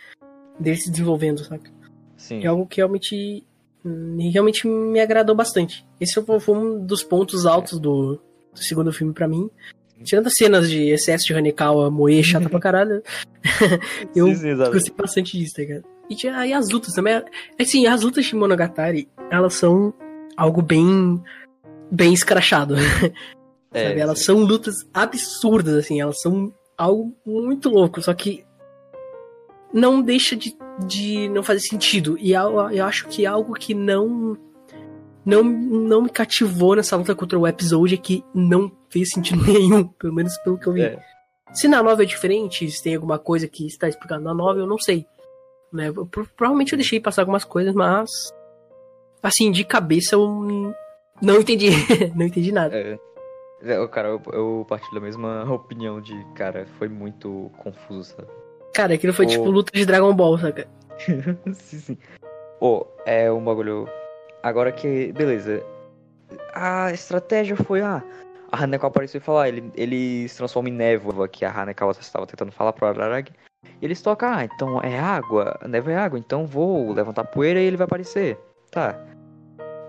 Dele 0.61 0.77
se 0.77 0.91
desenvolvendo, 0.91 1.43
saca? 1.45 1.71
sim. 2.17 2.43
É 2.43 2.47
algo 2.47 2.67
que 2.67 2.77
realmente. 2.79 3.47
hum, 3.85 4.17
Realmente 4.33 4.67
me 4.67 5.01
agradou 5.01 5.35
bastante. 5.35 5.87
Esse 6.01 6.21
foi 6.23 6.41
foi 6.41 6.57
um 6.57 6.85
dos 6.85 7.03
pontos 7.03 7.47
altos 7.47 7.79
do, 7.79 8.21
do 8.53 8.59
segundo 8.63 8.93
filme 8.93 9.13
pra 9.15 9.27
mim. 9.29 9.51
Tirando 10.05 10.27
as 10.27 10.35
cenas 10.35 10.71
de 10.71 10.91
excesso 10.91 11.27
de 11.27 11.35
Hanekawa, 11.35 11.91
moe 11.91 12.23
chata 12.23 12.49
pra 12.49 12.61
caralho. 12.61 13.03
eu 14.15 14.27
Sim, 14.29 14.35
sim, 14.35 14.49
exato. 14.51 14.73
gostei 14.73 14.95
bastante 14.95 15.39
disso, 15.39 15.55
tá 15.55 15.63
ligado? 15.63 15.85
E 16.09 16.15
tinha 16.15 16.37
aí 16.37 16.53
as 16.53 16.69
lutas 16.71 16.95
também. 16.95 17.23
Assim, 17.59 17.87
as 17.87 18.03
lutas 18.03 18.25
de 18.25 18.35
Monogatari, 18.35 19.09
elas 19.31 19.55
são 19.55 19.93
algo 20.37 20.63
bem. 20.63 21.23
bem 21.91 22.13
escrachado. 22.13 22.75
É, 23.75 23.89
sabe? 23.89 24.01
Elas 24.01 24.19
sim. 24.21 24.25
são 24.27 24.39
lutas 24.39 24.75
absurdas, 24.95 25.75
assim, 25.75 26.01
elas 26.01 26.19
são 26.23 26.51
algo 26.79 27.15
muito 27.27 27.69
louco, 27.69 28.01
só 28.01 28.15
que 28.15 28.43
não 29.71 30.01
deixa 30.01 30.35
de, 30.35 30.57
de 30.87 31.29
não 31.29 31.43
fazer 31.43 31.61
sentido. 31.61 32.17
E 32.19 32.33
eu, 32.33 32.71
eu 32.71 32.85
acho 32.87 33.07
que 33.09 33.27
algo 33.27 33.53
que 33.53 33.75
não, 33.75 34.39
não 35.27 35.43
não 35.43 36.03
me 36.03 36.09
cativou 36.09 36.75
nessa 36.77 36.97
luta 36.97 37.15
contra 37.15 37.39
o 37.39 37.47
episódio 37.47 37.95
é 37.97 37.99
que 37.99 38.25
não 38.33 38.71
fez 38.89 39.11
sentido 39.11 39.43
nenhum, 39.53 39.85
pelo 39.85 40.15
menos 40.15 40.35
pelo 40.39 40.57
que 40.57 40.67
eu 40.69 40.73
vi. 40.73 40.83
É. 40.83 40.99
Se 41.53 41.69
na 41.69 41.83
nova 41.83 42.03
é 42.03 42.07
diferente, 42.07 42.71
se 42.71 42.83
tem 42.83 42.95
alguma 42.95 43.19
coisa 43.19 43.47
que 43.49 43.67
está 43.67 43.89
explicado 43.89 44.23
na 44.23 44.33
nova, 44.33 44.59
eu 44.61 44.67
não 44.67 44.79
sei. 44.79 45.05
Né? 45.73 45.89
Eu- 45.89 46.07
provavelmente 46.07 46.73
eu 46.73 46.79
deixei 46.79 47.01
passar 47.01 47.23
algumas 47.23 47.45
coisas, 47.45 47.75
mas 47.75 48.09
assim, 49.23 49.51
de 49.51 49.65
cabeça 49.65 50.15
eu 50.15 50.73
não 51.21 51.41
entendi. 51.41 51.71
não 52.15 52.25
entendi 52.27 52.53
nada. 52.53 52.75
É. 52.77 52.99
É, 53.63 53.89
Cara, 53.89 54.09
eu, 54.09 54.21
eu 54.33 54.67
partilho 54.69 54.95
da 54.95 55.01
mesma 55.01 55.43
opinião 55.53 56.01
de, 56.01 56.15
cara, 56.35 56.67
foi 56.79 56.89
muito 56.89 57.51
confuso, 57.59 58.15
sabe? 58.15 58.29
Cara, 58.75 58.95
aquilo 58.95 59.15
foi 59.15 59.25
O- 59.25 59.29
tipo 59.29 59.45
luta 59.51 59.73
de 59.75 59.87
Dragon 59.87 60.15
Ball, 60.15 60.39
saca? 60.39 60.69
sim, 61.55 61.79
sim. 61.79 61.99
Ô, 62.61 62.87
é 63.07 63.33
um 63.33 63.43
bagulho. 63.43 63.89
Agora 64.47 64.71
que. 64.71 65.13
Beleza. 65.13 65.61
A 66.55 66.93
estratégia 66.93 67.57
foi, 67.57 67.81
ah. 67.81 68.01
A 68.53 68.63
Hanekawa 68.63 68.91
apareceu 68.91 69.19
e 69.19 69.21
falou, 69.21 69.41
ah, 69.41 69.49
ele, 69.49 69.73
ele 69.75 70.29
se 70.29 70.37
transforma 70.37 70.69
em 70.69 70.73
névoa, 70.73 71.27
que 71.27 71.45
a 71.45 71.51
Hanekawa 71.51 71.91
estava 71.99 72.29
tentando 72.29 72.53
falar 72.53 72.73
pro 72.73 72.87
Araragi. 72.87 73.33
E 73.83 73.85
eles 73.85 74.01
tocam, 74.01 74.29
ah, 74.33 74.45
então 74.45 74.81
é 74.81 74.97
água, 74.97 75.59
a 75.61 75.67
névoa 75.67 75.93
é 75.93 75.97
água, 75.97 76.17
então 76.17 76.47
vou 76.47 76.93
levantar 76.93 77.25
poeira 77.25 77.61
e 77.61 77.65
ele 77.65 77.77
vai 77.77 77.87
aparecer. 77.87 78.39
Tá. 78.71 78.97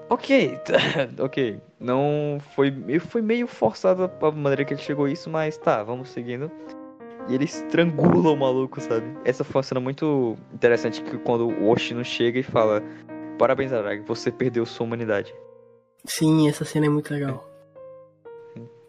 Ok, 0.10 0.58
ok. 1.22 1.62
Não 1.80 2.40
foi. 2.56 2.74
Foi 3.00 3.22
meio 3.22 3.46
forçado 3.46 4.12
a 4.20 4.32
maneira 4.32 4.66
que 4.66 4.74
ele 4.74 4.82
chegou 4.82 5.06
a 5.06 5.12
isso, 5.12 5.30
mas 5.30 5.56
tá, 5.58 5.84
vamos 5.84 6.10
seguindo. 6.10 6.52
E 7.30 7.36
ele 7.36 7.46
estrangula 7.46 8.32
o 8.32 8.36
maluco, 8.36 8.82
sabe? 8.82 9.06
Essa 9.24 9.44
foi 9.44 9.60
uma 9.60 9.64
cena 9.64 9.80
muito 9.80 10.36
interessante 10.52 11.04
que 11.04 11.18
quando 11.20 11.48
o 11.48 11.70
Oshino 11.70 12.04
chega 12.04 12.40
e 12.40 12.44
fala: 12.44 12.82
Parabéns, 13.38 13.72
Arag, 13.72 14.02
você 14.02 14.32
perdeu 14.32 14.66
sua 14.66 14.86
humanidade. 14.86 15.34
Sim, 16.06 16.48
essa 16.48 16.66
cena 16.66 16.86
é 16.86 16.90
muito 16.90 17.14
legal. 17.14 17.48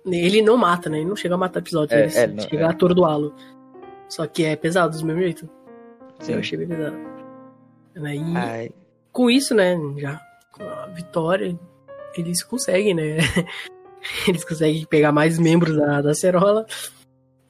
Ele 0.06 0.40
não 0.40 0.56
mata, 0.56 0.88
né? 0.88 0.98
Ele 0.98 1.08
não 1.08 1.16
chega 1.16 1.34
a 1.34 1.38
matar 1.38 1.60
episódio, 1.60 1.94
É, 1.94 2.04
ele 2.04 2.16
é, 2.16 2.26
não, 2.26 2.42
chega 2.48 2.62
é. 2.62 2.66
a 2.66 2.70
atordoá-lo. 2.70 3.34
Só 4.08 4.26
que 4.26 4.44
é 4.44 4.56
pesado 4.56 4.96
do 4.96 5.04
mesmo 5.04 5.20
jeito. 5.20 5.48
Sim. 6.20 6.32
Eu 6.34 6.38
achei 6.38 6.56
bem 6.58 6.68
pesado. 6.68 6.96
Aí, 7.96 8.36
Ai, 8.36 8.70
com 9.12 9.30
isso, 9.30 9.54
né? 9.54 9.76
Já 9.96 10.20
com 10.52 10.62
a 10.62 10.86
vitória, 10.86 11.58
eles 12.16 12.42
conseguem, 12.42 12.94
né? 12.94 13.18
eles 14.26 14.44
conseguem 14.44 14.84
pegar 14.86 15.12
mais 15.12 15.38
membros 15.38 15.76
da, 15.76 16.00
da 16.00 16.14
Cerola. 16.14 16.64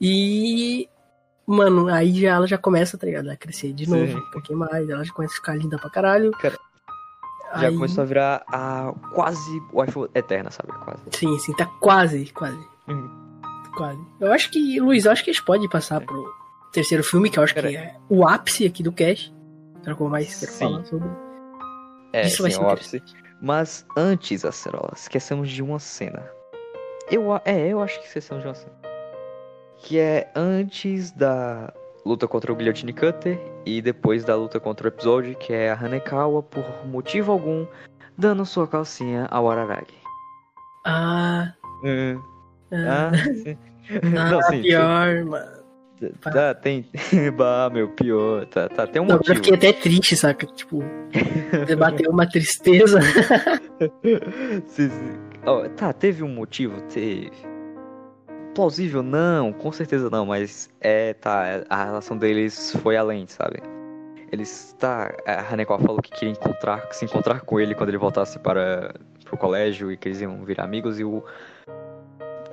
E. 0.01 0.89
Mano, 1.45 1.87
aí 1.87 2.13
já, 2.13 2.35
ela 2.35 2.45
já 2.47 2.57
começa, 2.57 2.97
tá 2.97 3.07
ligado? 3.07 3.29
A 3.29 3.35
crescer 3.35 3.73
de 3.73 3.85
Sim. 3.85 3.91
novo, 3.91 4.17
um 4.19 4.31
pouquinho 4.31 4.59
mais. 4.59 4.87
Ela 4.87 5.03
já 5.03 5.13
começa 5.13 5.33
a 5.33 5.37
ficar 5.37 5.55
linda 5.55 5.79
pra 5.79 5.89
caralho. 5.89 6.31
Cara, 6.31 6.57
já 7.55 7.67
Aí- 7.67 7.73
começou 7.75 8.01
a 8.03 8.05
virar 8.05 8.43
a 8.47 8.93
quase 9.13 9.61
waifu 9.73 10.09
eterna, 10.13 10.51
sabe? 10.51 10.71
Quase. 10.83 11.01
Sim, 11.11 11.39
sim, 11.39 11.53
tá 11.53 11.65
quase, 11.79 12.25
quase. 12.33 12.59
Uhum. 12.87 13.09
Quase. 13.75 13.99
Eu 14.19 14.31
acho 14.33 14.51
que, 14.51 14.79
Luiz, 14.79 15.05
eu 15.05 15.11
acho 15.11 15.23
que 15.23 15.29
a 15.29 15.33
gente 15.33 15.45
pode 15.45 15.67
passar 15.69 16.01
pro 16.01 16.25
terceiro 16.71 17.03
filme, 17.03 17.29
que 17.29 17.39
eu 17.39 17.43
acho 17.43 17.53
que 17.53 17.59
é 17.75 17.95
o 18.09 18.27
ápice 18.27 18.65
aqui 18.65 18.83
do 18.83 18.91
cast. 18.91 19.33
Será 19.83 19.95
que 19.95 20.01
eu 20.01 20.09
mais 20.09 20.39
quero 20.39 20.51
Sim. 20.51 20.59
falar 20.65 20.85
sobre? 20.85 21.09
É, 22.13 22.27
Isso 22.27 22.41
vai 22.41 22.51
sim, 22.51 22.57
ser 22.57 22.63
o 22.63 22.69
ápice. 22.69 23.03
Mas 23.41 23.85
antes, 23.95 24.43
Acerola, 24.43 24.91
esquecemos 24.95 25.49
de 25.49 25.61
uma 25.63 25.79
cena. 25.79 26.29
Eu, 27.09 27.23
é, 27.45 27.67
eu 27.69 27.81
acho 27.81 27.99
que 27.99 28.07
esquecemos 28.07 28.43
de 28.43 28.49
uma 28.49 28.55
cena. 28.55 28.73
Que 29.77 29.97
é 29.97 30.29
antes 30.35 31.11
da 31.11 31.71
luta 32.05 32.27
contra 32.27 32.51
o 32.51 32.55
Guillotine 32.55 32.91
Cutter 32.91 33.39
e 33.65 33.81
depois 33.81 34.23
da 34.23 34.35
luta 34.35 34.59
contra 34.59 34.85
o 34.87 34.89
episódio, 34.89 35.35
que 35.35 35.53
é 35.53 35.71
a 35.71 35.73
Hanekawa, 35.79 36.41
por 36.43 36.63
motivo 36.87 37.31
algum, 37.31 37.65
dando 38.17 38.45
sua 38.45 38.67
calcinha 38.67 39.27
ao 39.29 39.49
Araragi. 39.49 39.97
Ah, 40.85 41.53
Hum, 41.83 42.21
ah, 42.73 43.11
ah, 43.13 43.17
sim. 43.33 43.57
ah, 44.17 44.31
Não, 44.31 44.41
sim, 44.43 44.61
pior, 44.61 45.25
mano. 45.25 45.59
tem- 45.99 46.11
tá, 46.21 46.53
tem. 46.53 46.89
bah, 47.37 47.69
meu, 47.71 47.89
pior. 47.89 48.45
Tá, 48.47 48.67
tá, 48.69 48.85
tem 48.87 49.01
um 49.01 49.05
Não, 49.05 49.15
eu 49.15 49.17
motivo. 49.17 49.35
fiquei 49.35 49.53
até 49.55 49.73
triste, 49.73 50.15
saca? 50.15 50.45
Tipo, 50.47 50.83
bateu 51.77 52.11
uma 52.11 52.27
tristeza. 52.27 52.99
Sim, 54.67 54.89
sim. 54.89 55.19
Ó, 55.45 55.67
tá, 55.69 55.93
teve 55.93 56.21
um 56.23 56.27
motivo? 56.27 56.81
Teve. 56.83 57.31
Plausível? 58.59 59.01
Não, 59.01 59.53
com 59.53 59.71
certeza 59.71 60.09
não, 60.09 60.25
mas 60.25 60.69
é, 60.81 61.13
tá, 61.13 61.63
a 61.69 61.85
relação 61.85 62.17
deles 62.17 62.75
foi 62.83 62.97
além, 62.97 63.25
sabe? 63.25 63.63
Eles, 64.33 64.75
tá, 64.77 65.15
a 65.25 65.53
Hanekawa 65.53 65.79
falou 65.79 66.01
que 66.01 66.11
queria 66.11 66.33
encontrar, 66.33 66.85
se 66.91 67.05
encontrar 67.05 67.39
com 67.39 67.57
ele 67.57 67.73
quando 67.73 67.87
ele 67.87 67.97
voltasse 67.97 68.37
para 68.37 68.93
pro 69.23 69.37
colégio 69.37 69.89
e 69.89 69.95
que 69.95 70.09
eles 70.09 70.19
iam 70.19 70.43
virar 70.43 70.65
amigos 70.65 70.99
e 70.99 71.05
o... 71.05 71.23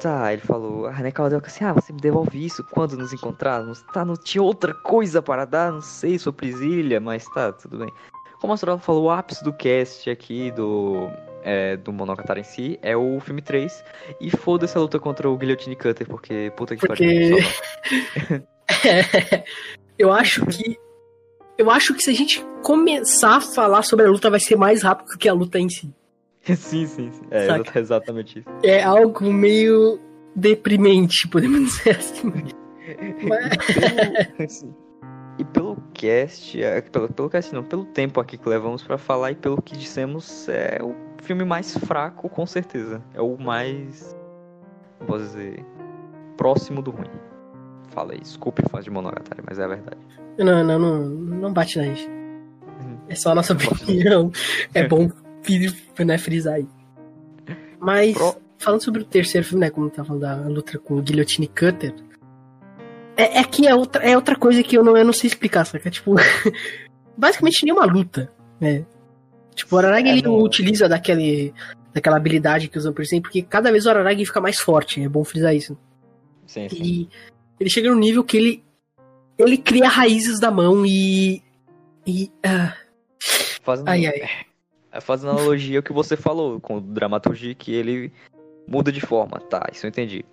Tá, 0.00 0.32
ele 0.32 0.42
falou, 0.42 0.86
a 0.86 0.90
Hanekawa 0.90 1.28
deu 1.28 1.42
assim, 1.44 1.64
ah, 1.64 1.72
você 1.72 1.92
me 1.92 2.00
devolve 2.00 2.46
isso 2.46 2.62
quando 2.70 2.96
nos 2.96 3.12
encontrarmos? 3.12 3.82
Tá, 3.92 4.04
não 4.04 4.14
tinha 4.14 4.44
outra 4.44 4.72
coisa 4.72 5.20
para 5.20 5.44
dar, 5.44 5.72
não 5.72 5.80
sei, 5.80 6.20
sua 6.20 6.32
prisilha, 6.32 7.00
mas 7.00 7.24
tá, 7.30 7.50
tudo 7.50 7.78
bem. 7.78 7.92
Como 8.40 8.52
a 8.52 8.54
Astral 8.54 8.78
falou, 8.78 9.06
o 9.06 9.10
ápice 9.10 9.42
do 9.42 9.52
cast 9.52 10.08
aqui 10.08 10.52
do, 10.52 11.10
é, 11.46 11.76
do 11.76 11.92
Monogatari 11.92 12.40
em 12.40 12.44
si 12.44 12.78
é 12.82 12.96
o 12.96 13.18
filme 13.20 13.40
3. 13.40 13.84
E 14.20 14.30
foda-se 14.36 14.76
a 14.76 14.80
luta 14.80 14.98
contra 14.98 15.30
o 15.30 15.36
Guillotine 15.38 15.76
Cutter, 15.76 16.06
porque 16.06 16.52
puta 16.56 16.74
que 16.76 16.86
Porque- 16.86 17.04
pariu. 17.04 18.46
É, 18.84 19.44
eu 19.96 20.12
acho 20.12 20.44
que. 20.46 20.76
Eu 21.56 21.70
acho 21.70 21.94
que 21.94 22.02
se 22.02 22.10
a 22.10 22.12
gente 22.12 22.44
começar 22.62 23.36
a 23.36 23.40
falar 23.40 23.82
sobre 23.82 24.04
a 24.06 24.10
luta, 24.10 24.28
vai 24.28 24.40
ser 24.40 24.56
mais 24.56 24.82
rápido 24.82 25.06
do 25.12 25.16
que 25.18 25.28
a 25.28 25.32
luta 25.32 25.58
em 25.58 25.68
si. 25.68 25.94
sim, 26.44 26.84
sim, 26.86 27.10
sim. 27.12 27.22
É 27.30 27.46
Saca. 27.46 27.60
exata- 27.62 27.78
exatamente 27.80 28.38
isso. 28.40 28.48
É 28.64 28.82
algo 28.82 29.32
meio 29.32 30.00
deprimente, 30.34 31.28
podemos 31.28 31.70
dizer 31.78 31.96
assim. 31.96 32.32
Mas-. 34.38 34.66
E 35.38 35.44
pelo 35.44 35.76
cast, 35.94 36.62
é, 36.62 36.80
pelo, 36.80 37.08
pelo 37.12 37.28
cast 37.30 37.54
não, 37.54 37.62
pelo 37.62 37.84
tempo 37.84 38.20
aqui 38.20 38.36
que 38.38 38.48
levamos 38.48 38.82
pra 38.82 38.96
falar 38.98 39.32
e 39.32 39.34
pelo 39.34 39.60
que 39.62 39.76
dissemos, 39.76 40.48
é 40.48 40.78
o 40.82 40.94
filme 41.26 41.44
mais 41.44 41.76
fraco, 41.76 42.28
com 42.28 42.46
certeza. 42.46 43.02
É 43.12 43.20
o 43.20 43.36
mais, 43.36 44.16
posso 45.06 45.24
dizer, 45.24 45.64
próximo 46.36 46.80
do 46.80 46.90
ruim. 46.90 47.10
Falei, 47.88 48.20
desculpe 48.20 48.62
fãs 48.70 48.84
de 48.84 48.90
Monogatari, 48.90 49.42
mas 49.46 49.58
é 49.58 49.64
a 49.64 49.68
verdade. 49.68 49.98
Não, 50.38 50.62
não, 50.64 50.78
não, 50.78 50.98
não 51.06 51.52
bate 51.52 51.78
na 51.78 51.84
gente. 51.84 52.08
É 53.08 53.14
só 53.14 53.30
a 53.30 53.34
nossa 53.34 53.52
opinião. 53.54 54.30
É 54.74 54.86
bom 54.86 55.10
né, 56.04 56.18
frisar 56.18 56.54
aí. 56.54 56.68
Mas, 57.78 58.14
Pro- 58.14 58.36
falando 58.58 58.82
sobre 58.82 59.02
o 59.02 59.04
terceiro 59.04 59.46
filme, 59.46 59.60
né? 59.64 59.70
Como 59.70 59.88
tá 59.90 60.04
falando 60.04 60.22
da 60.22 60.34
luta 60.36 60.78
com 60.78 60.96
o 60.96 61.02
Guillotine 61.02 61.46
Cutter. 61.46 61.94
É, 63.16 63.38
é 63.38 63.44
que 63.44 63.66
é 63.66 63.74
outra, 63.74 64.02
é 64.02 64.14
outra 64.16 64.36
coisa 64.36 64.62
que 64.62 64.76
eu 64.76 64.84
não, 64.84 64.96
eu 64.96 65.04
não 65.04 65.12
sei 65.12 65.28
explicar, 65.28 65.64
saca? 65.64 65.90
Tipo, 65.90 66.14
basicamente 67.16 67.64
nenhuma 67.64 67.86
luta, 67.86 68.30
né? 68.60 68.84
Tipo, 69.56 69.74
o 69.74 69.78
Araragi 69.78 70.08
É, 70.08 70.12
ele 70.12 70.22
não- 70.22 70.38
utiliza 70.38 70.88
daquele, 70.88 71.52
daquela 71.92 72.16
habilidade 72.18 72.68
que 72.68 72.78
usa 72.78 72.92
por 72.92 73.02
exemplo, 73.02 73.24
porque 73.24 73.42
cada 73.42 73.72
vez 73.72 73.86
o 73.86 73.90
Araragi 73.90 74.24
fica 74.24 74.40
mais 74.40 74.60
forte, 74.60 75.02
é 75.02 75.08
bom 75.08 75.24
frisar 75.24 75.52
isso. 75.56 75.76
Sim, 76.46 76.68
sim. 76.68 76.76
E 76.80 77.08
ele 77.58 77.70
chega 77.70 77.90
num 77.90 77.98
nível 77.98 78.22
que 78.22 78.36
ele 78.36 78.64
ele 79.38 79.58
cria 79.58 79.88
raízes 79.88 80.38
da 80.38 80.50
mão 80.50 80.86
e 80.86 81.42
e 82.06 82.30
ah, 82.44 82.74
Fazendo, 83.62 83.88
ai 83.88 84.06
ai. 84.06 84.20
fazendo 85.00 85.30
analogia 85.30 85.78
ao 85.78 85.82
que 85.82 85.92
você 85.92 86.16
falou 86.16 86.60
com 86.60 86.76
o 86.76 86.80
dramaturgia, 86.80 87.54
que 87.54 87.72
ele 87.74 88.12
muda 88.68 88.92
de 88.92 89.00
forma, 89.00 89.40
tá, 89.40 89.66
isso 89.72 89.84
eu 89.86 89.88
entendi. 89.88 90.24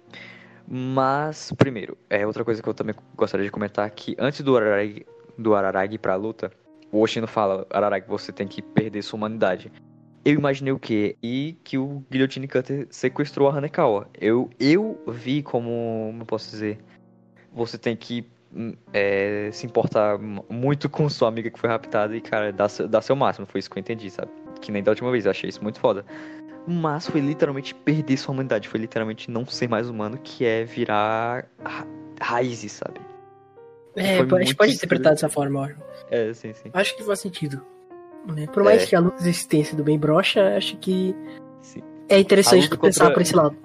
Mas, 0.67 1.51
primeiro, 1.57 1.97
é 2.09 2.25
outra 2.25 2.43
coisa 2.45 2.61
que 2.61 2.69
eu 2.69 2.73
também 2.73 2.95
gostaria 3.15 3.45
de 3.45 3.51
comentar, 3.51 3.89
que 3.91 4.15
antes 4.17 4.41
do 4.41 4.55
Araragi, 4.55 5.05
do 5.37 5.53
Araragi 5.55 5.97
pra 5.97 6.15
luta, 6.15 6.51
o 6.93 7.01
Oshino 7.01 7.27
fala, 7.27 7.65
Araragi, 7.71 8.05
você 8.07 8.31
tem 8.31 8.47
que 8.47 8.61
perder 8.61 9.01
sua 9.01 9.17
humanidade. 9.17 9.71
Eu 10.23 10.35
imaginei 10.35 10.71
o 10.71 10.79
quê? 10.79 11.17
E 11.21 11.57
que 11.63 11.77
o 11.77 12.05
Guillotine 12.09 12.47
Cutter 12.47 12.87
sequestrou 12.91 13.49
a 13.49 13.57
Hanekawa. 13.57 14.07
Eu, 14.21 14.49
eu 14.59 15.01
vi 15.07 15.41
como, 15.41 16.11
como 16.11 16.25
posso 16.25 16.49
dizer, 16.51 16.79
você 17.51 17.77
tem 17.79 17.95
que 17.95 18.25
hum, 18.55 18.73
é, 18.93 19.49
se 19.51 19.65
importar 19.65 20.19
muito 20.19 20.87
com 20.87 21.09
sua 21.09 21.27
amiga 21.27 21.49
que 21.49 21.59
foi 21.59 21.69
raptada 21.69 22.15
e, 22.15 22.21
cara, 22.21 22.53
seu, 22.69 22.87
dar 22.87 23.01
seu 23.01 23.15
máximo. 23.15 23.47
Foi 23.47 23.59
isso 23.59 23.69
que 23.69 23.77
eu 23.77 23.81
entendi, 23.81 24.09
sabe? 24.11 24.31
Que 24.61 24.71
nem 24.71 24.83
da 24.83 24.91
última 24.91 25.11
vez, 25.11 25.25
eu 25.25 25.31
achei 25.31 25.49
isso 25.49 25.63
muito 25.63 25.79
foda. 25.79 26.05
Mas 26.67 27.07
foi 27.07 27.19
literalmente 27.19 27.73
perder 27.73 28.15
sua 28.15 28.33
humanidade. 28.33 28.69
Foi 28.69 28.79
literalmente 28.79 29.29
não 29.31 29.45
ser 29.47 29.67
mais 29.67 29.89
humano, 29.89 30.17
que 30.23 30.45
é 30.45 30.63
virar 30.63 31.45
ra 31.65 31.85
raízes, 32.21 32.71
sabe? 32.71 33.01
É, 33.95 34.19
a 34.19 34.39
gente 34.41 34.55
pode 34.55 34.73
interpretar 34.73 35.13
dessa 35.13 35.29
forma. 35.29 35.75
É, 36.09 36.33
sim, 36.33 36.53
sim. 36.53 36.69
Acho 36.73 36.95
que 36.95 37.03
faz 37.03 37.19
sentido. 37.19 37.63
Né? 38.25 38.47
Por 38.47 38.63
mais 38.63 38.83
É. 38.83 38.85
que 38.87 38.95
a 38.95 38.99
luta 38.99 39.17
exista 39.21 39.49
tenha 39.49 39.65
sido 39.65 39.83
bem 39.83 39.99
broxa, 39.99 40.55
acho 40.55 40.77
que 40.77 41.13
sim. 41.61 41.81
é 42.09 42.19
interessante 42.19 42.69
pensar 42.77 42.77
contra- 43.05 43.13
por 43.13 43.21
esse 43.21 43.35
lado. 43.35 43.55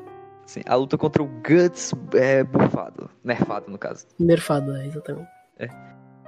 Sim, 0.47 0.63
a 0.67 0.75
luta 0.75 0.97
contra 0.99 1.23
o 1.23 1.27
Guts 1.27 1.93
é 2.15 2.43
bufado. 2.43 3.11
Nerfado, 3.23 3.71
no 3.71 3.79
caso. 3.79 4.07
Nerfado, 4.19 4.75
é, 4.77 4.87
exatamente. 4.87 5.29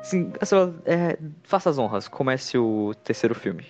Sim, 0.03 0.33
a 0.41 0.47
senhora, 0.47 0.75
é, 0.87 1.19
faça 1.43 1.69
as 1.71 1.79
honras. 1.79 2.07
Comece 2.09 2.57
o 2.57 2.95
terceiro 3.03 3.35
filme. 3.35 3.67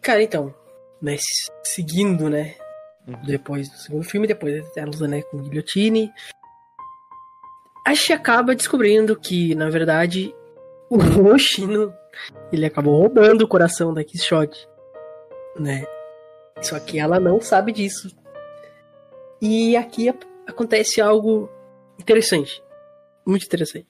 Cara, 0.00 0.22
então, 0.22 0.52
né, 1.00 1.16
seguindo, 1.64 2.28
né, 2.28 2.54
Uhum. 3.06 3.14
depois 3.24 3.68
do 3.68 3.76
segundo 3.76 4.04
filme, 4.04 4.26
depois 4.26 4.64
da 4.74 4.84
luta, 4.84 5.06
né, 5.08 5.22
com 5.22 5.38
Guillotine, 5.38 6.10
a 7.84 7.92
acaba 8.12 8.54
descobrindo 8.54 9.18
que, 9.18 9.54
na 9.54 9.68
verdade, 9.68 10.34
o 10.88 10.96
Oshino, 11.32 11.92
ele 12.52 12.66
acabou 12.66 12.98
roubando 12.98 13.42
o 13.42 13.48
coração 13.48 13.92
da 13.92 14.04
Quixote, 14.04 14.68
né, 15.58 15.84
só 16.60 16.78
que 16.78 16.98
ela 16.98 17.18
não 17.18 17.40
sabe 17.40 17.72
disso. 17.72 18.14
E 19.40 19.76
aqui 19.76 20.08
acontece 20.46 21.00
algo 21.00 21.50
interessante, 21.98 22.62
muito 23.26 23.46
interessante. 23.46 23.88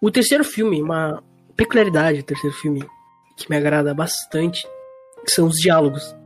O 0.00 0.10
terceiro 0.10 0.44
filme, 0.44 0.82
uma 0.82 1.22
peculiaridade 1.56 2.18
do 2.18 2.24
terceiro 2.24 2.54
filme 2.56 2.84
que 3.36 3.48
me 3.48 3.56
agrada 3.56 3.94
bastante, 3.94 4.66
são 5.26 5.46
os 5.46 5.56
diálogos. 5.56 6.16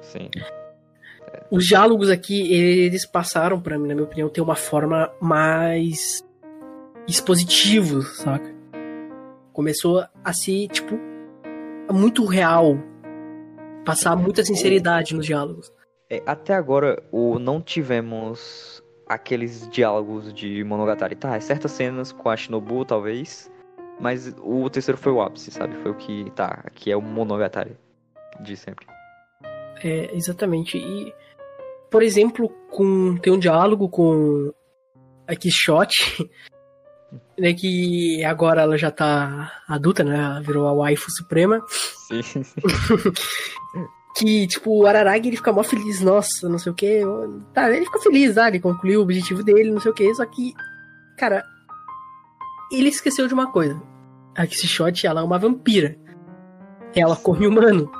Sim. 0.00 0.30
Os 1.52 1.66
diálogos 1.66 2.08
aqui, 2.08 2.50
eles 2.50 3.04
passaram 3.04 3.60
pra 3.60 3.78
mim, 3.78 3.86
na 3.86 3.94
minha 3.94 4.06
opinião, 4.06 4.30
ter 4.30 4.40
uma 4.40 4.56
forma 4.56 5.12
mais 5.20 6.26
expositiva, 7.06 8.00
saca? 8.00 8.50
Começou 9.52 10.02
a 10.24 10.32
ser, 10.32 10.68
tipo, 10.68 10.98
muito 11.92 12.24
real. 12.24 12.78
Passar 13.84 14.16
muita 14.16 14.42
sinceridade 14.42 15.14
nos 15.14 15.26
diálogos. 15.26 15.70
É, 16.08 16.22
até 16.24 16.54
agora, 16.54 17.02
o, 17.12 17.38
não 17.38 17.60
tivemos 17.60 18.82
aqueles 19.06 19.68
diálogos 19.68 20.32
de 20.32 20.64
Monogatari. 20.64 21.16
Tá, 21.16 21.38
certas 21.38 21.72
cenas 21.72 22.12
com 22.12 22.30
a 22.30 22.36
Shinobu, 22.36 22.82
talvez. 22.86 23.52
Mas 24.00 24.34
o 24.42 24.70
terceiro 24.70 24.96
foi 24.96 25.12
o 25.12 25.20
ápice, 25.20 25.50
sabe? 25.50 25.76
Foi 25.82 25.90
o 25.90 25.96
que. 25.96 26.30
Tá, 26.30 26.62
aqui 26.64 26.90
é 26.90 26.96
o 26.96 27.02
Monogatari. 27.02 27.76
De 28.40 28.56
sempre. 28.56 28.86
É, 29.84 30.16
exatamente. 30.16 30.78
E, 30.78 31.12
por 31.92 32.02
exemplo, 32.02 32.48
com, 32.70 33.16
tem 33.18 33.30
um 33.30 33.38
diálogo 33.38 33.86
com 33.86 34.50
a 35.28 35.36
Quixote, 35.36 36.28
né, 37.38 37.52
que 37.52 38.24
agora 38.24 38.62
ela 38.62 38.78
já 38.78 38.90
tá 38.90 39.62
adulta, 39.68 40.02
né? 40.02 40.42
Virou 40.44 40.66
a 40.66 40.72
waifu 40.72 41.10
suprema. 41.10 41.62
Sim, 42.08 42.22
que, 44.16 44.46
tipo, 44.46 44.70
o 44.70 44.86
Araragi 44.86 45.28
ele 45.28 45.36
fica 45.36 45.52
mó 45.52 45.62
feliz, 45.62 46.00
nossa, 46.00 46.48
não 46.48 46.58
sei 46.58 46.72
o 46.72 46.74
que. 46.74 47.02
Tá, 47.52 47.70
ele 47.70 47.84
fica 47.84 48.00
feliz, 48.00 48.38
ah, 48.38 48.48
ele 48.48 48.58
concluiu 48.58 49.00
o 49.00 49.02
objetivo 49.02 49.44
dele, 49.44 49.70
não 49.70 49.80
sei 49.80 49.90
o 49.90 49.94
que, 49.94 50.14
só 50.14 50.24
que, 50.24 50.54
cara, 51.18 51.44
ele 52.72 52.88
esqueceu 52.88 53.28
de 53.28 53.34
uma 53.34 53.52
coisa. 53.52 53.80
A 54.34 54.46
Quixote, 54.46 55.06
ela 55.06 55.20
é 55.20 55.24
uma 55.24 55.38
vampira. 55.38 55.94
Ela 56.94 57.16
come 57.16 57.46
humano. 57.46 57.90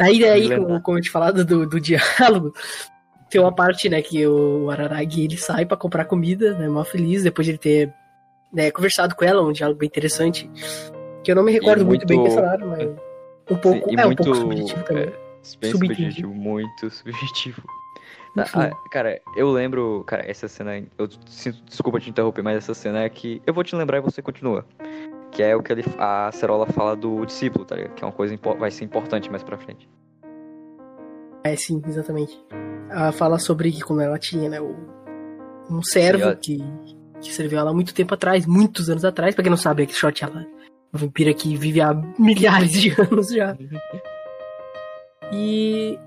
Aí, 0.00 0.24
aí 0.24 0.48
Lembra. 0.48 0.66
como, 0.66 0.82
como 0.82 0.98
eu 0.98 1.02
te 1.02 1.10
falado 1.10 1.44
do, 1.44 1.66
do 1.66 1.80
diálogo, 1.80 2.52
tem 3.32 3.40
uma 3.40 3.52
parte, 3.52 3.88
né, 3.88 4.02
que 4.02 4.26
o 4.26 4.70
Araragi 4.70 5.24
ele 5.24 5.38
sai 5.38 5.64
para 5.64 5.76
comprar 5.76 6.04
comida, 6.04 6.52
né, 6.58 6.68
mal 6.68 6.84
feliz, 6.84 7.22
depois 7.22 7.46
de 7.46 7.52
ele 7.52 7.58
ter 7.58 7.94
né, 8.52 8.70
conversado 8.70 9.16
com 9.16 9.24
ela, 9.24 9.42
um 9.42 9.52
diálogo 9.52 9.80
bem 9.80 9.86
interessante, 9.86 10.50
que 11.24 11.32
eu 11.32 11.34
não 11.34 11.42
me 11.42 11.50
recordo 11.50 11.82
muito, 11.86 12.06
muito, 12.06 12.06
bem 12.06 12.22
desse 12.22 12.38
lado, 12.38 12.66
mas 12.66 12.90
um 13.50 13.56
pouco, 13.56 13.88
Sim, 13.88 13.96
é 13.98 14.04
muito, 14.04 14.20
um 14.20 14.24
pouco 14.26 14.40
subjetivo 14.40 14.84
também. 14.84 15.04
É, 15.04 15.12
bem 15.58 15.70
subjetivo, 15.70 16.34
muito 16.34 16.90
subjetivo. 16.90 17.62
Ah, 18.34 18.70
cara, 18.90 19.20
eu 19.36 19.50
lembro, 19.50 20.04
cara, 20.06 20.24
essa 20.26 20.48
cena, 20.48 20.82
eu 20.96 21.06
sinto, 21.26 21.62
desculpa 21.64 22.00
te 22.00 22.08
interromper, 22.08 22.40
mas 22.40 22.56
essa 22.56 22.72
cena 22.72 23.02
é 23.02 23.08
que 23.10 23.42
eu 23.46 23.52
vou 23.52 23.62
te 23.62 23.76
lembrar 23.76 23.98
e 23.98 24.00
você 24.00 24.22
continua. 24.22 24.64
Que 25.30 25.42
é 25.42 25.54
o 25.54 25.62
que 25.62 25.70
ele, 25.70 25.84
a 25.98 26.30
Cerola 26.32 26.64
fala 26.64 26.96
do 26.96 27.26
discípulo, 27.26 27.66
tá 27.66 27.76
ligado? 27.76 27.92
Que 27.92 28.02
é 28.02 28.06
uma 28.06 28.12
coisa 28.12 28.34
vai 28.58 28.70
ser 28.70 28.86
importante 28.86 29.30
mais 29.30 29.42
pra 29.42 29.58
frente. 29.58 29.86
É, 31.44 31.56
sim, 31.56 31.82
exatamente. 31.86 32.38
Ela 32.90 33.12
fala 33.12 33.38
sobre 33.38 33.72
que 33.72 33.80
como 33.80 34.00
ela 34.00 34.18
tinha, 34.18 34.48
né, 34.48 34.60
um 34.60 35.82
servo 35.82 36.30
sim, 36.30 36.36
que, 36.40 36.64
que 37.20 37.32
serviu 37.32 37.58
ela 37.58 37.70
há 37.70 37.74
muito 37.74 37.94
tempo 37.94 38.14
atrás, 38.14 38.46
muitos 38.46 38.88
anos 38.90 39.04
atrás. 39.04 39.34
Pra 39.34 39.42
quem 39.42 39.50
não 39.50 39.56
sabe, 39.56 39.82
a 39.82 39.88
Shot 39.88 40.24
ela 40.24 40.42
é 40.42 40.46
uma 40.92 41.00
vampira 41.00 41.32
que 41.32 41.56
vive 41.56 41.80
há 41.80 41.94
milhares 42.18 42.72
de 42.72 42.90
anos 43.00 43.28
já. 43.28 43.56
E 45.34 45.98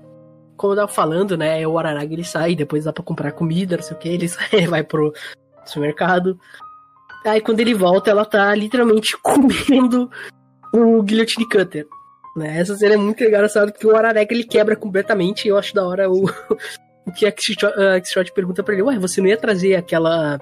como 0.56 0.72
eu 0.72 0.76
tava 0.76 0.88
falando, 0.88 1.36
né, 1.36 1.66
o 1.66 1.76
Araragi 1.76 2.12
ele 2.12 2.22
sai, 2.22 2.54
depois 2.54 2.84
dá 2.84 2.92
pra 2.92 3.02
comprar 3.02 3.32
comida, 3.32 3.76
não 3.76 3.82
sei 3.82 3.96
o 3.96 3.98
que, 3.98 4.08
ele 4.08 4.28
sai, 4.30 4.68
vai 4.68 4.84
pro 4.84 5.12
supermercado. 5.64 6.38
Aí 7.24 7.40
quando 7.40 7.58
ele 7.58 7.74
volta, 7.74 8.08
ela 8.08 8.24
tá 8.24 8.54
literalmente 8.54 9.16
comendo 9.20 10.08
o 10.72 11.02
Guillotine 11.02 11.48
Cutter. 11.48 11.88
Né? 12.36 12.60
Essa 12.60 12.76
cena 12.76 12.94
é 12.94 12.98
muito 12.98 13.24
engraçada 13.24 13.72
porque 13.72 13.86
o 13.86 13.96
Ararega 13.96 14.34
ele 14.34 14.44
quebra 14.44 14.76
completamente 14.76 15.46
e 15.46 15.48
eu 15.48 15.56
acho 15.56 15.74
da 15.74 15.86
hora 15.86 16.10
o, 16.10 16.26
o 17.06 17.10
que 17.10 17.24
a 17.26 17.32
Xshot 17.34 18.32
pergunta 18.32 18.62
pra 18.62 18.74
ele: 18.74 18.82
Ué, 18.82 18.98
você 18.98 19.20
não 19.20 19.28
ia 19.28 19.36
trazer 19.36 19.74
aquela 19.74 20.38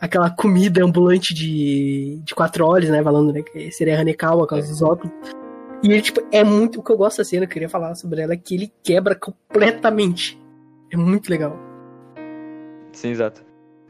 aquela 0.00 0.30
comida 0.30 0.84
ambulante 0.84 1.32
de, 1.34 2.20
de 2.24 2.34
quatro 2.34 2.66
olhos, 2.66 2.90
né? 2.90 3.02
Falando, 3.02 3.32
né? 3.32 3.42
Que 3.42 3.70
seria 3.70 4.00
Hanekawa, 4.00 4.46
causa 4.46 4.66
dos 4.66 4.82
óculos. 4.82 5.12
E 5.82 5.92
ele, 5.92 6.02
tipo, 6.02 6.20
é 6.32 6.42
muito. 6.42 6.80
O 6.80 6.82
que 6.82 6.90
eu 6.90 6.96
gosto 6.96 7.18
da 7.18 7.24
cena, 7.24 7.44
eu 7.44 7.48
queria 7.48 7.68
falar 7.68 7.94
sobre 7.94 8.22
ela, 8.22 8.32
é 8.32 8.36
que 8.36 8.54
ele 8.54 8.72
quebra 8.82 9.14
completamente. 9.14 10.40
É 10.90 10.96
muito 10.96 11.28
legal. 11.28 11.56
Sim, 12.92 13.10
exato. 13.10 13.44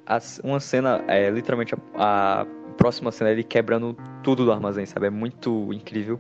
As, 0.05 0.41
uma 0.43 0.61
cena, 0.61 1.03
é 1.07 1.31
literalmente 1.31 1.75
a, 1.95 2.43
a 2.43 2.47
próxima 2.77 3.12
cena, 3.12 3.31
ele 3.31 3.43
quebrando 3.43 3.97
tudo 4.23 4.45
do 4.45 4.53
armazém, 4.53 4.85
sabe? 4.87 5.07
É 5.07 5.11
muito 5.11 5.73
incrível 5.73 6.18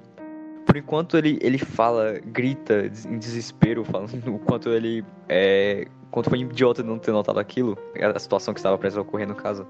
por 0.66 0.76
enquanto 0.76 1.16
ele, 1.16 1.38
ele 1.42 1.58
fala, 1.58 2.20
grita 2.24 2.90
em 3.06 3.18
desespero, 3.18 3.84
falando 3.84 4.12
o 4.34 4.38
quanto 4.38 4.70
ele 4.70 5.04
é. 5.28 5.86
Quanto 6.10 6.28
foi 6.28 6.40
idiota 6.40 6.82
de 6.82 6.88
não 6.90 6.98
ter 6.98 7.10
notado 7.10 7.40
aquilo, 7.40 7.76
a 8.14 8.18
situação 8.18 8.52
que 8.52 8.60
estava 8.60 8.76
prestes 8.76 8.98
a 8.98 9.00
ocorrer 9.00 9.26
no 9.26 9.34
caso. 9.34 9.66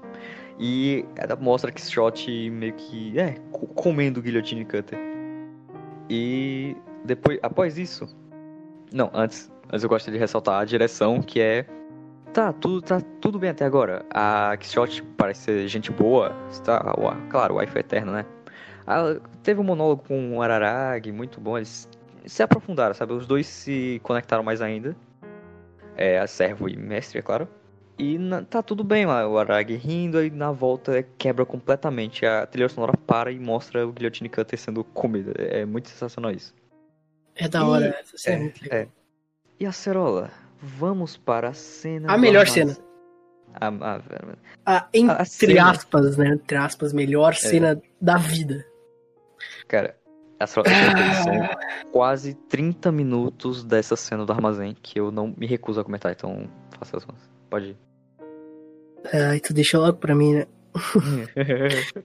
E 0.59 1.05
ela 1.15 1.37
mostra 1.37 1.71
que 1.71 1.81
Shot 1.81 2.49
meio 2.49 2.73
que. 2.73 3.17
é, 3.17 3.35
comendo 3.75 4.21
Guillotine 4.21 4.65
Cutter. 4.65 4.99
E 6.09 6.75
depois, 7.05 7.39
após 7.41 7.77
isso. 7.77 8.07
Não, 8.91 9.09
antes, 9.13 9.49
antes 9.71 9.83
eu 9.83 9.89
gosto 9.89 10.11
de 10.11 10.17
ressaltar 10.17 10.61
a 10.61 10.65
direção, 10.65 11.21
que 11.21 11.39
é. 11.39 11.65
Tá, 12.33 12.51
tudo, 12.51 12.81
tá 12.81 12.99
tudo 13.21 13.39
bem 13.39 13.51
até 13.51 13.63
agora. 13.63 14.05
A 14.13 14.57
Shot 14.59 15.01
parece 15.17 15.41
ser 15.43 15.67
gente 15.67 15.91
boa. 15.91 16.35
Está, 16.51 16.83
claro, 17.29 17.55
o 17.55 17.57
wife 17.59 17.77
é 17.77 17.79
eterno, 17.79 18.11
né? 18.11 18.25
Ah, 18.85 19.15
teve 19.41 19.59
um 19.59 19.63
monólogo 19.63 20.03
com 20.07 20.37
o 20.37 20.41
Araragi, 20.41 21.11
muito 21.11 21.39
bom. 21.39 21.57
Eles 21.57 21.87
se 22.25 22.43
aprofundaram, 22.43 22.93
sabe? 22.93 23.13
Os 23.13 23.25
dois 23.25 23.47
se 23.47 23.99
conectaram 24.03 24.43
mais 24.43 24.61
ainda. 24.61 24.95
É, 25.95 26.19
a 26.19 26.27
servo 26.27 26.67
e 26.67 26.75
mestre, 26.75 27.19
é 27.19 27.21
claro. 27.21 27.47
E 27.97 28.17
na, 28.17 28.41
tá 28.41 28.63
tudo 28.63 28.83
bem 28.83 29.05
lá, 29.05 29.27
o 29.27 29.37
Araragi 29.37 29.75
rindo, 29.75 30.23
e 30.23 30.29
na 30.29 30.51
volta 30.51 31.05
quebra 31.17 31.45
completamente. 31.45 32.25
A 32.25 32.45
trilha 32.45 32.67
sonora 32.67 32.97
para 32.97 33.31
e 33.31 33.39
mostra 33.39 33.85
o 33.85 33.91
Guillotine 33.91 34.29
Cutter 34.29 34.59
sendo 34.59 34.83
comida. 34.83 35.33
É 35.37 35.65
muito 35.65 35.89
sensacional 35.89 36.31
isso. 36.31 36.53
É 37.35 37.47
da 37.47 37.65
hora, 37.65 37.85
e, 37.85 37.89
essa 37.89 38.17
cena 38.17 38.35
é, 38.35 38.39
muito 38.39 38.63
legal. 38.63 38.79
É. 38.79 38.87
E 39.59 39.65
a 39.65 39.71
Cerola? 39.71 40.31
Vamos 40.61 41.17
para 41.17 41.49
a 41.49 41.53
cena. 41.53 42.11
A 42.11 42.17
melhor 42.17 42.47
cena. 42.47 42.75
A, 43.53 43.67
a, 43.67 44.01
a, 44.65 44.87
entre 44.93 45.21
a 45.21 45.25
cena... 45.25 45.69
aspas, 45.69 46.17
né? 46.17 46.29
Entre 46.29 46.57
aspas, 46.57 46.93
melhor 46.93 47.33
é. 47.33 47.35
cena 47.35 47.81
da 48.01 48.17
vida. 48.17 48.65
Cara, 49.67 49.95
essa 50.39 50.61
são 51.23 51.33
quase 51.91 52.33
30 52.33 52.91
minutos 52.91 53.63
dessa 53.63 53.95
cena 53.95 54.25
do 54.25 54.31
armazém 54.31 54.75
que 54.81 54.99
eu 54.99 55.11
não 55.11 55.33
me 55.37 55.45
recuso 55.45 55.79
a 55.79 55.83
comentar, 55.83 56.11
então 56.11 56.49
faça 56.77 56.97
as 56.97 57.05
mãos. 57.05 57.29
Pode 57.49 57.67
ir. 57.67 57.77
Ai, 59.13 59.39
tu 59.39 59.53
deixou 59.53 59.81
logo 59.81 59.97
pra 59.97 60.15
mim, 60.15 60.33
né? 60.33 60.47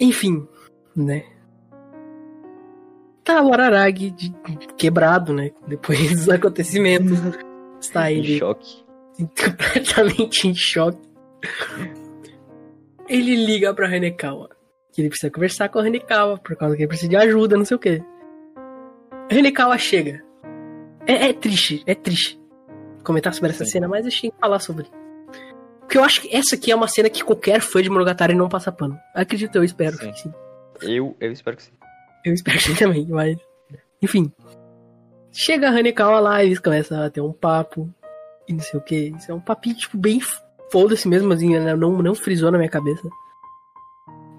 Enfim, 0.00 0.46
né? 0.96 1.24
Tá 3.24 3.42
o 3.42 3.52
Araragi 3.52 4.10
de, 4.10 4.34
quebrado, 4.76 5.32
né? 5.32 5.50
Depois 5.66 6.10
dos 6.10 6.28
acontecimentos. 6.28 7.18
Está 7.80 8.10
ele. 8.10 8.36
Em 8.36 8.38
choque. 8.38 8.84
Completamente 9.18 10.48
em 10.48 10.54
choque. 10.54 10.98
Ele 13.08 13.34
liga 13.44 13.74
pra 13.74 13.86
Hanekawa 13.86 14.61
que 14.92 15.00
ele 15.00 15.08
precisa 15.08 15.30
conversar 15.30 15.68
com 15.68 15.78
a 15.78 15.82
Hanekawa, 15.82 16.38
por 16.38 16.54
causa 16.54 16.76
que 16.76 16.82
ele 16.82 16.88
precisa 16.88 17.08
de 17.08 17.16
ajuda, 17.16 17.56
não 17.56 17.64
sei 17.64 17.76
o 17.76 17.80
quê. 17.80 18.02
A 19.30 19.78
chega. 19.78 20.22
É, 21.06 21.30
é, 21.30 21.32
triste, 21.32 21.82
é 21.86 21.94
triste 21.94 22.40
comentar 23.02 23.34
sobre 23.34 23.50
essa 23.50 23.64
Sim. 23.64 23.72
cena, 23.72 23.88
mas 23.88 24.04
eu 24.04 24.10
tinha 24.10 24.30
que 24.30 24.38
falar 24.38 24.58
sobre. 24.58 24.86
Porque 25.80 25.98
eu 25.98 26.04
acho 26.04 26.22
que 26.22 26.34
essa 26.34 26.54
aqui 26.54 26.70
é 26.70 26.76
uma 26.76 26.88
cena 26.88 27.10
que 27.10 27.24
qualquer 27.24 27.60
fã 27.60 27.82
de 27.82 27.90
Monogatari 27.90 28.34
não 28.34 28.48
passa 28.48 28.70
pano. 28.70 28.98
Acredito, 29.14 29.56
eu 29.56 29.64
espero 29.64 29.96
sim. 29.96 30.12
que 30.12 30.20
sim. 30.20 30.32
Eu, 30.82 31.16
eu 31.20 31.32
espero 31.32 31.56
que 31.56 31.64
sim. 31.64 31.72
Eu 32.24 32.32
espero 32.32 32.58
que 32.58 32.64
sim 32.64 32.74
também, 32.74 33.06
mas. 33.08 33.36
Enfim. 34.00 34.32
Chega 35.30 35.68
a 35.68 35.70
Hanekawa 35.70 36.20
lá, 36.20 36.44
eles 36.44 36.58
começam 36.58 37.02
a 37.02 37.10
ter 37.10 37.20
um 37.20 37.32
papo. 37.32 37.92
E 38.46 38.52
não 38.52 38.60
sei 38.60 38.78
o 38.78 38.82
que. 38.82 39.12
Isso 39.16 39.30
é 39.30 39.34
um 39.34 39.40
papinho, 39.40 39.76
tipo, 39.76 39.96
bem 39.96 40.20
foda-se 40.70 41.08
mesmo, 41.08 41.32
assim, 41.32 41.58
né? 41.58 41.74
não, 41.74 42.02
não 42.02 42.14
frisou 42.14 42.50
na 42.50 42.58
minha 42.58 42.70
cabeça. 42.70 43.08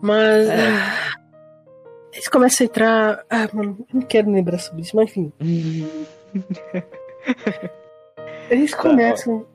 Mas. 0.03 0.49
É. 0.49 0.57
Ah, 0.57 1.15
eles 2.11 2.27
começam 2.27 2.65
a 2.65 2.67
entrar. 2.67 3.25
Ah, 3.29 3.47
mano, 3.53 3.87
não 3.93 4.01
quero 4.01 4.29
lembrar 4.29 4.59
sobre 4.59 4.81
isso, 4.81 4.93
mas 4.97 5.09
enfim. 5.09 5.31
eles 8.51 8.71
tá, 8.71 8.77
começam. 8.77 9.45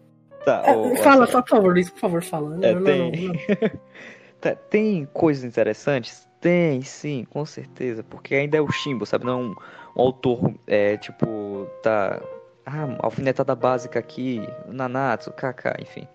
Tá, 0.46 0.62
ah, 0.66 0.72
ó, 0.74 0.96
fala, 0.96 1.28
ó, 1.30 1.42
por 1.42 1.49
favor, 1.49 1.74
Luiz, 1.74 1.90
por 1.90 2.01
favor, 2.01 2.22
fala. 2.22 2.59
É, 2.64 2.74
não, 2.74 2.82
tem... 2.82 2.99
Não, 2.99 3.11
não, 3.11 3.70
tá, 4.40 4.55
tem 4.55 5.07
coisas 5.12 5.44
interessantes? 5.44 6.26
Tem, 6.40 6.80
sim, 6.80 7.26
com 7.28 7.44
certeza. 7.44 8.03
Porque 8.03 8.34
ainda 8.34 8.57
é 8.57 8.61
o 8.62 8.72
Shimbo, 8.72 9.05
sabe? 9.05 9.26
Não 9.26 9.32
é 9.32 9.36
um, 9.36 9.55
um 9.96 10.01
autor, 10.01 10.55
é, 10.66 10.96
tipo, 10.96 11.68
tá. 11.82 12.22
Ah, 12.64 12.96
alfinetada 13.01 13.55
básica 13.55 13.99
aqui, 13.99 14.40
Nanatsu, 14.66 15.30
Kaká, 15.30 15.76
enfim. 15.78 16.09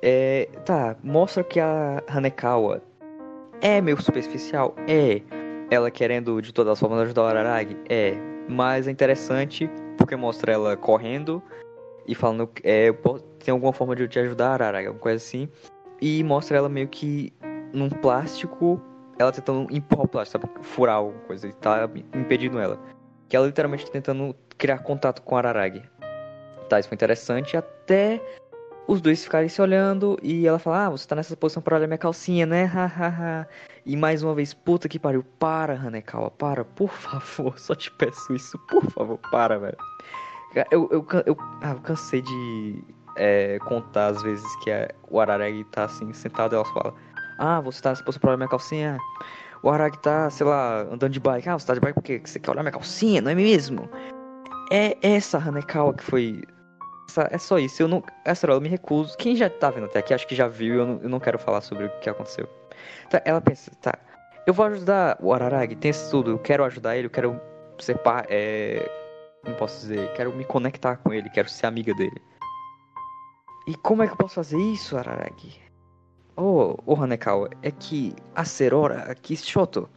É, 0.00 0.48
tá, 0.64 0.96
mostra 1.02 1.42
que 1.42 1.58
a 1.58 2.02
Hanekawa 2.08 2.82
é 3.60 3.80
meio 3.80 4.00
superficial? 4.00 4.74
É. 4.86 5.20
Ela 5.70 5.90
querendo 5.90 6.40
de 6.40 6.52
todas 6.52 6.72
as 6.72 6.80
formas 6.80 7.00
ajudar 7.00 7.22
o 7.22 7.26
Araragi? 7.26 7.76
É. 7.88 8.14
Mas 8.48 8.88
é 8.88 8.90
interessante 8.90 9.70
porque 9.96 10.16
mostra 10.16 10.52
ela 10.52 10.76
correndo 10.76 11.42
e 12.06 12.14
falando 12.14 12.50
é, 12.64 12.92
tem 13.44 13.52
alguma 13.52 13.72
forma 13.72 13.94
de 13.94 14.02
eu 14.02 14.08
te 14.08 14.18
ajudar, 14.18 14.54
Araragi, 14.54 14.86
alguma 14.86 15.02
coisa 15.02 15.16
assim. 15.16 15.48
E 16.00 16.24
mostra 16.24 16.56
ela 16.56 16.68
meio 16.68 16.88
que 16.88 17.32
num 17.72 17.88
plástico, 17.88 18.80
ela 19.18 19.30
tentando 19.30 19.66
empurrar 19.70 20.04
o 20.04 20.08
plástico, 20.08 20.46
sabe? 20.46 20.64
Furar 20.64 20.96
alguma 20.96 21.20
coisa 21.20 21.46
e 21.46 21.52
tá 21.52 21.88
impedindo 22.14 22.58
ela. 22.58 22.78
Que 23.28 23.36
ela 23.36 23.46
literalmente 23.46 23.86
tá 23.86 23.92
tentando 23.92 24.34
criar 24.58 24.78
contato 24.78 25.22
com 25.22 25.34
o 25.34 25.38
Araragi. 25.38 25.82
Tá, 26.68 26.80
isso 26.80 26.88
foi 26.88 26.96
interessante 26.96 27.56
até 27.56 28.20
os 28.90 29.00
dois 29.00 29.22
ficarem 29.22 29.48
se 29.48 29.62
olhando 29.62 30.18
e 30.20 30.48
ela 30.48 30.58
fala: 30.58 30.86
Ah, 30.86 30.90
você 30.90 31.06
tá 31.06 31.14
nessa 31.14 31.36
posição 31.36 31.62
pra 31.62 31.76
olhar 31.76 31.86
minha 31.86 31.96
calcinha, 31.96 32.44
né? 32.44 32.64
Hahaha. 32.64 33.46
e 33.86 33.96
mais 33.96 34.20
uma 34.22 34.34
vez, 34.34 34.52
puta 34.52 34.88
que 34.88 34.98
pariu, 34.98 35.22
para, 35.38 35.74
Hanekawa, 35.74 36.28
para, 36.32 36.64
por 36.64 36.90
favor, 36.90 37.56
só 37.60 37.74
te 37.74 37.88
peço 37.92 38.34
isso, 38.34 38.58
por 38.68 38.84
favor, 38.90 39.16
para, 39.30 39.58
velho. 39.58 39.76
Eu, 40.72 40.88
eu, 40.90 41.06
eu, 41.24 41.36
ah, 41.62 41.70
eu 41.70 41.80
cansei 41.82 42.20
de 42.20 42.84
é, 43.16 43.60
contar 43.60 44.08
as 44.08 44.22
vezes 44.24 44.56
que 44.64 44.72
a, 44.72 44.88
o 45.08 45.20
Araragi 45.20 45.62
tá 45.70 45.84
assim, 45.84 46.12
sentado 46.12 46.54
e 46.54 46.56
ela 46.56 46.64
fala: 46.64 46.92
Ah, 47.38 47.60
você 47.60 47.80
tá 47.80 47.90
nessa 47.90 48.02
posição 48.02 48.20
pra 48.20 48.30
olhar 48.30 48.38
minha 48.38 48.48
calcinha? 48.48 48.98
O 49.62 49.70
Araragi 49.70 50.00
tá, 50.00 50.28
sei 50.30 50.46
lá, 50.46 50.80
andando 50.80 51.10
de 51.10 51.20
bike. 51.20 51.48
Ah, 51.48 51.56
você 51.56 51.66
tá 51.66 51.74
de 51.74 51.80
bike 51.80 51.94
porque 51.94 52.20
você 52.24 52.40
quer 52.40 52.50
olhar 52.50 52.62
minha 52.64 52.72
calcinha, 52.72 53.20
não 53.20 53.30
é 53.30 53.36
mesmo? 53.36 53.88
É 54.72 54.96
essa 55.00 55.38
Hanekawa 55.38 55.94
que 55.94 56.02
foi 56.02 56.42
é 57.30 57.38
só 57.38 57.58
isso. 57.58 57.82
Eu 57.82 57.88
não. 57.88 58.02
Essa 58.24 58.46
eu 58.46 58.60
me 58.60 58.68
recuso. 58.68 59.16
Quem 59.16 59.36
já 59.36 59.48
tá 59.48 59.70
vendo 59.70 59.86
até 59.86 59.98
aqui, 59.98 60.14
acho 60.14 60.26
que 60.26 60.34
já 60.34 60.48
viu, 60.48 60.74
eu 60.76 60.86
não, 60.86 61.00
eu 61.02 61.08
não 61.08 61.20
quero 61.20 61.38
falar 61.38 61.60
sobre 61.60 61.86
o 61.86 61.90
que 62.00 62.10
aconteceu. 62.10 62.48
Tá, 63.08 63.20
ela 63.24 63.40
pensa, 63.40 63.70
tá. 63.80 63.98
Eu 64.46 64.54
vou 64.54 64.66
ajudar 64.66 65.18
o 65.20 65.32
Araragi, 65.32 65.76
tem 65.76 65.90
isso 65.90 66.10
tudo. 66.10 66.30
Eu 66.32 66.38
quero 66.38 66.64
ajudar 66.64 66.96
ele, 66.96 67.06
eu 67.06 67.10
quero 67.10 67.40
ser 67.78 67.98
par, 67.98 68.26
é, 68.28 68.90
Não 69.46 69.54
posso 69.54 69.80
dizer, 69.80 70.12
quero 70.14 70.34
me 70.34 70.44
conectar 70.44 70.96
com 70.96 71.12
ele, 71.12 71.28
quero 71.30 71.48
ser 71.48 71.66
amiga 71.66 71.94
dele. 71.94 72.20
E 73.66 73.74
como 73.76 74.02
é 74.02 74.06
que 74.06 74.12
eu 74.12 74.16
posso 74.16 74.34
fazer 74.34 74.58
isso, 74.58 74.96
Araragi? 74.96 75.60
Oh, 76.36 76.76
oh 76.86 76.96
Hanekawa, 76.96 77.50
é 77.62 77.70
que 77.70 78.14
a 78.34 78.44
Serora, 78.44 79.10
aqui 79.10 79.36
Shoto, 79.36 79.88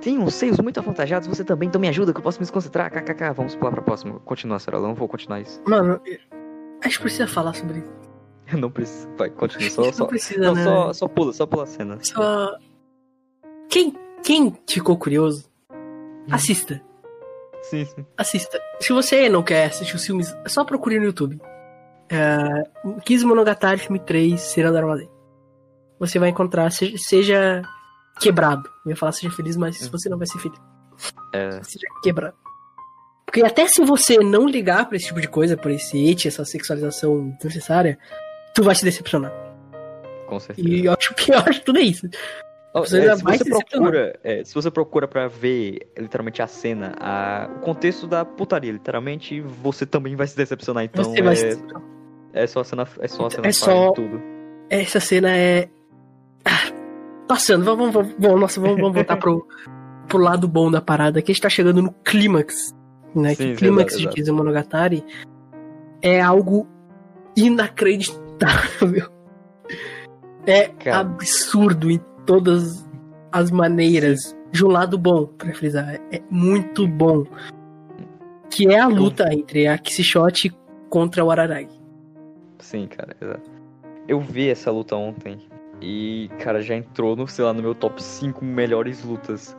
tem 0.00 0.18
uns 0.18 0.34
seios 0.34 0.58
muito 0.58 0.80
avantajados, 0.80 1.28
você 1.28 1.44
também, 1.44 1.68
então 1.68 1.80
me 1.80 1.88
ajuda 1.88 2.12
que 2.12 2.18
eu 2.18 2.22
posso 2.22 2.40
me 2.40 2.48
concentrar. 2.48 2.90
KKK, 2.90 3.32
vamos 3.34 3.54
pular 3.54 3.70
pra 3.70 3.82
próxima. 3.82 4.18
Continua, 4.20 4.58
Serola, 4.58 4.88
não 4.88 4.94
vou 4.94 5.08
continuar 5.08 5.40
isso. 5.40 5.60
Mano, 5.66 6.00
acho 6.82 6.96
que 6.96 7.02
precisa 7.02 7.26
falar 7.26 7.54
sobre 7.54 7.78
isso. 7.78 8.58
não 8.58 8.70
precisa, 8.70 9.08
vai, 9.16 9.30
continua. 9.30 9.70
Só, 9.70 9.82
não 9.82 9.92
só, 9.92 10.06
precisa, 10.06 10.40
não, 10.40 10.54
né? 10.54 10.64
só, 10.64 10.92
só 10.92 11.08
pula, 11.08 11.32
só 11.32 11.46
pula 11.46 11.64
a 11.64 11.66
cena. 11.66 11.98
Só. 12.02 12.56
Quem, 13.68 13.94
quem 14.22 14.56
ficou 14.66 14.96
curioso, 14.96 15.48
assista. 16.30 16.82
Sim, 17.62 17.84
sim. 17.84 18.06
Assista. 18.16 18.60
Se 18.80 18.92
você 18.92 19.28
não 19.28 19.42
quer 19.42 19.66
assistir 19.66 19.94
os 19.94 20.04
filmes, 20.04 20.34
é 20.44 20.48
só 20.48 20.64
procure 20.64 20.98
no 20.98 21.04
YouTube. 21.04 21.40
É, 22.08 22.64
Kiss 23.04 23.24
Monogatari 23.24 23.78
filme 23.78 24.00
3, 24.00 24.40
Cena 24.40 24.72
do 24.72 24.78
Armazém. 24.78 25.08
Você 25.98 26.18
vai 26.18 26.30
encontrar, 26.30 26.70
seja, 26.72 26.96
seja 26.98 27.62
quebrado. 28.20 28.68
Eu 28.84 28.90
ia 28.90 28.96
falar 28.96 29.12
seja 29.12 29.32
feliz, 29.34 29.56
mas 29.56 29.88
você 29.88 30.08
não 30.08 30.18
vai 30.18 30.26
ser 30.26 30.38
feliz. 30.38 30.58
É, 31.32 31.50
Seja 31.62 31.86
quebrado. 32.02 32.34
Porque 33.24 33.42
até 33.44 33.66
se 33.66 33.84
você 33.84 34.18
não 34.18 34.46
ligar 34.48 34.86
pra 34.88 34.96
esse 34.96 35.06
tipo 35.06 35.20
de 35.20 35.28
coisa, 35.28 35.56
por 35.56 35.70
esse 35.70 36.10
hate, 36.10 36.26
essa 36.28 36.44
sexualização 36.44 37.30
desnecessária, 37.40 37.98
tu 38.54 38.62
vai 38.62 38.74
se 38.74 38.84
decepcionar. 38.84 39.32
com 40.26 40.38
certeza. 40.40 40.68
E 40.68 40.84
eu 40.86 40.92
acho 40.92 41.14
que 41.14 41.24
pior 41.26 41.48
de 41.50 41.60
tudo 41.60 41.78
é 41.78 41.82
isso. 41.82 42.08
Oh, 42.72 42.80
Você 42.80 43.00
é, 43.04 43.16
se 43.16 43.22
você 43.24 43.44
procura, 43.44 44.20
é, 44.22 44.44
se 44.44 44.54
você 44.54 44.70
procura 44.70 45.08
para 45.08 45.26
ver 45.26 45.90
literalmente 45.98 46.40
a 46.40 46.46
cena, 46.46 46.94
a- 47.00 47.48
o 47.56 47.60
contexto 47.60 48.06
da 48.06 48.24
putaria, 48.24 48.70
literalmente, 48.72 49.40
você 49.40 49.84
também 49.84 50.14
vai 50.14 50.26
se 50.28 50.36
decepcionar. 50.36 50.84
Então 50.84 51.02
você 51.04 51.20
vai 51.22 51.32
é, 51.32 51.36
se 51.36 51.44
decepcionar. 51.46 51.82
é 52.32 52.46
só 52.46 52.60
a 52.60 52.64
cena, 52.64 52.88
é 53.00 53.08
só 53.08 53.26
a 53.26 53.30
cena 53.30 53.46
É 53.48 53.52
só- 53.52 53.90
tudo. 53.92 54.20
Essa 54.68 55.00
cena 55.00 55.36
é. 55.36 55.68
Ah, 56.44 56.70
passando, 57.30 57.64
vamos, 57.64 57.92
vamos, 57.92 58.12
vamos, 58.18 58.40
nossa, 58.40 58.60
vamos, 58.60 58.80
vamos 58.80 58.92
voltar 58.92 59.16
pro, 59.16 59.46
pro 60.08 60.18
lado 60.18 60.48
bom 60.48 60.68
da 60.68 60.80
parada, 60.80 61.22
que 61.22 61.30
a 61.30 61.32
gente 61.32 61.42
tá 61.42 61.48
chegando 61.48 61.80
no 61.80 61.92
clímax. 62.02 62.74
Né? 63.14 63.36
Sim, 63.36 63.36
que 63.36 63.52
o 63.52 63.56
clímax 63.56 63.92
de 63.94 64.00
exato. 64.00 64.16
Kizu 64.16 64.34
Monogatari 64.34 65.04
é 66.02 66.20
algo 66.20 66.66
inacreditável. 67.36 69.08
É 70.44 70.68
Cara. 70.68 70.98
absurdo 70.98 71.88
em 71.88 72.00
todas 72.26 72.88
as 73.30 73.52
maneiras. 73.52 74.36
De 74.50 74.64
um 74.64 74.68
lado 74.68 74.98
bom, 74.98 75.26
pra 75.26 75.54
frisar. 75.54 76.00
É 76.10 76.20
muito 76.28 76.88
bom. 76.88 77.24
Que 78.50 78.66
é 78.66 78.80
a 78.80 78.88
luta 78.88 79.32
entre 79.32 79.68
a 79.68 79.78
Kishishot 79.78 80.52
contra 80.88 81.24
o 81.24 81.30
Araragi. 81.30 81.80
Sim, 82.58 82.88
cara, 82.88 83.14
exato. 83.20 83.48
Eu 84.08 84.18
vi 84.18 84.48
essa 84.48 84.72
luta 84.72 84.96
ontem 84.96 85.38
e, 85.80 86.30
cara, 86.38 86.60
já 86.62 86.74
entrou 86.74 87.16
no, 87.16 87.26
sei 87.26 87.44
lá, 87.44 87.52
no 87.52 87.62
meu 87.62 87.74
top 87.74 88.02
5 88.02 88.44
melhores 88.44 89.02
lutas. 89.04 89.56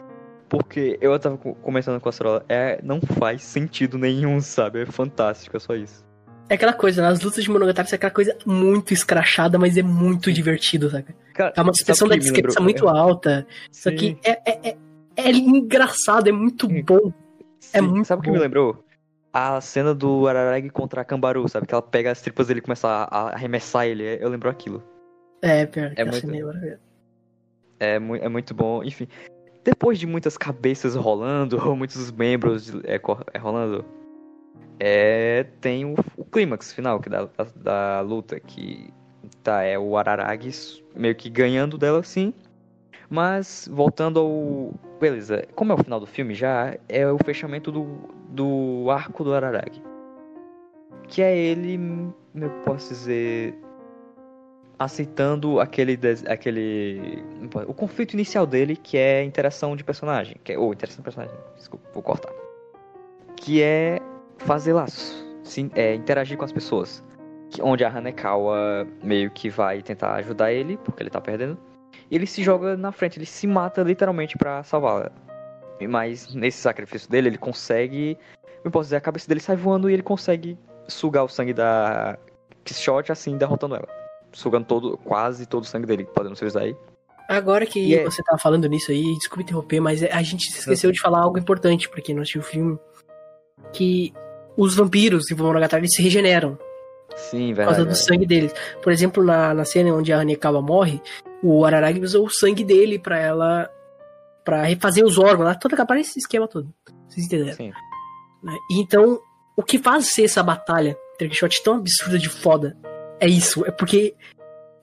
Porque 0.50 0.98
eu 1.02 1.18
tava 1.18 1.38
co- 1.38 1.56
começando 1.56 2.00
com 2.02 2.10
a 2.10 2.12
Sorola, 2.12 2.46
é, 2.50 2.80
não 2.84 3.00
faz 3.00 3.42
sentido 3.44 3.98
nenhum, 3.98 4.42
sabe? 4.42 4.82
É 4.82 4.86
fantástico, 4.86 5.56
é 5.56 5.60
só 5.60 5.74
isso. 5.76 6.06
É 6.50 6.56
aquela 6.56 6.74
coisa, 6.74 7.02
nas 7.02 7.22
lutas 7.22 7.42
de 7.44 7.50
Monogatari 7.50 7.88
é 7.90 7.96
aquela 7.96 8.12
coisa 8.12 8.38
muito 8.46 8.94
escrachada, 8.94 9.58
mas 9.58 9.78
é 9.78 9.82
muito 9.82 10.34
divertido, 10.34 10.90
saca? 10.90 11.16
Cara, 11.34 11.54
É 11.56 11.62
uma 11.62 11.72
expressão 11.72 12.08
da 12.10 12.18
descrição 12.18 12.62
muito 12.62 12.90
alta. 12.90 13.48
Isso 13.72 13.88
aqui 13.88 14.18
é, 14.22 14.32
é, 14.46 14.70
é, 14.72 14.78
é 15.16 15.32
engraçado, 15.32 16.28
é 16.28 16.32
muito 16.34 16.68
Sim. 16.68 16.84
bom. 16.84 17.14
é 17.74 17.80
sim. 17.80 17.88
muito 17.88 18.06
Sabe 18.06 18.20
o 18.20 18.24
que 18.24 18.32
me 18.32 18.38
lembrou? 18.38 18.84
A 19.32 19.62
cena 19.62 19.96
do 19.96 20.28
Araragi 20.28 20.70
contra 20.70 21.00
a 21.00 21.06
Cambaru, 21.06 21.48
sabe? 21.48 21.66
Que 21.66 21.74
ela 21.74 21.82
pega 21.82 22.12
as 22.12 22.20
tripas 22.22 22.48
dele 22.48 22.60
e 22.60 22.62
começa 22.62 22.90
a 22.90 23.30
arremessar 23.34 23.86
ele. 23.88 24.04
Eu 24.20 24.28
lembro 24.28 24.50
aquilo. 24.50 24.84
É, 25.42 25.66
pior 25.66 25.94
que 25.96 26.02
É 26.02 26.06
muito- 26.06 26.66
é. 26.66 26.78
É, 27.80 28.00
mu 28.00 28.16
é 28.16 28.30
muito 28.30 28.54
bom. 28.54 28.84
Enfim, 28.84 29.08
depois 29.64 29.98
de 30.00 30.06
muitas 30.06 30.38
cabeças 30.38 30.96
rolando, 30.96 31.58
ou 31.68 31.76
muitos 31.76 32.12
membros 32.12 32.72
é, 32.84 33.00
cor- 33.00 33.26
é, 33.34 33.38
rolando, 33.38 33.84
é, 34.80 35.46
tem 35.60 35.86
o, 35.86 35.96
o 36.18 36.24
clímax 36.26 36.74
final 36.74 37.00
que 37.00 37.10
da, 37.10 37.26
da, 37.26 37.48
da 37.56 38.02
luta, 38.02 38.40
que 38.40 38.90
tá, 39.44 39.64
é 39.64 39.78
o 39.80 39.98
Araragi 39.98 40.84
meio 40.96 41.16
que 41.16 41.30
ganhando 41.30 41.78
dela, 41.78 42.04
sim. 42.04 42.34
Mas, 43.10 43.68
voltando 43.72 44.20
ao... 44.20 44.74
Beleza, 45.00 45.44
como 45.56 45.72
é 45.74 45.76
o 45.76 45.84
final 45.84 46.00
do 46.00 46.06
filme 46.08 46.34
já, 46.34 46.78
é 46.88 47.06
o 47.12 47.18
fechamento 47.26 47.72
do, 47.72 47.86
do 48.30 48.90
arco 48.90 49.24
do 49.24 49.34
Araragi. 49.34 49.84
Que 51.10 51.22
é 51.22 51.36
ele, 51.38 51.78
eu 52.36 52.50
posso 52.64 52.88
dizer, 52.90 53.54
aceitando 54.84 55.60
aquele, 55.60 56.00
aquele 56.28 57.24
o 57.68 57.74
conflito 57.74 58.14
inicial 58.14 58.46
dele, 58.46 58.76
que 58.76 58.98
é 58.98 59.24
interação 59.24 59.76
de 59.76 59.84
personagem, 59.84 60.36
que 60.44 60.54
é, 60.54 60.58
ou 60.58 60.74
interação 60.74 60.98
de 60.98 61.04
personagem, 61.04 61.36
desculpa, 61.56 61.88
vou 61.94 62.02
cortar. 62.02 62.32
Que 63.36 63.62
é 63.62 64.00
fazer 64.40 64.74
laços, 64.74 65.24
sim, 65.44 65.70
é, 65.76 65.94
interagir 65.94 66.38
com 66.38 66.46
as 66.46 66.52
pessoas. 66.52 67.04
Que- 67.52 67.62
onde 67.62 67.84
a 67.84 67.90
Hanekawa 67.96 68.88
meio 69.04 69.30
que 69.30 69.50
vai 69.50 69.82
tentar 69.82 70.16
ajudar 70.16 70.52
ele, 70.52 70.78
porque 70.78 71.04
ele 71.04 71.10
tá 71.10 71.22
perdendo. 71.22 71.58
Ele 72.10 72.26
se 72.26 72.44
joga 72.44 72.76
na 72.76 72.92
frente, 72.92 73.20
ele 73.20 73.26
se 73.26 73.46
mata 73.46 73.84
literalmente 73.84 74.38
pra 74.38 74.64
salvá-la. 74.64 75.12
Mas 75.90 76.34
nesse 76.34 76.60
sacrifício 76.60 77.10
dele, 77.10 77.30
ele 77.30 77.38
consegue. 77.38 78.18
Eu 78.64 78.72
posso 78.72 78.86
dizer, 78.88 78.98
a 78.98 79.02
cabeça 79.02 79.28
dele 79.28 79.40
sai 79.40 79.56
voando 79.56 79.90
e 79.90 79.94
ele 79.94 80.04
consegue 80.04 80.58
sugar 80.88 81.24
o 81.24 81.28
sangue 81.28 81.54
da 81.54 82.18
Quixote, 82.64 83.12
assim, 83.12 83.38
derrotando 83.38 83.76
ela. 83.76 84.01
Sugando 84.34 84.66
todo, 84.66 84.98
quase 84.98 85.46
todo 85.46 85.64
o 85.64 85.68
sangue 85.68 85.86
dele, 85.86 86.08
se 86.36 86.46
usar 86.46 86.62
aí. 86.62 86.76
Agora 87.30 87.66
que 87.66 87.80
E 87.80 87.96
é- 87.96 88.04
você 88.04 88.22
tava 88.24 88.38
falando 88.38 88.68
nisso 88.68 88.92
aí, 88.92 89.04
desculpa 89.18 89.44
interromper, 89.44 89.80
mas 89.80 90.04
a 90.04 90.22
gente 90.22 90.52
se 90.52 90.60
esqueceu 90.60 90.92
de 90.92 91.00
falar 91.00 91.22
algo 91.22 91.38
importante 91.40 91.88
pra 91.90 92.02
quem 92.02 92.14
não 92.16 92.22
assistiu 92.22 92.42
o 92.42 92.44
filme. 92.46 92.78
Que 93.74 94.14
os 94.58 94.76
vampiros 94.76 95.32
em 95.32 95.36
Monogatari 95.36 95.82
eles 95.84 95.96
se 95.96 96.02
regeneram. 96.02 96.58
Sim, 97.16 97.50
por 97.54 97.64
causa 97.64 97.78
verdade. 97.78 97.78
do 97.78 97.84
verdade. 97.86 98.06
sangue 98.06 98.26
deles. 98.26 98.54
Por 98.82 98.92
exemplo, 98.92 99.24
na, 99.24 99.54
na 99.54 99.66
cena 99.66 99.94
onde 99.94 100.12
a 100.12 100.20
Hanekawa 100.20 100.62
morre, 100.62 101.02
o 101.44 101.66
Araragi 101.66 102.00
usou 102.02 102.26
o 102.26 102.30
sangue 102.30 102.64
dele 102.64 102.98
pra 103.00 103.18
ela. 103.20 103.70
pra 104.44 104.64
refazer 104.64 105.06
os 105.06 105.18
órgãos, 105.18 105.46
lá, 105.46 105.56
toda 105.56 105.76
capaz 105.78 106.08
esse 106.08 106.20
esquema 106.20 106.48
todo. 106.48 106.74
Vocês 107.08 107.26
entenderam? 107.28 107.54
Sim. 107.56 107.72
né? 108.44 108.56
Então, 108.72 109.20
o 109.56 109.62
que 109.64 109.78
faz 109.78 110.08
ser 110.08 110.24
essa 110.26 110.42
batalha 110.42 110.98
entre 111.20 111.34
shot 111.36 111.62
tão 111.64 111.76
absurda 111.76 112.18
de 112.18 112.28
foda 112.28 112.76
é 113.22 113.28
isso. 113.30 113.64
É 113.66 113.72
porque 113.72 114.14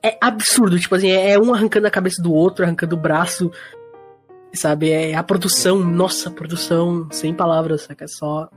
é 0.01 0.17
absurdo. 0.21 0.79
Tipo 0.79 0.95
assim, 0.95 1.11
é 1.11 1.37
um 1.37 1.53
arrancando 1.53 1.85
a 1.85 1.91
cabeça 1.91 2.21
do 2.21 2.33
outro, 2.33 2.63
arrancando 2.65 2.95
o 2.95 2.99
braço. 2.99 3.51
Sabe? 4.53 4.89
É 4.89 5.13
a 5.13 5.21
produção, 5.21 5.77
nossa, 5.77 6.31
produção, 6.31 7.07
sem 7.11 7.33
palavras, 7.33 7.83
saca? 7.83 8.07
Só. 8.07 8.49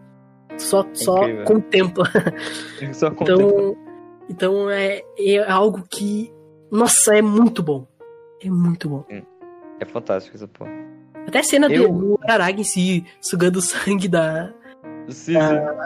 Só, 0.59 0.87
só 0.93 1.16
Incrível. 1.24 1.45
contempla. 1.45 2.05
Só 2.93 3.11
contempla. 3.11 3.43
Então, 3.45 3.76
então 4.28 4.70
é, 4.70 5.03
é 5.18 5.39
algo 5.51 5.83
que. 5.91 6.30
Nossa, 6.70 7.16
é 7.16 7.22
muito 7.22 7.62
bom. 7.62 7.87
É 8.43 8.51
muito 8.51 8.89
bom. 8.89 9.05
É 9.09 9.85
fantástico 9.87 10.37
essa 10.37 10.47
porra. 10.47 10.70
Até 11.26 11.39
a 11.39 11.43
cena 11.43 11.72
Eu- 11.72 11.91
do 11.93 12.18
Araragi 12.22 12.61
em 12.61 12.64
si, 12.64 13.05
sugando 13.20 13.59
o 13.59 13.62
sangue 13.62 14.09
da, 14.09 14.53
Sim, 15.09 15.34
sim. 15.34 15.36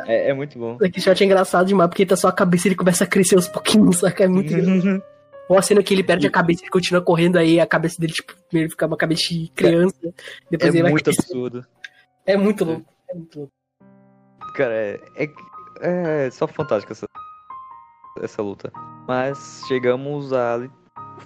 É, 0.07 0.31
é 0.31 0.35
muito 0.35 0.59
bom. 0.59 0.77
da 0.77 0.87
shot 0.89 1.23
é 1.23 1.27
engraçado 1.27 1.67
demais, 1.67 1.89
porque 1.89 2.07
tá 2.07 2.17
só 2.17 2.29
a 2.29 2.33
cabeça 2.33 2.67
e 2.67 2.69
ele 2.69 2.77
começa 2.77 3.05
a 3.05 3.07
crescer 3.07 3.37
aos 3.37 3.49
pouquinhos, 3.49 3.99
saca? 4.01 4.25
É 4.25 4.29
muito 4.29 4.53
engraçado. 4.55 5.03
Ou 5.49 5.57
a 5.57 5.63
cena 5.63 5.83
que 5.83 5.95
ele 5.95 6.03
perde 6.03 6.27
a 6.27 6.31
cabeça 6.31 6.65
e 6.65 6.69
continua 6.69 7.01
correndo 7.01 7.37
aí, 7.37 7.61
a 7.61 7.67
cabeça 7.67 8.01
dele, 8.01 8.13
tipo, 8.13 8.35
primeiro 8.49 8.71
fica 8.71 8.87
uma 8.87 8.97
cabeça 8.97 9.29
de 9.33 9.49
criança, 9.55 9.97
depois 10.51 10.75
é 10.75 10.77
ele 10.77 10.83
vai 10.83 10.91
muito 10.91 11.05
crescer. 11.05 11.23
absurdo. 11.23 11.67
É 12.27 12.37
muito 12.37 12.65
louco. 12.65 12.93
É 13.09 13.15
muito 13.15 13.39
louco. 13.39 13.53
Cara, 14.57 14.73
é, 14.75 15.01
é, 15.17 16.27
é 16.27 16.31
só 16.31 16.49
fantástico 16.49 16.93
essa, 16.93 17.07
essa 18.21 18.43
luta. 18.43 18.73
Mas 19.07 19.63
chegamos 19.69 20.33
a 20.33 20.69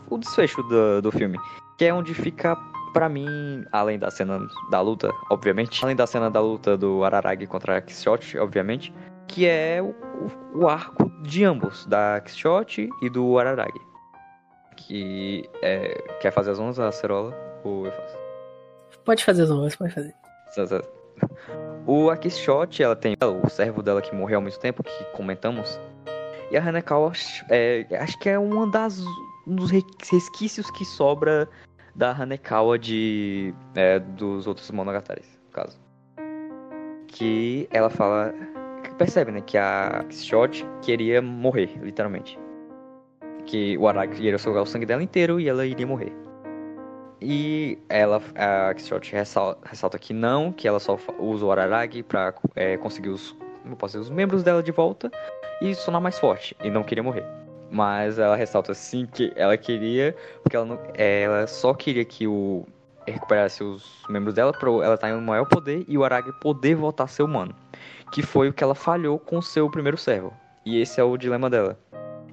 o 0.08 0.18
desfecho 0.18 0.62
do, 0.64 1.00
do 1.00 1.10
filme, 1.10 1.38
que 1.78 1.86
é 1.86 1.94
onde 1.94 2.12
fica 2.12 2.56
pra 2.92 3.08
mim, 3.08 3.64
além 3.72 3.98
da 3.98 4.10
cena 4.10 4.40
da 4.70 4.80
luta, 4.80 5.10
obviamente, 5.30 5.82
além 5.84 5.96
da 5.96 6.06
cena 6.06 6.30
da 6.30 6.40
luta 6.40 6.76
do 6.76 7.04
Araragi 7.04 7.46
contra 7.46 7.76
a 7.76 7.80
Quixote, 7.80 8.38
obviamente, 8.38 8.92
que 9.26 9.46
é 9.46 9.80
o, 9.82 9.94
o, 10.54 10.60
o 10.62 10.68
arco 10.68 11.10
de 11.22 11.44
ambos, 11.44 11.86
da 11.86 12.20
Quixote 12.20 12.88
e 13.02 13.10
do 13.10 13.38
Araragi. 13.38 13.80
Que 14.76 15.48
é, 15.62 15.94
quer 16.20 16.32
fazer 16.32 16.50
as 16.52 16.58
ondas, 16.58 16.78
a 16.80 16.88
Acerola? 16.88 17.34
Ou 17.64 17.86
eu 17.86 17.92
faço? 17.92 18.18
Pode 19.04 19.24
fazer 19.24 19.42
as 19.42 19.50
honras, 19.50 19.76
pode 19.76 19.92
fazer. 19.92 20.14
O 21.86 22.10
Akishot, 22.10 22.82
ela 22.82 22.96
tem 22.96 23.14
o 23.44 23.48
servo 23.48 23.82
dela 23.82 24.00
que 24.00 24.14
morreu 24.14 24.38
há 24.38 24.40
muito 24.40 24.58
tempo, 24.58 24.82
que 24.82 25.04
comentamos. 25.12 25.78
E 26.50 26.56
a 26.56 26.66
Hanekawa, 26.66 27.12
é, 27.50 27.86
acho 28.00 28.18
que 28.18 28.28
é 28.28 28.38
uma 28.38 28.66
das 28.70 29.00
um 29.46 29.56
dos 29.56 29.70
re- 29.70 29.84
resquícios 30.10 30.70
que 30.70 30.84
sobra 30.84 31.48
da 31.94 32.12
Hanekawa 32.12 32.78
de 32.78 33.54
é, 33.74 33.98
dos 33.98 34.46
outros 34.46 34.70
Monogataris, 34.70 35.26
no 35.46 35.52
caso. 35.52 35.78
que 37.08 37.68
ela 37.70 37.90
fala. 37.90 38.32
Percebe, 38.98 39.32
né? 39.32 39.40
Que 39.40 39.56
a 39.56 40.04
Shot 40.10 40.66
queria 40.82 41.22
morrer, 41.22 41.70
literalmente. 41.82 42.38
Que 43.46 43.76
o 43.78 43.88
Araki 43.88 44.22
iria 44.22 44.38
sugar 44.38 44.62
o 44.62 44.66
sangue 44.66 44.86
dela 44.86 45.02
inteiro 45.02 45.40
e 45.40 45.48
ela 45.48 45.64
iria 45.66 45.86
morrer. 45.86 46.12
E 47.20 47.78
ela, 47.88 48.20
a 48.34 48.72
Quixote 48.74 49.12
ressalta, 49.12 49.68
ressalta 49.68 49.98
que 49.98 50.14
não, 50.14 50.52
que 50.52 50.66
ela 50.66 50.80
só 50.80 50.98
usa 51.18 51.44
o 51.44 51.52
Araragi 51.52 52.02
pra 52.02 52.32
é, 52.54 52.78
conseguir 52.78 53.10
os, 53.10 53.36
posso 53.78 53.98
dizer, 53.98 54.10
os 54.10 54.10
membros 54.10 54.42
dela 54.42 54.62
de 54.62 54.72
volta 54.72 55.10
e 55.60 55.74
sonar 55.74 56.00
mais 56.00 56.18
forte, 56.18 56.56
e 56.64 56.70
não 56.70 56.82
queria 56.82 57.02
morrer. 57.02 57.39
Mas 57.70 58.18
ela 58.18 58.36
ressalta 58.36 58.74
sim 58.74 59.06
que 59.06 59.32
ela 59.36 59.56
queria, 59.56 60.14
porque 60.42 60.56
ela, 60.56 60.66
não, 60.66 60.78
é, 60.94 61.22
ela 61.22 61.46
só 61.46 61.72
queria 61.72 62.04
que 62.04 62.26
o 62.26 62.66
recuperasse 63.06 63.62
os 63.62 64.02
membros 64.08 64.34
dela 64.34 64.52
para 64.52 64.68
ela 64.68 64.94
estar 64.94 65.08
tá 65.08 65.10
em 65.10 65.20
maior 65.20 65.46
poder 65.46 65.84
e 65.88 65.96
o 65.96 66.04
Aragi 66.04 66.32
poder 66.40 66.74
voltar 66.74 67.04
a 67.04 67.08
ser 67.08 67.22
humano. 67.22 67.54
Que 68.12 68.22
foi 68.22 68.48
o 68.48 68.52
que 68.52 68.62
ela 68.62 68.74
falhou 68.74 69.18
com 69.18 69.38
o 69.38 69.42
seu 69.42 69.70
primeiro 69.70 69.96
servo. 69.96 70.32
E 70.66 70.80
esse 70.80 71.00
é 71.00 71.04
o 71.04 71.16
dilema 71.16 71.48
dela 71.48 71.78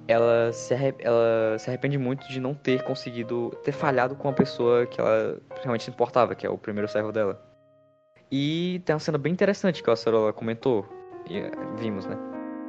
ela 0.08 0.52
se, 0.54 0.74
ela 1.00 1.60
se 1.60 1.70
arrepende 1.70 1.98
muito 1.98 2.28
de 2.30 2.40
não 2.40 2.54
ter 2.54 2.82
conseguido 2.84 3.52
ter 3.64 3.74
falhado 3.74 4.16
com 4.16 4.30
a 4.30 4.34
pessoa 4.34 4.86
que 4.86 5.00
ela 5.00 5.38
realmente 5.62 5.84
se 5.84 5.90
importava, 5.90 6.34
que 6.34 6.48
é 6.48 6.50
o 6.50 6.58
primeiro 6.58 6.88
servo 6.88 7.12
dela. 7.12 7.42
E 8.32 8.82
tem 8.86 8.94
uma 8.94 9.00
cena 9.00 9.18
bem 9.18 9.34
interessante 9.34 9.84
que 9.84 9.90
a 9.90 9.96
Sarola 9.96 10.32
comentou, 10.32 10.86
e 11.30 11.44
vimos, 11.78 12.06
né? 12.06 12.18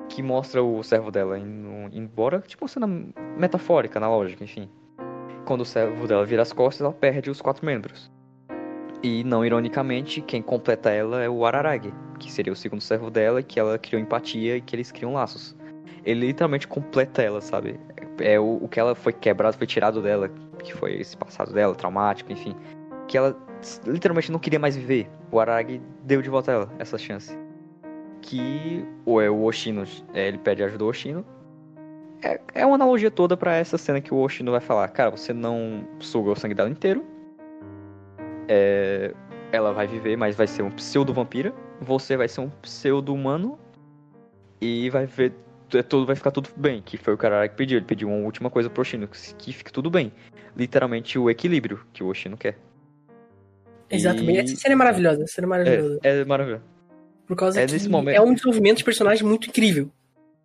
Que 0.09 0.23
mostra 0.23 0.63
o 0.63 0.83
servo 0.83 1.11
dela 1.11 1.39
indo 1.39 1.69
embora, 1.93 2.41
tipo 2.41 2.65
uma 2.65 2.69
cena 2.69 2.87
metafórica, 3.37 3.99
analógica, 3.99 4.45
enfim. 4.45 4.69
Quando 5.45 5.63
o 5.63 5.65
servo 5.65 6.07
dela 6.07 6.25
vira 6.25 6.43
as 6.43 6.53
costas, 6.53 6.83
ela 6.83 6.93
perde 6.93 7.31
os 7.31 7.41
quatro 7.41 7.65
membros. 7.65 8.11
E 9.03 9.23
não 9.23 9.45
ironicamente, 9.45 10.21
quem 10.21 10.43
completa 10.43 10.91
ela 10.91 11.23
é 11.23 11.29
o 11.29 11.47
Araragi, 11.47 11.93
que 12.19 12.33
seria 12.33 12.53
o 12.53 12.57
segundo 12.57 12.81
servo 12.81 13.11
dela, 13.11 13.43
que 13.43 13.61
ela 13.61 13.79
criou 13.79 14.03
empatia 14.03 14.57
e 14.57 14.61
que 14.61 14.75
eles 14.75 14.91
criam 14.91 15.13
laços 15.13 15.57
ele 16.05 16.27
literalmente 16.27 16.67
completa 16.67 17.23
ela, 17.23 17.41
sabe? 17.41 17.79
É 18.19 18.41
o, 18.41 18.59
o 18.63 18.69
que 18.69 18.81
ela 18.81 18.95
foi 18.95 19.13
quebrado, 19.13 19.57
foi 19.57 19.67
tirado 19.67 20.01
dela, 20.01 20.31
que 20.63 20.73
foi 20.75 20.95
esse 20.99 21.17
passado 21.17 21.53
dela, 21.53 21.75
traumático, 21.75 22.33
enfim. 22.33 22.55
Que 23.07 23.19
ela 23.19 23.37
literalmente 23.87 24.33
não 24.33 24.39
queria 24.39 24.59
mais 24.59 24.75
viver. 24.75 25.11
O 25.31 25.39
Aragi 25.39 25.81
deu 26.05 26.23
de 26.23 26.31
volta 26.31 26.51
a 26.51 26.55
ela 26.55 26.75
essa 26.79 26.97
chance. 26.97 27.39
Que 28.23 28.85
ou 29.05 29.21
é 29.21 29.31
o 29.31 29.43
Oshino, 29.43 29.85
é, 30.13 30.29
ele 30.29 30.39
pede 30.39 30.63
ajuda 30.63 30.85
ao 30.85 30.91
Oshino. 30.91 31.25
É, 32.23 32.41
é 32.55 32.67
uma 32.67 32.75
analogia 32.75 33.11
toda 33.11 33.37
para 33.37 33.55
essa 33.55 33.79
cena 33.79 34.01
que 34.01 34.13
o 34.13 34.19
Oshino 34.19 34.51
vai 34.51 34.61
falar: 34.61 34.89
Cara, 34.89 35.11
você 35.11 35.33
não 35.33 35.87
suga 36.01 36.31
o 36.31 36.37
sangue 36.37 36.55
dela 36.55 36.69
inteiro. 36.69 37.05
É, 38.49 39.15
ela 39.53 39.73
vai 39.73 39.87
viver, 39.87 40.17
mas 40.17 40.37
vai 40.37 40.47
ser 40.47 40.63
um 40.63 40.71
pseudo-vampira. 40.71 41.55
Você 41.81 42.17
vai 42.17 42.29
ser 42.29 42.41
um 42.41 42.51
pseudo-humano. 42.63 43.59
E 44.61 44.91
vai 44.91 45.07
ver 45.07 45.33
é 45.77 45.83
tudo 45.83 46.07
vai 46.07 46.17
ficar 46.17 46.31
tudo 46.31 46.49
bem, 46.57 46.81
que 46.81 46.97
foi 46.97 47.13
o 47.13 47.19
cara 47.19 47.47
que 47.49 47.55
pediu. 47.55 47.77
Ele 47.77 47.85
pediu 47.85 48.09
uma 48.09 48.25
última 48.25 48.49
coisa 48.49 48.71
pro 48.71 48.81
Oshino, 48.81 49.09
que 49.09 49.53
fique 49.53 49.73
tudo 49.73 49.91
bem. 49.91 50.13
Literalmente 50.57 51.19
o 51.19 51.29
equilíbrio 51.29 51.81
que 51.93 52.03
o 52.03 52.07
Oshino 52.09 52.37
quer. 52.37 52.57
Exatamente. 53.91 54.51
E... 54.51 54.53
Essa 54.53 54.57
cena 54.57 54.73
é 54.73 54.77
maravilhosa, 54.77 55.25
essa 55.25 55.35
cena 55.35 55.47
é 55.47 55.49
maravilhosa. 55.49 56.01
É, 56.03 56.21
é 56.21 56.25
maravilhosa. 56.25 56.63
Por 57.29 57.37
causa 57.37 57.61
é 57.61 57.67
que 57.67 57.89
momento... 57.89 58.17
é 58.17 58.21
um 58.23 58.33
desenvolvimento 58.33 58.79
de 58.79 58.85
personagem 58.85 59.25
muito 59.25 59.49
incrível. 59.49 59.91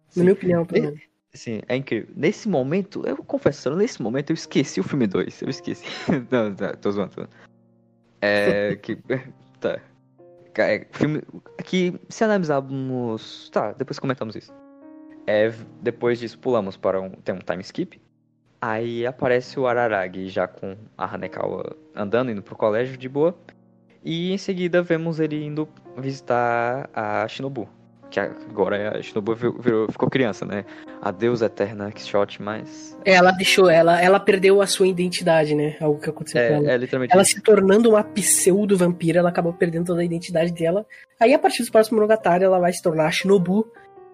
Sim. 0.09 0.19
Na 0.19 0.23
minha 0.25 0.33
opinião, 0.33 0.65
pelo 0.65 0.83
menos. 0.83 1.01
Sim, 1.33 1.61
é 1.67 1.77
incrível. 1.77 2.09
Nesse 2.15 2.47
momento, 2.47 3.03
eu 3.07 3.17
confesso, 3.17 3.73
nesse 3.75 4.01
momento 4.01 4.29
eu 4.29 4.33
esqueci 4.35 4.81
o 4.81 4.83
filme 4.83 5.07
2. 5.07 5.41
Eu 5.41 5.49
esqueci. 5.49 5.85
não, 6.29 6.49
não, 6.49 6.55
tô 6.75 6.91
zoando, 6.91 7.09
tô 7.09 7.21
zoando. 7.21 7.29
É. 8.21 8.75
que. 8.83 8.97
Tá. 9.59 9.79
É, 10.55 10.85
filme. 10.91 11.21
Que 11.63 11.99
se 12.09 12.23
analisarmos. 12.23 13.49
Tá, 13.49 13.71
depois 13.71 13.97
comentamos 13.97 14.35
isso. 14.35 14.53
É, 15.25 15.51
depois 15.81 16.19
disso 16.19 16.37
pulamos 16.37 16.75
para 16.75 17.01
um. 17.01 17.09
Tem 17.09 17.33
um 17.33 17.39
time 17.39 17.61
skip. 17.61 17.99
Aí 18.61 19.05
aparece 19.05 19.59
o 19.59 19.67
Araragi 19.67 20.29
já 20.29 20.47
com 20.47 20.77
a 20.97 21.15
Hanekawa 21.15 21.75
andando, 21.95 22.31
indo 22.31 22.43
pro 22.43 22.55
colégio 22.55 22.97
de 22.97 23.09
boa. 23.09 23.35
E 24.03 24.33
em 24.33 24.37
seguida 24.37 24.81
vemos 24.81 25.19
ele 25.19 25.43
indo 25.43 25.67
visitar 25.97 26.89
a 26.93 27.27
Shinobu. 27.27 27.69
Que 28.09 28.19
agora 28.19 28.97
a 28.97 29.01
Shinobu 29.01 29.33
virou, 29.33 29.91
ficou 29.91 30.09
criança, 30.09 30.45
né? 30.45 30.65
A 31.01 31.09
deusa 31.09 31.47
eterna 31.47 31.91
Quixote, 31.91 32.41
mas. 32.41 32.97
Ela 33.05 33.31
deixou, 33.31 33.69
ela, 33.69 33.99
ela 33.99 34.19
perdeu 34.19 34.61
a 34.61 34.67
sua 34.67 34.87
identidade, 34.87 35.55
né? 35.55 35.77
Algo 35.79 35.99
que 35.99 36.09
aconteceu 36.09 36.41
é, 36.41 36.49
com 36.49 36.55
ela. 36.55 36.71
É, 36.71 36.77
literalmente 36.77 37.13
ela 37.13 37.23
se 37.23 37.41
tornando 37.41 37.89
uma 37.89 38.03
pseudo-vampira, 38.03 39.19
ela 39.19 39.29
acabou 39.29 39.53
perdendo 39.53 39.87
toda 39.87 40.01
a 40.01 40.05
identidade 40.05 40.51
dela. 40.51 40.85
Aí 41.19 41.33
a 41.33 41.39
partir 41.39 41.63
do 41.63 41.71
próximo 41.71 41.95
Monogatari 41.95 42.43
ela 42.43 42.59
vai 42.59 42.71
se 42.73 42.81
tornar 42.83 43.07
a 43.07 43.11
Shinobu 43.11 43.65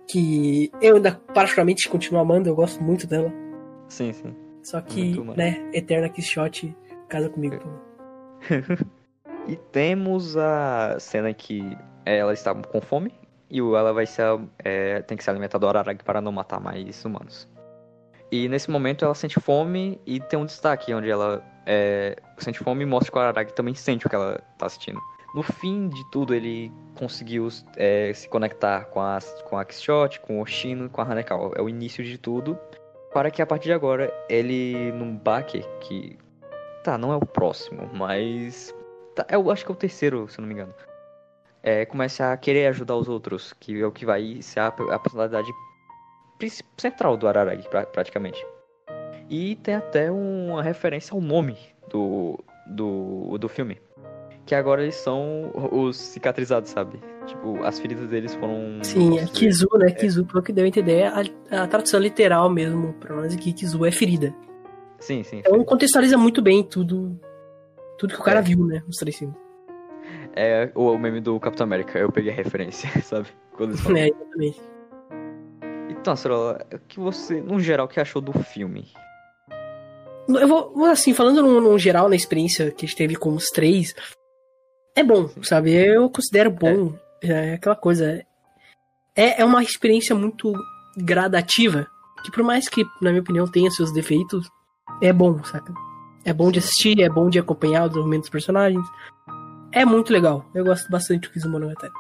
que 0.08 0.72
eu 0.82 0.96
ainda 0.96 1.12
particularmente 1.34 1.88
continuo 1.88 2.22
amando, 2.22 2.50
eu 2.50 2.56
gosto 2.56 2.82
muito 2.82 3.06
dela. 3.06 3.32
Sim, 3.88 4.14
sim. 4.14 4.36
Só 4.64 4.82
que, 4.82 5.20
né, 5.36 5.70
Eterna 5.74 6.10
Quixote 6.10 6.76
casa 7.08 7.30
comigo. 7.30 7.58
e 9.48 9.56
temos 9.56 10.38
a 10.38 10.98
cena 11.00 11.34
que 11.34 11.78
ela 12.06 12.34
está 12.34 12.54
com 12.54 12.82
fome 12.82 13.14
e 13.50 13.60
ela 13.60 13.94
vai 13.94 14.06
ser, 14.06 14.40
é, 14.64 15.02
tem 15.02 15.18
que 15.18 15.24
se 15.24 15.30
alimentar 15.30 15.58
do 15.58 15.68
Araragi 15.68 16.04
para 16.04 16.22
não 16.22 16.32
matar 16.32 16.60
mais 16.60 17.04
humanos. 17.04 17.50
E 18.32 18.48
nesse 18.48 18.70
momento 18.70 19.04
ela 19.04 19.16
sente 19.16 19.40
fome 19.40 20.00
e 20.06 20.20
tem 20.20 20.38
um 20.38 20.46
destaque 20.46 20.94
onde 20.94 21.10
ela 21.10 21.44
é, 21.66 22.16
sente 22.38 22.60
fome 22.60 22.84
e 22.84 22.86
mostra 22.86 23.12
que 23.12 23.18
o 23.18 23.22
Araragi 23.22 23.54
também 23.54 23.74
sente 23.74 24.06
o 24.06 24.10
que 24.10 24.16
ela 24.16 24.40
está 24.54 24.68
assistindo. 24.68 25.00
No 25.34 25.44
fim 25.44 25.90
de 25.90 26.04
tudo, 26.12 26.34
ele 26.34 26.72
conseguiu 26.96 27.48
é, 27.76 28.12
se 28.14 28.28
conectar 28.28 28.86
com 28.86 29.00
a, 29.00 29.20
com 29.48 29.58
a 29.58 29.66
Quixote, 29.66 30.20
com 30.20 30.40
o 30.40 30.42
Oshino 30.42 30.90
com 30.90 31.02
a 31.02 31.04
Hanekawa. 31.04 31.54
É 31.56 31.62
o 31.62 31.70
início 31.70 32.04
de 32.04 32.18
tudo. 32.18 32.58
Para 33.14 33.30
que 33.30 33.42
a 33.42 33.46
partir 33.46 33.66
de 33.66 33.74
agora, 33.74 34.12
ele, 34.28 34.92
num 34.92 35.16
baque 35.16 35.64
que. 35.82 36.18
Tá, 36.84 36.98
não 36.98 37.12
é 37.14 37.16
o 37.16 37.26
próximo, 37.26 37.90
mas. 37.94 38.74
Tá, 39.16 39.26
eu 39.30 39.50
acho 39.52 39.66
que 39.66 39.72
é 39.72 39.74
o 39.74 39.78
terceiro, 39.78 40.28
se 40.30 40.40
eu 40.40 40.42
não 40.42 40.48
me 40.48 40.54
engano. 40.54 40.74
É, 41.62 41.86
comece 41.86 42.24
a 42.24 42.36
querer 42.38 42.68
ajudar 42.68 42.96
os 42.96 43.10
outros, 43.10 43.54
que 43.54 43.82
é 43.82 43.86
o 43.86 43.92
que 43.92 44.06
vai 44.06 44.42
ser 44.42 44.62
a, 44.62 44.68
a 44.68 45.00
personalidade 45.00 45.50
central 46.78 47.18
do 47.18 47.28
Araragi, 47.28 47.68
pra, 47.68 47.86
praticamente. 47.86 48.46
E 49.30 49.56
tem 49.58 49.76
até 49.76 50.10
uma 50.10 50.64
referência 50.64 51.14
ao 51.14 51.22
nome 51.22 51.58
do, 51.90 52.40
do, 52.68 53.38
do 53.38 53.50
filme 53.50 53.80
que 54.50 54.56
agora 54.56 54.82
eles 54.82 54.96
são 54.96 55.52
os 55.72 55.96
cicatrizados, 55.96 56.72
sabe? 56.72 57.00
Tipo, 57.28 57.64
as 57.64 57.80
feridas 57.80 58.10
deles 58.10 58.34
foram. 58.34 58.80
Sim, 58.82 59.20
é 59.20 59.26
Kizu, 59.28 59.68
né? 59.78 59.90
É. 59.90 59.92
Kizu, 59.92 60.26
pelo 60.26 60.42
que 60.42 60.52
deu 60.52 60.66
a 60.66 60.68
entender, 60.68 61.04
a, 61.04 61.64
a 61.64 61.68
tradução 61.68 62.00
literal 62.00 62.50
mesmo 62.50 62.94
pra 62.94 63.16
nós 63.16 63.32
aqui, 63.32 63.54
Kizu 63.54 63.86
é 63.86 63.92
ferida. 63.92 64.34
Sim, 64.98 65.22
sim. 65.22 65.44
Então 65.46 65.64
contextualiza 65.64 66.18
muito 66.18 66.42
bem 66.42 66.64
tudo. 66.64 67.16
Tudo 68.00 68.14
que 68.14 68.22
o 68.22 68.24
cara 68.24 68.40
é. 68.40 68.42
viu, 68.42 68.66
né? 68.66 68.82
Nos 68.88 68.96
três 68.96 69.18
filmes. 69.18 69.38
É 70.36 70.72
o, 70.74 70.98
meme 70.98 71.20
do 71.20 71.40
Capitão 71.40 71.66
América, 71.66 72.00
eu 72.00 72.12
peguei 72.12 72.32
a 72.32 72.36
referência, 72.36 72.90
sabe? 73.04 73.28
Quando 73.52 73.72
eles 73.72 73.82
falam. 73.84 73.98
É, 73.98 74.08
exatamente. 74.08 74.62
Então, 75.90 76.16
Sorola, 76.16 76.66
o 76.74 76.80
que 76.80 77.00
você, 77.00 77.42
no 77.42 77.60
geral, 77.60 77.88
que 77.88 78.00
achou 78.00 78.22
do 78.22 78.32
filme? 78.32 78.88
Eu 80.30 80.48
vou, 80.48 80.86
assim, 80.86 81.14
falando 81.14 81.42
no, 81.42 81.60
no, 81.60 81.78
geral, 81.78 82.08
na 82.08 82.16
experiência 82.16 82.72
que 82.72 82.86
a 82.86 82.88
gente 82.88 82.98
teve 82.98 83.16
com 83.16 83.34
os 83.34 83.48
três, 83.48 83.94
é 84.96 85.04
bom, 85.04 85.28
sabe? 85.42 85.74
Eu 85.74 86.10
considero 86.10 86.52
bom. 86.52 86.94
É, 87.22 87.52
é 87.52 87.54
aquela 87.56 87.76
coisa. 87.76 88.26
É, 89.16 89.42
é 89.42 89.46
uma 89.46 89.62
experiência 89.62 90.16
muito 90.16 90.54
gradativa. 90.96 91.88
Que 92.24 92.32
por 92.32 92.44
mais 92.44 92.70
que, 92.70 92.86
na 93.02 93.10
minha 93.10 93.22
opinião, 93.22 93.50
tenha 93.50 93.72
seus 93.72 93.92
defeitos, 93.92 94.48
é 95.02 95.12
bom, 95.12 95.44
saca? 95.44 95.74
É 96.26 96.34
bom 96.34 96.52
de 96.52 96.60
assistir, 96.60 97.02
é 97.02 97.10
bom 97.10 97.30
de 97.30 97.40
acompanhar 97.40 97.86
o 97.86 97.88
desenvolvimento 97.88 98.22
dos 98.22 98.30
personagens. 98.30 98.86
É 99.72 99.86
muito 99.86 100.12
legal. 100.12 100.46
Eu 100.54 100.66
gosto 100.66 100.90
bastante 100.90 101.28
do 101.28 101.32
Kizumonogatari. 101.32 101.94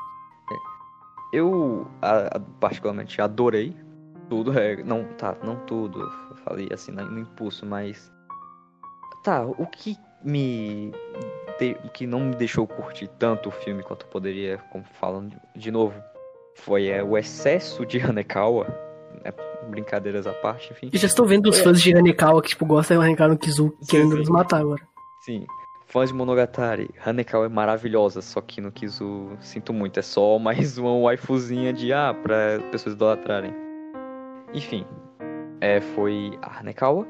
Eu, 1.31 1.87
a, 2.01 2.39
particularmente, 2.59 3.21
adorei 3.21 3.75
tudo. 4.29 4.57
É, 4.57 4.83
não, 4.83 5.03
tá, 5.17 5.35
não 5.43 5.55
tudo. 5.65 6.01
Eu 6.01 6.35
falei 6.37 6.69
assim 6.71 6.91
no 6.91 7.19
impulso, 7.19 7.65
mas. 7.65 8.11
Tá, 9.23 9.45
o 9.45 9.65
que 9.67 9.97
me 10.23 10.91
te, 11.57 11.77
que 11.93 12.07
não 12.07 12.21
me 12.21 12.35
deixou 12.35 12.65
curtir 12.65 13.07
tanto 13.19 13.49
o 13.49 13.51
filme 13.51 13.83
quanto 13.83 14.07
poderia, 14.07 14.57
como 14.71 14.83
falando 14.99 15.35
de 15.55 15.69
novo, 15.69 16.01
foi 16.55 16.87
é, 16.87 17.03
o 17.03 17.17
excesso 17.17 17.85
de 17.85 17.99
Hanekawa. 17.99 18.67
Né, 19.23 19.31
brincadeiras 19.69 20.25
à 20.25 20.33
parte, 20.33 20.71
enfim. 20.71 20.89
Eu 20.91 20.99
já 20.99 21.07
estou 21.07 21.25
vendo 21.25 21.49
os 21.49 21.59
é. 21.59 21.63
fãs 21.63 21.81
de 21.81 21.95
Hanekawa 21.95 22.41
que 22.41 22.49
tipo, 22.49 22.65
gostam 22.65 22.99
de 22.99 23.05
Hanekawa 23.05 23.31
no 23.31 23.37
Kizu 23.37 23.73
querendo 23.87 24.15
nos 24.15 24.29
matar 24.29 24.61
agora. 24.61 24.81
Sim. 25.21 25.45
Fãs 25.87 26.09
de 26.09 26.15
Monogatari, 26.15 26.89
Hanekawa 27.03 27.47
é 27.47 27.49
maravilhosa, 27.49 28.21
só 28.21 28.41
que 28.41 28.61
no 28.61 28.71
Kizu, 28.71 29.31
sinto 29.39 29.73
muito, 29.73 29.99
é 29.99 30.03
só 30.03 30.37
mais 30.37 30.77
uma 30.77 30.95
waifuzinha 30.95 31.73
de 31.73 31.91
ah, 31.91 32.13
pra 32.13 32.59
pessoas 32.71 32.93
idolatrarem. 32.93 33.53
Enfim, 34.53 34.85
é, 35.59 35.81
foi 35.81 36.37
a 36.41 36.59
Hanekawa, 36.59 37.07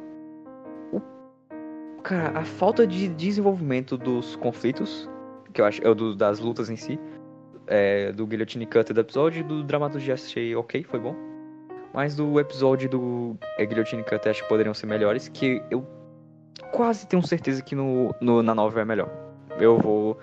Cara, 2.03 2.39
a 2.39 2.45
falta 2.45 2.87
de 2.87 3.07
desenvolvimento 3.09 3.97
dos 3.97 4.35
conflitos, 4.37 5.09
que 5.53 5.61
eu 5.61 5.65
acho, 5.65 5.85
é 5.85 5.93
do, 5.93 6.15
das 6.15 6.39
lutas 6.39 6.69
em 6.69 6.75
si, 6.75 6.99
é, 7.67 8.11
do 8.11 8.25
Guillotine 8.25 8.65
Cutter 8.65 8.93
do 8.93 9.01
episódio 9.01 9.43
do 9.43 9.63
Dramaturgia 9.63 10.13
achei 10.13 10.55
ok, 10.55 10.83
foi 10.83 10.99
bom. 10.99 11.15
Mas 11.93 12.15
do 12.15 12.39
episódio 12.39 12.89
do 12.89 13.37
é, 13.57 13.63
acho 14.29 14.43
que 14.43 14.49
poderiam 14.49 14.73
ser 14.73 14.85
melhores, 14.85 15.27
que 15.27 15.61
eu 15.71 15.85
quase 16.71 17.07
tenho 17.07 17.25
certeza 17.25 17.61
que 17.61 17.75
no, 17.75 18.13
no 18.21 18.43
na 18.43 18.53
novel 18.53 18.81
é 18.81 18.85
melhor. 18.85 19.09
Eu 19.59 19.77
vou. 19.77 20.17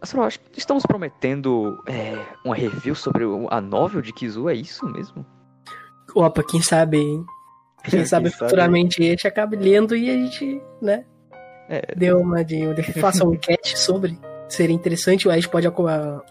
Assim, 0.00 0.18
acho 0.18 0.40
que 0.40 0.58
estamos 0.58 0.84
prometendo 0.86 1.82
é, 1.86 2.16
uma 2.44 2.54
review 2.54 2.94
sobre 2.94 3.24
a 3.50 3.60
novel 3.60 4.00
de 4.00 4.12
Kizu, 4.12 4.48
é 4.48 4.54
isso 4.54 4.86
mesmo? 4.86 5.26
Opa, 6.14 6.42
quem 6.42 6.62
sabe, 6.62 6.98
hein? 6.98 7.24
Quem 7.84 8.04
sabe 8.04 8.28
futuramente 8.28 9.02
a 9.02 9.06
gente 9.06 9.26
acabe 9.26 9.56
lendo 9.56 9.96
e 9.96 10.10
a 10.10 10.12
gente, 10.12 10.60
né? 10.82 11.02
É. 11.66 11.94
Deu 11.96 12.18
uma 12.18 12.44
de. 12.44 12.60
Faça 13.00 13.24
um 13.24 13.32
enquete 13.34 13.78
sobre. 13.78 14.18
Seria 14.48 14.74
interessante, 14.74 15.26
a 15.30 15.34
gente 15.34 15.48
pode. 15.48 15.66
A, 15.66 15.70
a 15.70 16.22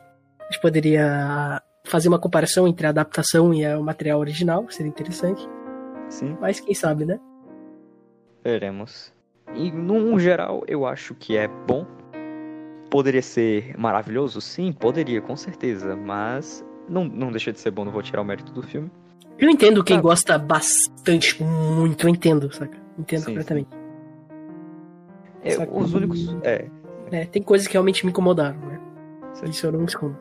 gente 0.52 0.62
poderia 0.62 1.60
fazer 1.90 2.08
uma 2.08 2.20
comparação 2.20 2.68
entre 2.68 2.86
a 2.86 2.90
adaptação 2.90 3.54
e 3.54 3.66
o 3.68 3.84
material 3.84 4.20
original, 4.20 4.66
seria 4.70 4.90
interessante. 4.90 5.48
Sim. 6.08 6.38
Mas 6.40 6.60
quem 6.60 6.74
sabe, 6.74 7.06
né? 7.06 7.20
Veremos. 8.44 9.14
E 9.56 9.72
no 9.72 10.20
geral, 10.20 10.64
eu 10.68 10.86
acho 10.86 11.16
que 11.16 11.36
é 11.36 11.48
bom. 11.48 11.86
Poderia 12.90 13.22
ser 13.22 13.76
maravilhoso? 13.78 14.42
Sim, 14.42 14.72
poderia, 14.72 15.22
com 15.22 15.36
certeza. 15.36 15.96
Mas 15.96 16.66
não, 16.88 17.06
não 17.06 17.32
deixa 17.32 17.52
de 17.52 17.60
ser 17.60 17.72
bom, 17.72 17.86
não 17.86 17.92
vou 17.92 18.02
tirar 18.02 18.22
o 18.22 18.26
mérito 18.26 18.52
do 18.52 18.62
filme. 18.64 18.92
Eu 19.38 19.50
entendo 19.50 19.84
quem 19.84 19.98
ah. 19.98 20.02
gosta 20.02 20.38
bastante, 20.38 21.42
muito, 21.42 22.06
eu 22.06 22.10
entendo, 22.10 22.54
saca? 22.54 22.78
Entendo 22.98 23.20
sim, 23.22 23.26
completamente. 23.28 23.70
Sim. 23.70 23.80
É, 25.44 25.70
os 25.72 25.94
únicos. 25.94 26.36
É. 26.44 26.68
é. 27.12 27.26
Tem 27.26 27.42
coisas 27.42 27.68
que 27.68 27.74
realmente 27.74 28.06
me 28.06 28.12
incomodaram, 28.12 28.60
né? 28.60 28.80
Sim. 29.34 29.46
Isso 29.46 29.66
eu 29.66 29.72
não 29.72 29.86
escondo. 29.86 30.18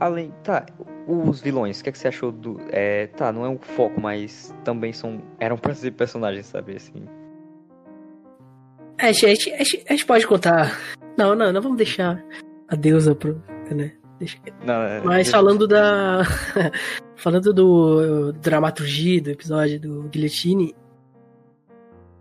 Além. 0.00 0.32
Tá, 0.42 0.66
os 1.06 1.40
vilões, 1.40 1.80
o 1.80 1.82
que, 1.82 1.88
é 1.88 1.92
que 1.92 1.98
você 1.98 2.08
achou 2.08 2.30
do. 2.30 2.60
É, 2.70 3.06
tá, 3.08 3.32
não 3.32 3.44
é 3.44 3.48
um 3.48 3.58
foco, 3.58 4.00
mas 4.00 4.54
também 4.64 4.92
são. 4.92 5.22
Eram 5.40 5.56
pra 5.56 5.74
ser 5.74 5.92
personagens, 5.92 6.46
sabe? 6.46 6.76
Assim. 6.76 7.04
É, 8.98 9.08
a 9.08 9.12
gente, 9.12 9.52
a, 9.52 9.58
gente, 9.58 9.84
a 9.88 9.92
gente 9.92 10.06
pode 10.06 10.26
contar. 10.26 10.78
Não, 11.16 11.34
não, 11.34 11.52
não 11.52 11.62
vamos 11.62 11.78
deixar 11.78 12.22
a 12.68 12.76
deusa 12.76 13.14
pro. 13.14 13.42
Né? 13.70 13.92
Deixa... 14.18 14.38
Não, 14.64 14.82
é, 14.82 15.00
Mas 15.00 15.30
falando 15.30 15.66
da. 15.66 16.22
falando 17.16 17.52
do, 17.52 18.32
do 18.32 18.32
dramaturgia 18.34 19.20
do 19.22 19.30
episódio 19.30 19.80
do 19.80 20.02
Guillotine. 20.08 20.74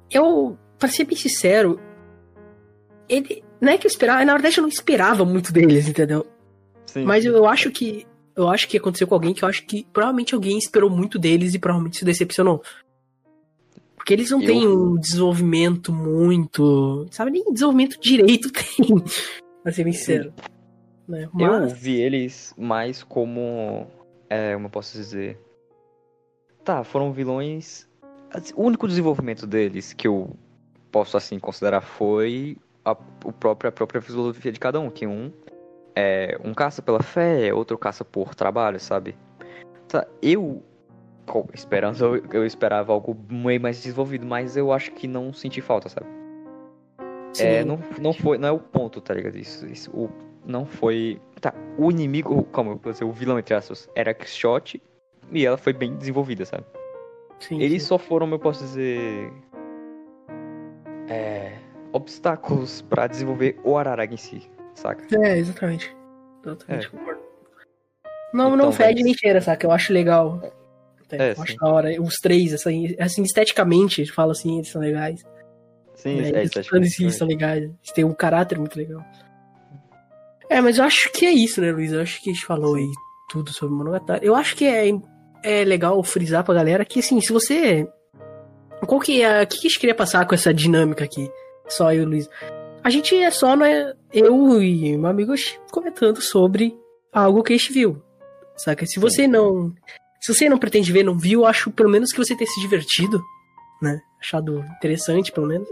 Eu, 0.09 0.57
pra 0.79 0.87
ser 0.87 1.05
bem 1.05 1.17
sincero, 1.17 1.79
ele. 3.09 3.43
Não 3.59 3.73
é 3.73 3.77
que 3.77 3.87
eu 3.87 3.89
esperava, 3.89 4.23
na 4.23 4.33
verdade 4.33 4.59
eu 4.59 4.61
não 4.61 4.69
esperava 4.69 5.25
muito 5.25 5.51
deles, 5.51 5.89
entendeu? 5.89 6.27
Sim, 6.87 7.03
Mas 7.03 7.25
eu, 7.25 7.35
eu 7.35 7.45
acho 7.45 7.69
que. 7.69 8.07
Eu 8.35 8.47
acho 8.49 8.67
que 8.67 8.77
aconteceu 8.77 9.07
com 9.07 9.15
alguém 9.15 9.33
que 9.33 9.43
eu 9.43 9.49
acho 9.49 9.65
que 9.65 9.85
provavelmente 9.91 10.35
alguém 10.35 10.57
esperou 10.57 10.89
muito 10.89 11.17
deles 11.17 11.53
e 11.53 11.59
provavelmente 11.59 11.97
se 11.97 12.05
decepcionou. 12.05 12.61
Porque 13.95 14.13
eles 14.13 14.29
não 14.29 14.41
eu... 14.41 14.47
têm 14.47 14.67
um 14.67 14.95
desenvolvimento 14.95 15.91
muito. 15.91 17.07
Sabe, 17.11 17.31
nem 17.31 17.43
desenvolvimento 17.51 17.99
direito 17.99 18.49
tem. 18.53 19.03
pra 19.63 19.71
ser 19.71 19.83
bem 19.83 19.93
sincero. 19.93 20.33
Né? 21.07 21.27
Mas... 21.33 21.71
Eu 21.71 21.75
vi 21.75 21.99
eles 21.99 22.53
mais 22.57 23.03
como. 23.03 23.87
É, 24.29 24.53
como 24.53 24.67
eu 24.67 24.69
posso 24.69 24.95
dizer? 24.95 25.39
Tá, 26.63 26.83
foram 26.83 27.11
vilões. 27.11 27.87
O 28.55 28.63
único 28.63 28.87
desenvolvimento 28.87 29.47
deles 29.47 29.93
que 29.93 30.07
eu 30.07 30.35
posso 30.91 31.17
assim 31.17 31.39
considerar 31.39 31.81
foi 31.81 32.57
a, 32.83 32.91
o 33.25 33.31
próprio, 33.31 33.69
a 33.69 33.71
própria 33.71 34.01
filosofia 34.01 34.51
de 34.51 34.59
cada 34.59 34.79
um, 34.79 34.89
que 34.89 35.07
um 35.07 35.31
é 35.97 36.37
um 36.43 36.53
caça 36.53 36.79
pela 36.79 37.01
fé, 37.01 37.51
outro 37.51 37.75
caça 37.75 38.05
por 38.05 38.35
trabalho, 38.35 38.79
sabe? 38.79 39.17
Tá, 39.87 40.05
eu 40.21 40.63
esperando 41.53 41.99
eu, 41.99 42.23
eu 42.31 42.45
esperava 42.45 42.93
algo 42.93 43.17
meio 43.29 43.59
mais 43.59 43.77
desenvolvido, 43.77 44.25
mas 44.25 44.55
eu 44.55 44.71
acho 44.71 44.91
que 44.91 45.07
não 45.07 45.33
senti 45.33 45.59
falta, 45.59 45.89
sabe? 45.89 46.05
Sim. 47.33 47.43
É, 47.43 47.65
não, 47.65 47.79
não 47.99 48.13
foi, 48.13 48.37
não 48.37 48.47
é 48.47 48.51
o 48.51 48.59
ponto, 48.59 49.01
tá 49.01 49.13
ligado? 49.13 49.37
Isso, 49.37 49.65
isso 49.67 49.91
o, 49.91 50.09
não 50.45 50.65
foi. 50.65 51.19
Tá, 51.41 51.53
o 51.77 51.89
inimigo, 51.89 52.43
como 52.51 52.71
eu 52.71 52.77
vou 52.77 52.91
dizer, 52.91 53.03
o 53.03 53.11
vilão 53.11 53.39
entre 53.39 53.55
aspas, 53.55 53.89
era 53.95 54.13
Quixote 54.13 54.81
e 55.31 55.45
ela 55.45 55.57
foi 55.57 55.73
bem 55.73 55.95
desenvolvida, 55.95 56.45
sabe? 56.45 56.63
Sim, 57.39 57.59
Eles 57.59 57.81
sim. 57.81 57.89
só 57.89 57.97
foram, 57.97 58.29
eu 58.29 58.39
posso 58.39 58.63
dizer. 58.63 59.33
É 61.09 61.57
obstáculos 61.91 62.81
para 62.81 63.07
desenvolver 63.07 63.59
o 63.63 63.77
Araraga 63.77 64.13
em 64.13 64.17
si, 64.17 64.49
saca? 64.77 65.03
É, 65.21 65.37
exatamente. 65.37 65.95
Totalmente 66.43 66.87
é. 66.87 66.89
concordo. 66.89 67.21
Não, 68.33 68.53
então, 68.53 68.57
não 68.57 68.71
fede 68.71 68.95
mas... 68.95 69.03
nem 69.03 69.13
cheira, 69.13 69.41
saca? 69.41 69.65
Eu 69.65 69.71
acho 69.71 69.93
legal. 69.93 70.41
É, 71.11 71.33
eu 71.33 71.41
acho 71.41 71.55
da 71.55 71.67
hora. 71.69 72.01
Os 72.01 72.15
três, 72.15 72.53
assim, 72.53 72.95
assim, 72.99 73.23
esteticamente, 73.23 74.05
fala 74.11 74.31
assim, 74.33 74.57
eles 74.57 74.69
são 74.69 74.81
legais. 74.81 75.23
Sim, 75.95 76.21
é, 76.21 76.29
é 76.31 76.43
esteticamente. 76.43 77.03
Eles 77.03 77.15
são 77.15 77.27
legais. 77.27 77.63
Eles 77.63 77.91
têm 77.93 78.03
um 78.03 78.13
caráter 78.13 78.59
muito 78.59 78.77
legal. 78.77 79.03
É, 80.49 80.61
mas 80.61 80.77
eu 80.77 80.83
acho 80.83 81.11
que 81.11 81.25
é 81.25 81.31
isso, 81.31 81.61
né, 81.61 81.71
Luiz? 81.71 81.91
Eu 81.91 82.01
acho 82.01 82.21
que 82.21 82.29
a 82.29 82.33
gente 82.33 82.45
falou 82.45 82.75
aí 82.75 82.89
tudo 83.29 83.51
sobre 83.51 83.75
Monogatari. 83.75 84.25
Eu 84.25 84.35
acho 84.35 84.55
que 84.55 84.65
é, 84.65 84.89
é 85.43 85.63
legal 85.63 86.01
frisar 86.03 86.43
pra 86.43 86.55
galera 86.55 86.85
que, 86.85 86.99
assim, 86.99 87.19
se 87.19 87.33
você... 87.33 87.87
Qual 88.85 89.01
que 89.01 89.21
é... 89.21 89.43
O 89.43 89.47
que 89.47 89.57
a 89.57 89.61
gente 89.61 89.79
queria 89.79 89.95
passar 89.95 90.25
com 90.25 90.35
essa 90.35 90.53
dinâmica 90.53 91.03
aqui? 91.03 91.29
Só 91.67 91.91
eu 91.91 92.03
e 92.03 92.05
o 92.05 92.09
Luiz. 92.09 92.29
A 92.87 92.89
gente 92.89 93.13
é 93.17 93.29
só, 93.29 93.53
né, 93.53 93.93
eu 94.13 94.63
e 94.63 94.95
meu 94.95 95.09
amigo 95.09 95.33
comentando 95.73 96.21
sobre 96.21 96.73
algo 97.11 97.43
que 97.43 97.51
a 97.51 97.57
gente 97.57 97.73
viu. 97.73 98.01
Saca? 98.55 98.85
Se 98.85 98.97
você 98.97 99.27
não. 99.27 99.73
Se 100.21 100.33
você 100.33 100.47
não 100.47 100.57
pretende 100.57 100.89
ver, 100.93 101.03
não 101.03 101.19
viu, 101.19 101.45
acho 101.45 101.69
pelo 101.69 101.89
menos 101.89 102.13
que 102.13 102.17
você 102.17 102.33
tenha 102.33 102.49
se 102.49 102.61
divertido, 102.61 103.21
né? 103.81 103.99
Achado 104.21 104.63
interessante, 104.77 105.33
pelo 105.33 105.47
menos. 105.47 105.67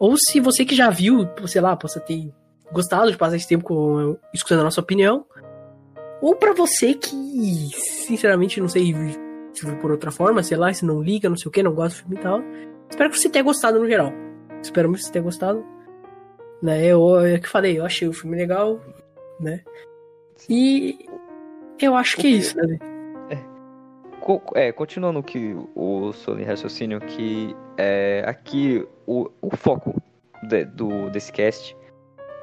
Ou 0.00 0.16
se 0.16 0.40
você 0.40 0.64
que 0.64 0.74
já 0.74 0.90
viu, 0.90 1.28
sei 1.46 1.60
lá, 1.60 1.76
possa 1.76 2.00
ter 2.00 2.28
gostado 2.72 3.12
de 3.12 3.16
passar 3.16 3.36
esse 3.36 3.46
tempo 3.46 3.62
com, 3.62 4.18
escutando 4.34 4.62
a 4.62 4.64
nossa 4.64 4.80
opinião. 4.80 5.24
Ou 6.20 6.34
para 6.34 6.54
você 6.54 6.92
que, 6.92 7.70
sinceramente, 8.04 8.60
não 8.60 8.68
sei 8.68 8.92
se 9.52 9.64
por 9.80 9.92
outra 9.92 10.10
forma, 10.10 10.42
sei 10.42 10.56
lá, 10.56 10.72
se 10.72 10.84
não 10.84 11.00
liga, 11.00 11.28
não 11.28 11.36
sei 11.36 11.48
o 11.48 11.52
que, 11.52 11.62
não 11.62 11.72
gosta 11.72 11.96
do 11.96 12.00
filme 12.00 12.16
e 12.16 12.20
tal. 12.20 12.40
Espero 12.90 13.10
que 13.10 13.16
você 13.16 13.28
tenha 13.28 13.44
gostado 13.44 13.78
no 13.78 13.86
geral. 13.86 14.12
Espero 14.60 14.88
muito 14.88 15.02
que 15.02 15.06
você 15.06 15.12
tenha 15.12 15.22
gostado. 15.22 15.77
Né? 16.62 16.86
Eu, 16.86 17.20
é 17.20 17.38
que 17.38 17.48
falei, 17.48 17.78
eu 17.78 17.84
achei 17.84 18.08
o 18.08 18.12
filme 18.12 18.36
legal, 18.36 18.80
né? 19.38 19.62
E 20.48 21.06
eu 21.80 21.94
acho 21.94 22.16
que 22.16 22.26
é 22.26 22.30
isso, 22.30 22.56
né? 22.56 22.78
É, 24.54 24.70
continuando 24.72 25.22
que 25.22 25.56
o 25.74 26.12
Solim 26.12 26.44
raciocínio, 26.44 27.00
que 27.00 27.56
é, 27.78 28.22
aqui 28.26 28.86
o, 29.06 29.30
o 29.40 29.56
foco 29.56 30.02
de, 30.42 30.66
do, 30.66 31.08
desse 31.08 31.32
cast 31.32 31.74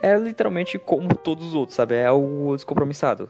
é 0.01 0.17
literalmente 0.17 0.79
como 0.79 1.15
todos 1.15 1.47
os 1.47 1.53
outros, 1.53 1.75
sabe? 1.75 1.95
É 1.95 2.11
o 2.11 2.55
descompromissado. 2.55 3.29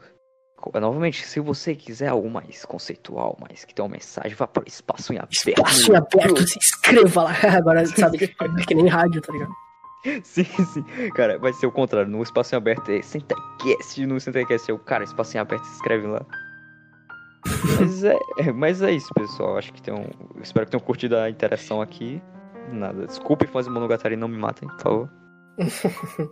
Novamente, 0.74 1.24
se 1.24 1.38
você 1.38 1.74
quiser 1.74 2.08
algo 2.08 2.30
mais 2.30 2.64
conceitual, 2.64 3.36
mais 3.38 3.64
que 3.64 3.74
tem 3.74 3.84
uma 3.84 3.92
mensagem, 3.92 4.34
vá 4.34 4.46
para 4.46 4.64
o 4.64 4.66
espaço 4.66 5.12
em 5.12 5.18
aberto. 5.18 5.48
Espaço 5.48 5.92
em 5.92 5.96
aberto, 5.96 6.48
se 6.48 6.58
inscreva 6.58 7.24
lá. 7.24 7.32
Agora, 7.56 7.86
sabe, 7.86 8.18
que 8.66 8.74
nem 8.74 8.88
rádio, 8.88 9.20
tá 9.20 9.32
ligado? 9.32 9.52
Sim, 10.24 10.44
sim. 10.44 10.84
Cara, 11.14 11.38
vai 11.38 11.52
ser 11.52 11.66
o 11.66 11.72
contrário. 11.72 12.10
No 12.10 12.22
espaço 12.22 12.54
em 12.54 12.58
aberto 12.58 12.90
é 12.90 13.02
Centecast. 13.02 14.06
No 14.06 14.20
Centecast 14.20 14.70
é 14.70 14.74
o 14.74 14.78
cara, 14.78 15.04
espaço 15.04 15.36
em 15.36 15.40
aberto, 15.40 15.64
se 15.64 15.74
inscreve 15.74 16.06
lá. 16.06 16.24
mas, 17.78 18.04
é, 18.04 18.18
é, 18.38 18.52
mas 18.52 18.82
é 18.82 18.92
isso, 18.92 19.12
pessoal. 19.14 19.56
Acho 19.56 19.72
que 19.72 19.82
tem 19.82 19.94
um. 19.94 20.06
Espero 20.42 20.66
que 20.66 20.72
tenham 20.72 20.84
curtido 20.84 21.16
a 21.16 21.30
interação 21.30 21.80
aqui. 21.80 22.22
Nada. 22.72 23.06
Desculpe, 23.06 23.46
fãs 23.46 23.66
de 23.66 23.72
Monogatari, 23.72 24.16
não 24.16 24.28
me 24.28 24.36
matem, 24.36 24.68
por 24.68 24.80
favor. 24.80 25.10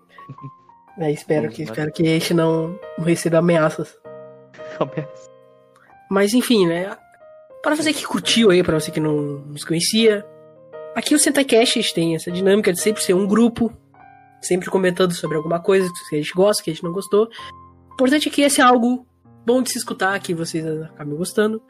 é, 0.99 1.11
espero, 1.11 1.49
que, 1.49 1.63
espero 1.63 1.93
que 1.93 2.03
a 2.03 2.07
gente 2.07 2.35
não, 2.35 2.79
não 2.99 3.05
receba 3.05 3.39
ameaças. 3.39 3.97
Mas 6.11 6.35
enfim, 6.35 6.67
né? 6.67 6.97
Para 7.63 7.77
você 7.77 7.93
que 7.93 8.05
curtiu 8.07 8.51
aí, 8.51 8.63
para 8.63 8.79
você 8.79 8.91
que 8.91 9.01
não 9.01 9.39
nos 9.47 9.65
conhecia, 9.65 10.27
aqui 10.95 11.15
o 11.15 11.19
SentaCast 11.19 11.95
tem 11.95 12.15
essa 12.15 12.31
dinâmica 12.31 12.73
de 12.73 12.81
sempre 12.81 13.03
ser 13.03 13.15
um 13.15 13.27
grupo, 13.27 13.73
sempre 14.41 14.71
comentando 14.71 15.13
sobre 15.13 15.37
alguma 15.37 15.61
coisa 15.61 15.89
que 16.09 16.17
a 16.17 16.19
gente 16.19 16.33
gosta, 16.33 16.63
que 16.63 16.71
a 16.71 16.75
gente 16.75 16.85
não 16.85 16.93
gostou. 16.93 17.29
O 17.91 17.95
importante 17.95 18.29
é 18.29 18.31
que 18.31 18.43
esse 18.43 18.61
é 18.61 18.65
algo 18.65 19.07
bom 19.45 19.63
de 19.63 19.71
se 19.71 19.79
escutar, 19.79 20.19
que 20.21 20.35
vocês 20.35 20.65
acabem 20.83 21.17
gostando. 21.17 21.63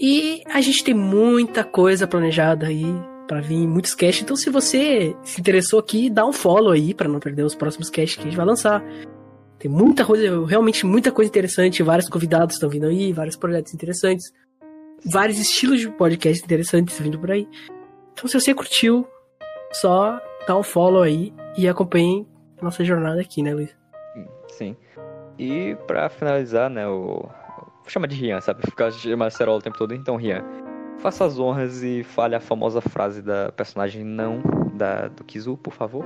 E 0.00 0.42
a 0.46 0.60
gente 0.60 0.84
tem 0.84 0.94
muita 0.94 1.64
coisa 1.64 2.06
planejada 2.06 2.66
aí 2.66 2.86
para 3.26 3.40
vir, 3.40 3.66
muitos 3.66 3.94
casts. 3.94 4.22
Então, 4.22 4.36
se 4.36 4.48
você 4.48 5.14
se 5.22 5.40
interessou 5.40 5.78
aqui, 5.78 6.08
dá 6.08 6.24
um 6.26 6.32
follow 6.32 6.72
aí 6.72 6.94
para 6.94 7.08
não 7.08 7.20
perder 7.20 7.42
os 7.42 7.54
próximos 7.54 7.90
casts 7.90 8.14
que 8.14 8.22
a 8.22 8.24
gente 8.24 8.36
vai 8.36 8.46
lançar. 8.46 8.82
Tem 9.58 9.70
muita 9.70 10.04
coisa, 10.04 10.46
realmente 10.46 10.86
muita 10.86 11.10
coisa 11.10 11.28
interessante. 11.28 11.82
Vários 11.82 12.08
convidados 12.08 12.54
estão 12.54 12.70
vindo 12.70 12.86
aí, 12.86 13.12
vários 13.12 13.36
projetos 13.36 13.74
interessantes, 13.74 14.32
vários 15.04 15.38
estilos 15.38 15.80
de 15.80 15.88
podcast 15.90 16.44
interessantes 16.44 16.98
vindo 16.98 17.18
por 17.18 17.30
aí. 17.30 17.46
Então, 18.18 18.28
se 18.28 18.40
você 18.40 18.52
curtiu, 18.52 19.06
só 19.70 20.20
dá 20.44 20.56
um 20.56 20.62
follow 20.64 21.02
aí 21.02 21.32
e 21.56 21.68
acompanhe 21.68 22.26
nossa 22.60 22.84
jornada 22.84 23.20
aqui, 23.20 23.44
né, 23.44 23.54
Luiz? 23.54 23.76
Sim. 24.48 24.76
E 25.38 25.76
pra 25.86 26.08
finalizar, 26.08 26.68
né, 26.68 26.88
o. 26.88 27.28
Vou 27.80 27.88
chamar 27.88 28.08
de 28.08 28.16
Rian, 28.16 28.40
sabe? 28.40 28.62
Ficar 28.62 28.90
chamando 28.90 29.30
Cerola 29.30 29.58
o 29.58 29.62
tempo 29.62 29.78
todo, 29.78 29.94
então 29.94 30.16
Rian. 30.16 30.44
Faça 30.98 31.24
as 31.24 31.38
honras 31.38 31.84
e 31.84 32.02
fale 32.02 32.34
a 32.34 32.40
famosa 32.40 32.80
frase 32.80 33.22
da 33.22 33.52
personagem 33.52 34.02
não 34.04 34.42
da, 34.74 35.06
do 35.06 35.22
Kizu, 35.22 35.56
por 35.56 35.72
favor. 35.72 36.04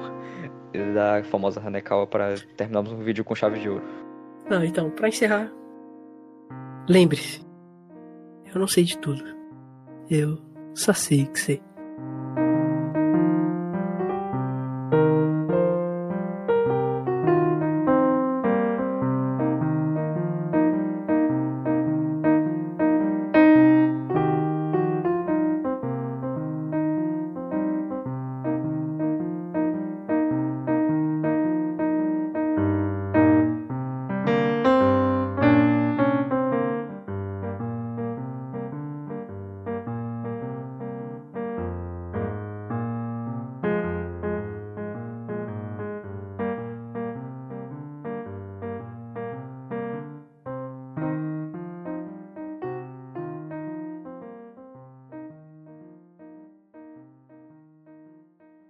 Da 0.94 1.24
famosa 1.24 1.66
Hanekawa 1.66 2.06
para 2.06 2.34
terminarmos 2.58 2.92
um 2.92 2.98
vídeo 2.98 3.24
com 3.24 3.34
chave 3.34 3.58
de 3.58 3.70
ouro. 3.70 3.84
Não, 4.50 4.62
então, 4.62 4.90
pra 4.90 5.08
encerrar. 5.08 5.50
Lembre-se. 6.86 7.40
Eu 8.52 8.60
não 8.60 8.68
sei 8.68 8.84
de 8.84 8.98
tudo. 8.98 9.24
Eu 10.10 10.38
só 10.74 10.92
sei 10.92 11.24
que 11.24 11.40
sei. 11.40 11.62